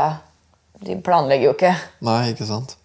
De 0.87 0.95
planlegger 1.03 1.49
jo 1.49 1.55
ikke. 1.57 1.73
Nei, 2.07 2.21
ikke 2.31 2.47
sant? 2.47 2.78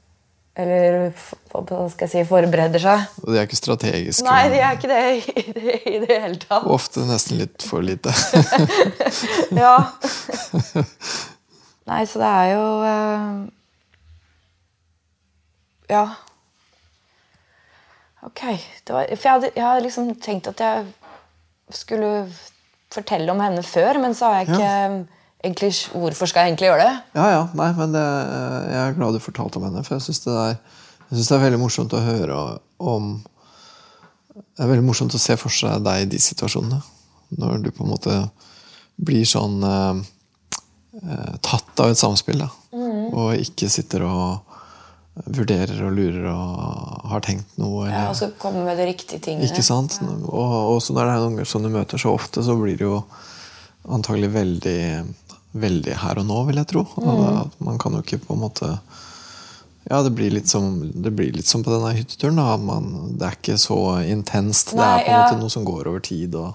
Eller 0.55 1.09
hva 1.51 1.89
skal 1.91 2.05
jeg 2.07 2.11
si, 2.13 2.21
forbereder 2.29 2.79
seg. 2.83 3.09
Og 3.25 3.33
de 3.33 3.41
er 3.41 3.49
ikke 3.49 3.59
strategiske. 3.59 4.23
Nei, 4.27 4.43
de 4.53 4.61
er 4.63 4.77
ikke 4.77 4.91
det 4.91 5.01
i 5.35 5.55
det, 5.57 5.79
i 5.91 5.97
det 6.05 6.19
hele 6.23 6.39
tatt. 6.39 6.63
Og 6.63 6.77
ofte 6.77 7.03
nesten 7.09 7.41
litt 7.43 7.67
for 7.67 7.83
lite. 7.83 8.15
Ja. 9.65 9.75
Nei, 11.91 12.05
så 12.09 12.21
det 12.23 12.29
er 12.31 12.53
jo 12.55 12.69
eh, 12.89 13.35
Ja. 15.93 16.05
Ok. 18.25 18.41
Det 18.87 18.95
var, 18.95 19.11
for 19.11 19.29
jeg 19.29 19.35
hadde, 19.35 19.51
jeg 19.57 19.67
hadde 19.67 19.85
liksom 19.85 20.15
tenkt 20.23 20.49
at 20.55 20.63
jeg 20.65 20.87
skulle 21.75 22.15
fortelle 22.95 23.33
om 23.35 23.43
henne 23.43 23.63
før, 23.67 23.99
men 24.01 24.15
så 24.17 24.31
har 24.31 24.45
jeg 24.45 24.55
ikke 24.55 24.71
egentlig 25.45 25.71
Hvorfor 25.93 26.31
skal 26.31 26.45
jeg 26.45 26.55
egentlig 26.55 26.71
gjøre 26.71 26.87
det? 26.89 26.95
Ja, 27.19 27.27
ja. 27.33 27.43
Nei, 27.59 27.69
men 27.79 27.95
det, 27.95 28.05
jeg 28.73 28.81
er 28.81 28.97
glad 28.99 29.17
du 29.17 29.23
fortalte 29.23 29.61
om 29.61 29.69
henne, 29.69 29.85
for 29.87 29.97
jeg 29.97 30.07
syns 30.07 30.25
det, 30.25 30.39
det 31.13 31.25
er 31.25 31.45
veldig 31.45 31.61
morsomt 31.63 31.95
å 31.95 32.03
høre 32.05 32.41
om 32.83 33.13
Det 34.35 34.65
er 34.65 34.71
veldig 34.73 34.87
morsomt 34.87 35.15
å 35.15 35.23
se 35.23 35.37
for 35.39 35.55
seg 35.55 35.85
deg 35.85 36.05
i 36.05 36.11
de 36.11 36.21
situasjonene. 36.23 36.81
Når 37.39 37.63
du 37.65 37.71
på 37.75 37.85
en 37.85 37.93
måte 37.95 38.19
blir 38.95 39.25
sånn 39.27 39.63
eh, 39.67 40.03
eh, 41.03 41.33
tatt 41.43 41.83
av 41.83 41.91
et 41.91 41.99
samspill, 41.99 42.43
da. 42.45 42.51
Og 43.15 43.39
ikke 43.39 43.71
sitter 43.71 44.05
og 44.07 44.55
vurderer 45.15 45.79
og 45.87 45.95
lurer 45.95 46.27
og 46.33 47.05
har 47.13 47.23
tenkt 47.23 47.59
noe. 47.61 47.87
Ja, 47.87 48.09
og 48.11 48.17
så 48.19 48.33
komme 48.41 48.65
med 48.67 48.79
de 48.81 48.89
riktige 48.89 49.23
tingene. 49.23 49.47
ikke 49.47 49.63
sant? 49.63 50.01
Og 50.03 50.75
også 50.75 50.97
når 50.97 51.07
det 51.07 51.15
er 51.15 51.27
unger 51.29 51.51
som 51.51 51.63
du 51.63 51.71
møter 51.71 52.03
så 52.03 52.15
ofte, 52.17 52.43
så 52.43 52.57
blir 52.59 52.79
det 52.81 52.87
jo 52.89 52.99
antagelig 53.95 54.33
veldig, 54.35 54.81
veldig 55.55 55.97
her 56.03 56.19
og 56.21 56.27
nå, 56.29 56.41
vil 56.49 56.61
jeg 56.61 56.71
tro. 56.73 56.85
Mm. 56.99 57.55
man 57.67 57.79
kan 57.81 57.95
jo 57.95 58.03
ikke 58.05 58.23
på 58.27 58.35
en 58.35 58.43
måte 58.43 58.71
Ja, 59.85 60.01
det 60.03 60.15
blir 60.17 60.33
litt 60.33 60.49
som, 60.49 60.79
det 60.81 61.13
blir 61.13 61.33
litt 61.35 61.47
som 61.47 61.63
på 61.63 61.73
denne 61.73 61.93
hytteturen. 61.93 62.41
Man, 62.65 63.17
det 63.21 63.27
er 63.29 63.39
ikke 63.39 63.59
så 63.61 64.01
intenst. 64.01 64.73
det 64.73 64.81
er 64.81 65.03
på 65.05 65.11
en 65.11 65.13
ja. 65.13 65.25
måte 65.27 65.41
noe 65.43 65.53
som 65.53 65.67
går 65.69 65.91
over 65.91 66.01
tid, 66.01 66.35
og 66.41 66.55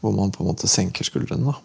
hvor 0.00 0.14
man 0.16 0.32
på 0.32 0.42
en 0.42 0.48
måte 0.48 0.70
senker 0.70 1.04
skuldrene. 1.04 1.52
da. 1.52 1.58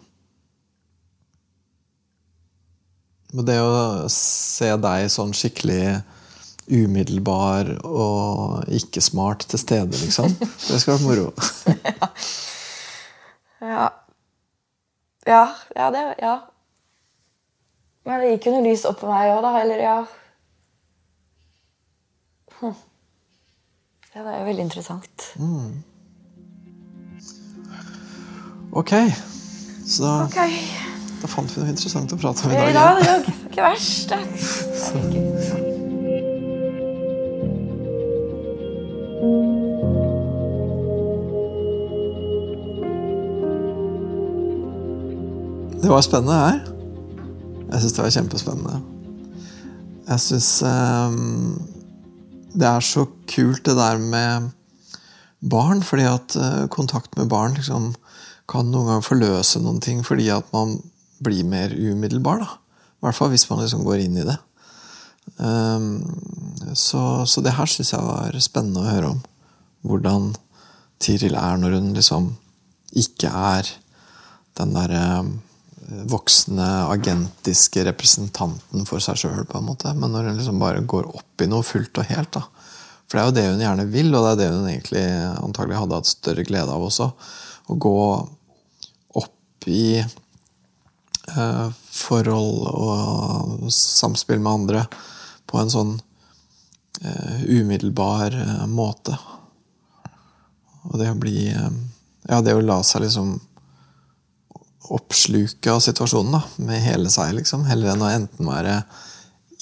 Men 3.33 3.47
det 3.47 3.57
å 3.63 4.09
se 4.11 4.69
deg 4.83 5.07
sånn 5.09 5.31
skikkelig 5.33 6.03
umiddelbar 6.67 7.71
og 7.87 8.69
ikke 8.71 9.01
smart 9.03 9.47
til 9.49 9.59
stede, 9.59 9.97
liksom, 10.03 10.35
det 10.67 10.83
skal 10.83 10.97
være 10.97 11.07
moro. 11.07 11.31
Ja. 11.71 12.11
Ja, 13.63 13.87
ja. 15.27 15.47
ja 15.75 15.91
det 15.91 16.15
Ja. 16.21 16.39
Men 18.05 18.19
det 18.19 18.31
gikk 18.33 18.45
jo 18.49 18.55
noe 18.57 18.65
lys 18.65 18.85
opp 18.85 18.99
for 18.99 19.13
meg 19.13 19.31
òg, 19.31 19.41
da. 19.45 19.61
Eller 19.61 19.83
ja 19.83 20.05
hm. 22.59 22.75
Ja, 24.13 24.21
det 24.21 24.33
er 24.33 24.39
jo 24.39 24.45
veldig 24.45 24.65
interessant. 24.67 25.33
Mm. 25.41 25.83
Ok. 28.73 28.91
Så 29.85 30.03
da, 30.03 30.25
okay. 30.25 30.51
da 31.21 31.27
fant 31.27 31.55
vi 31.55 31.61
noe 31.63 31.69
interessant 31.73 32.13
å 32.13 32.17
prate 32.21 32.45
om 32.45 32.51
i 32.53 32.55
dag. 32.59 32.75
Ja, 32.75 32.95
det 32.99 33.07
er 33.09 33.15
jo 33.17 33.23
ikke 33.49 33.63
verst. 33.71 34.09
Da. 34.13 34.19
Så. 34.83 34.93
Det 45.83 45.89
var 45.91 45.99
spennende 45.99 46.35
her. 46.39 46.59
Jeg 47.73 47.81
syns 47.81 47.95
det 47.97 48.03
var 48.05 48.11
kjempespennende. 48.15 48.77
Jeg 50.07 50.23
syns 50.23 50.47
um, 50.63 51.57
det 52.55 52.69
er 52.69 52.85
så 52.87 53.03
kult 53.27 53.65
det 53.67 53.75
der 53.75 53.99
med 53.99 54.47
barn, 55.43 55.83
fordi 55.83 56.07
at 56.07 56.37
uh, 56.39 56.63
kontakt 56.71 57.19
med 57.19 57.27
barn 57.27 57.59
liksom 57.59 57.91
kan 58.47 58.71
noen 58.71 58.93
ganger 58.93 59.05
forløse 59.09 59.59
noen 59.59 59.83
ting 59.83 59.99
fordi 60.07 60.31
at 60.31 60.47
man 60.55 60.77
blir 61.19 61.43
mer 61.43 61.75
umiddelbar. 61.75 62.47
I 62.47 63.03
hvert 63.03 63.19
fall 63.19 63.35
hvis 63.35 63.49
man 63.51 63.65
liksom 63.65 63.83
går 63.83 64.07
inn 64.07 64.23
i 64.23 64.27
det. 64.31 64.39
Um, 65.35 65.99
så, 66.71 67.25
så, 67.27 67.43
det 67.43 67.57
her 67.59 67.67
syns 67.67 67.91
jeg 67.91 68.07
var 68.07 68.39
spennende 68.39 68.87
å 68.87 68.91
høre 68.95 69.15
om. 69.17 69.23
Hvordan 69.83 70.31
Tiril 71.03 71.35
er 71.35 71.59
når 71.59 71.81
hun 71.81 71.95
liksom 71.99 72.37
ikke 72.95 73.35
er 73.35 73.79
den 74.55 74.71
derre 74.71 75.07
voksne, 76.09 76.67
agentiske 76.93 77.83
representanten 77.87 78.87
for 78.89 79.03
seg 79.03 79.19
sjøl, 79.21 79.45
på 79.49 79.59
en 79.59 79.67
måte. 79.67 79.93
Men 79.97 80.13
når 80.13 80.29
hun 80.29 80.39
liksom 80.39 80.61
bare 80.61 80.83
går 80.87 81.09
opp 81.13 81.43
i 81.43 81.49
noe 81.51 81.65
fullt 81.65 82.01
og 82.01 82.09
helt. 82.09 82.31
da. 82.37 82.43
For 83.07 83.17
det 83.17 83.23
er 83.23 83.27
jo 83.27 83.35
det 83.37 83.45
hun 83.51 83.65
gjerne 83.65 83.87
vil, 83.93 84.09
og 84.15 84.25
det 84.25 84.31
er 84.31 84.39
det 84.41 84.51
hun 84.55 84.69
egentlig 84.71 85.05
antagelig 85.43 85.81
hadde 85.81 85.99
hatt 85.99 86.09
større 86.09 86.45
glede 86.47 86.73
av 86.73 86.85
også. 86.87 87.09
Å 87.69 87.77
gå 87.85 87.97
opp 89.21 89.67
i 89.69 89.87
eh, 90.01 91.67
forhold 91.93 92.67
og 92.73 93.69
samspill 93.73 94.41
med 94.41 94.53
andre 94.53 94.85
på 95.49 95.61
en 95.61 95.71
sånn 95.71 95.93
eh, 97.03 97.45
umiddelbar 97.53 98.33
eh, 98.33 98.65
måte. 98.71 99.17
Og 100.89 100.97
det 100.99 101.11
å 101.13 101.19
bli 101.19 101.47
eh, 101.53 101.73
Ja, 102.23 102.39
det 102.41 102.55
å 102.55 102.63
la 102.63 102.79
seg 102.87 103.03
liksom 103.03 103.35
oppsluke 104.91 105.71
av 105.71 105.79
situasjonen 105.79 106.31
da, 106.35 106.41
med 106.65 106.81
hele 106.83 107.09
seg, 107.13 107.33
liksom. 107.37 107.65
Heller 107.69 107.93
enn 107.93 108.03
å 108.03 108.11
enten 108.11 108.49
være 108.49 108.81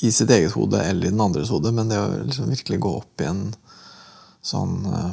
i 0.01 0.11
sitt 0.11 0.31
eget 0.33 0.55
hode 0.55 0.81
eller 0.81 1.07
i 1.07 1.11
den 1.13 1.21
andres 1.21 1.51
hode. 1.53 1.71
Men 1.75 1.91
det 1.91 1.99
å 2.01 2.07
liksom 2.23 2.49
virkelig 2.49 2.79
gå 2.81 2.95
opp 3.01 3.21
i 3.21 3.29
en 3.29 3.43
sånn 4.41 4.79
uh, 4.89 5.11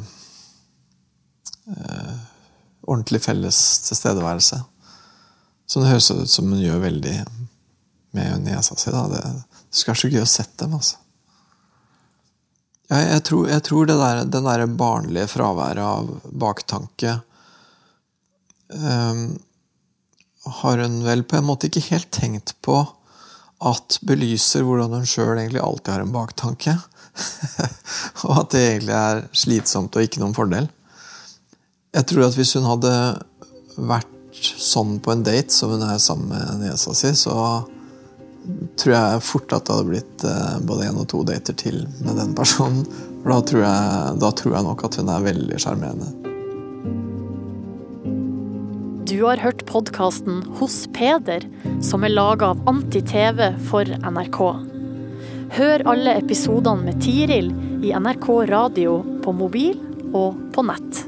ordentlig 2.89 3.21
felles 3.21 3.59
tilstedeværelse. 3.85 4.63
Som 5.69 5.85
det 5.85 5.91
høres 5.91 6.09
ut 6.11 6.31
som 6.31 6.49
hun 6.49 6.63
gjør 6.63 6.81
veldig 6.87 7.17
med 8.17 8.47
niesa 8.47 8.75
si. 8.75 8.89
Da. 8.93 9.05
Det, 9.11 9.21
det 9.21 9.77
skulle 9.77 9.93
vært 9.93 10.01
så 10.01 10.09
gøy 10.09 10.23
å 10.23 10.33
sette 10.33 10.63
dem, 10.63 10.73
altså. 10.79 10.97
Ja, 12.89 13.03
jeg, 13.03 13.21
tror, 13.27 13.43
jeg 13.51 13.61
tror 13.67 13.85
det 13.85 13.99
der, 13.99 14.23
den 14.25 14.47
derre 14.47 14.65
barnlige 14.65 15.29
fraværet 15.29 15.85
av 15.85 16.07
baktanke 16.33 17.19
um, 18.73 19.37
har 20.45 20.77
hun 20.77 21.01
vel 21.03 21.23
på 21.27 21.39
en 21.39 21.47
måte 21.49 21.67
ikke 21.67 21.89
helt 21.89 22.11
tenkt 22.15 22.55
på 22.65 22.81
at 23.59 23.97
belyser 24.07 24.63
hvordan 24.63 24.95
hun 24.95 25.07
sjøl 25.09 25.35
egentlig 25.35 25.63
alltid 25.63 25.93
har 25.93 26.05
en 26.05 26.13
baktanke. 26.15 26.75
og 28.27 28.35
at 28.37 28.53
det 28.53 28.61
egentlig 28.65 28.95
er 28.95 29.25
slitsomt 29.35 29.97
og 29.97 30.05
ikke 30.05 30.21
noen 30.23 30.37
fordel. 30.37 30.69
Jeg 31.95 32.07
tror 32.07 32.29
at 32.29 32.37
hvis 32.37 32.53
hun 32.55 32.69
hadde 32.69 32.93
vært 33.89 34.15
sånn 34.39 34.99
på 35.03 35.11
en 35.11 35.25
date 35.25 35.51
som 35.51 35.73
hun 35.73 35.83
er 35.83 35.99
sammen 35.99 36.31
med 36.31 36.63
niesa 36.63 36.93
si, 36.95 37.11
så 37.17 37.35
tror 38.79 38.93
jeg 38.95 39.25
fort 39.25 39.51
at 39.55 39.67
det 39.67 39.75
hadde 39.75 39.89
blitt 39.89 40.25
eh, 40.25 40.57
både 40.65 40.87
én 40.87 41.01
og 41.01 41.09
to 41.11 41.25
dater 41.27 41.57
til 41.59 41.83
med 41.99 42.15
den 42.17 42.31
personen. 42.37 42.85
For 43.19 43.33
da 43.33 43.39
tror 43.51 43.65
jeg, 43.65 44.17
da 44.23 44.31
tror 44.39 44.55
jeg 44.55 44.67
nok 44.69 44.87
at 44.87 44.99
hun 45.01 45.11
er 45.11 45.27
veldig 45.27 45.59
sjarmerende. 45.59 46.13
Du 49.09 49.23
har 49.23 49.37
hørt 49.41 49.65
podkasten 49.65 50.43
Hos 50.59 50.83
Peder, 50.93 51.41
som 51.81 52.03
er 52.05 52.11
laga 52.13 52.51
av 52.51 52.59
Anti-TV 52.69 53.39
for 53.65 53.89
NRK. 54.05 54.37
Hør 55.55 55.83
alle 55.89 56.13
episodene 56.19 56.91
med 56.91 56.99
Tiril 57.01 57.49
i 57.81 57.89
NRK 57.97 58.27
radio 58.51 58.99
på 59.23 59.33
mobil 59.33 59.79
og 60.13 60.37
på 60.53 60.65
nett. 60.67 61.01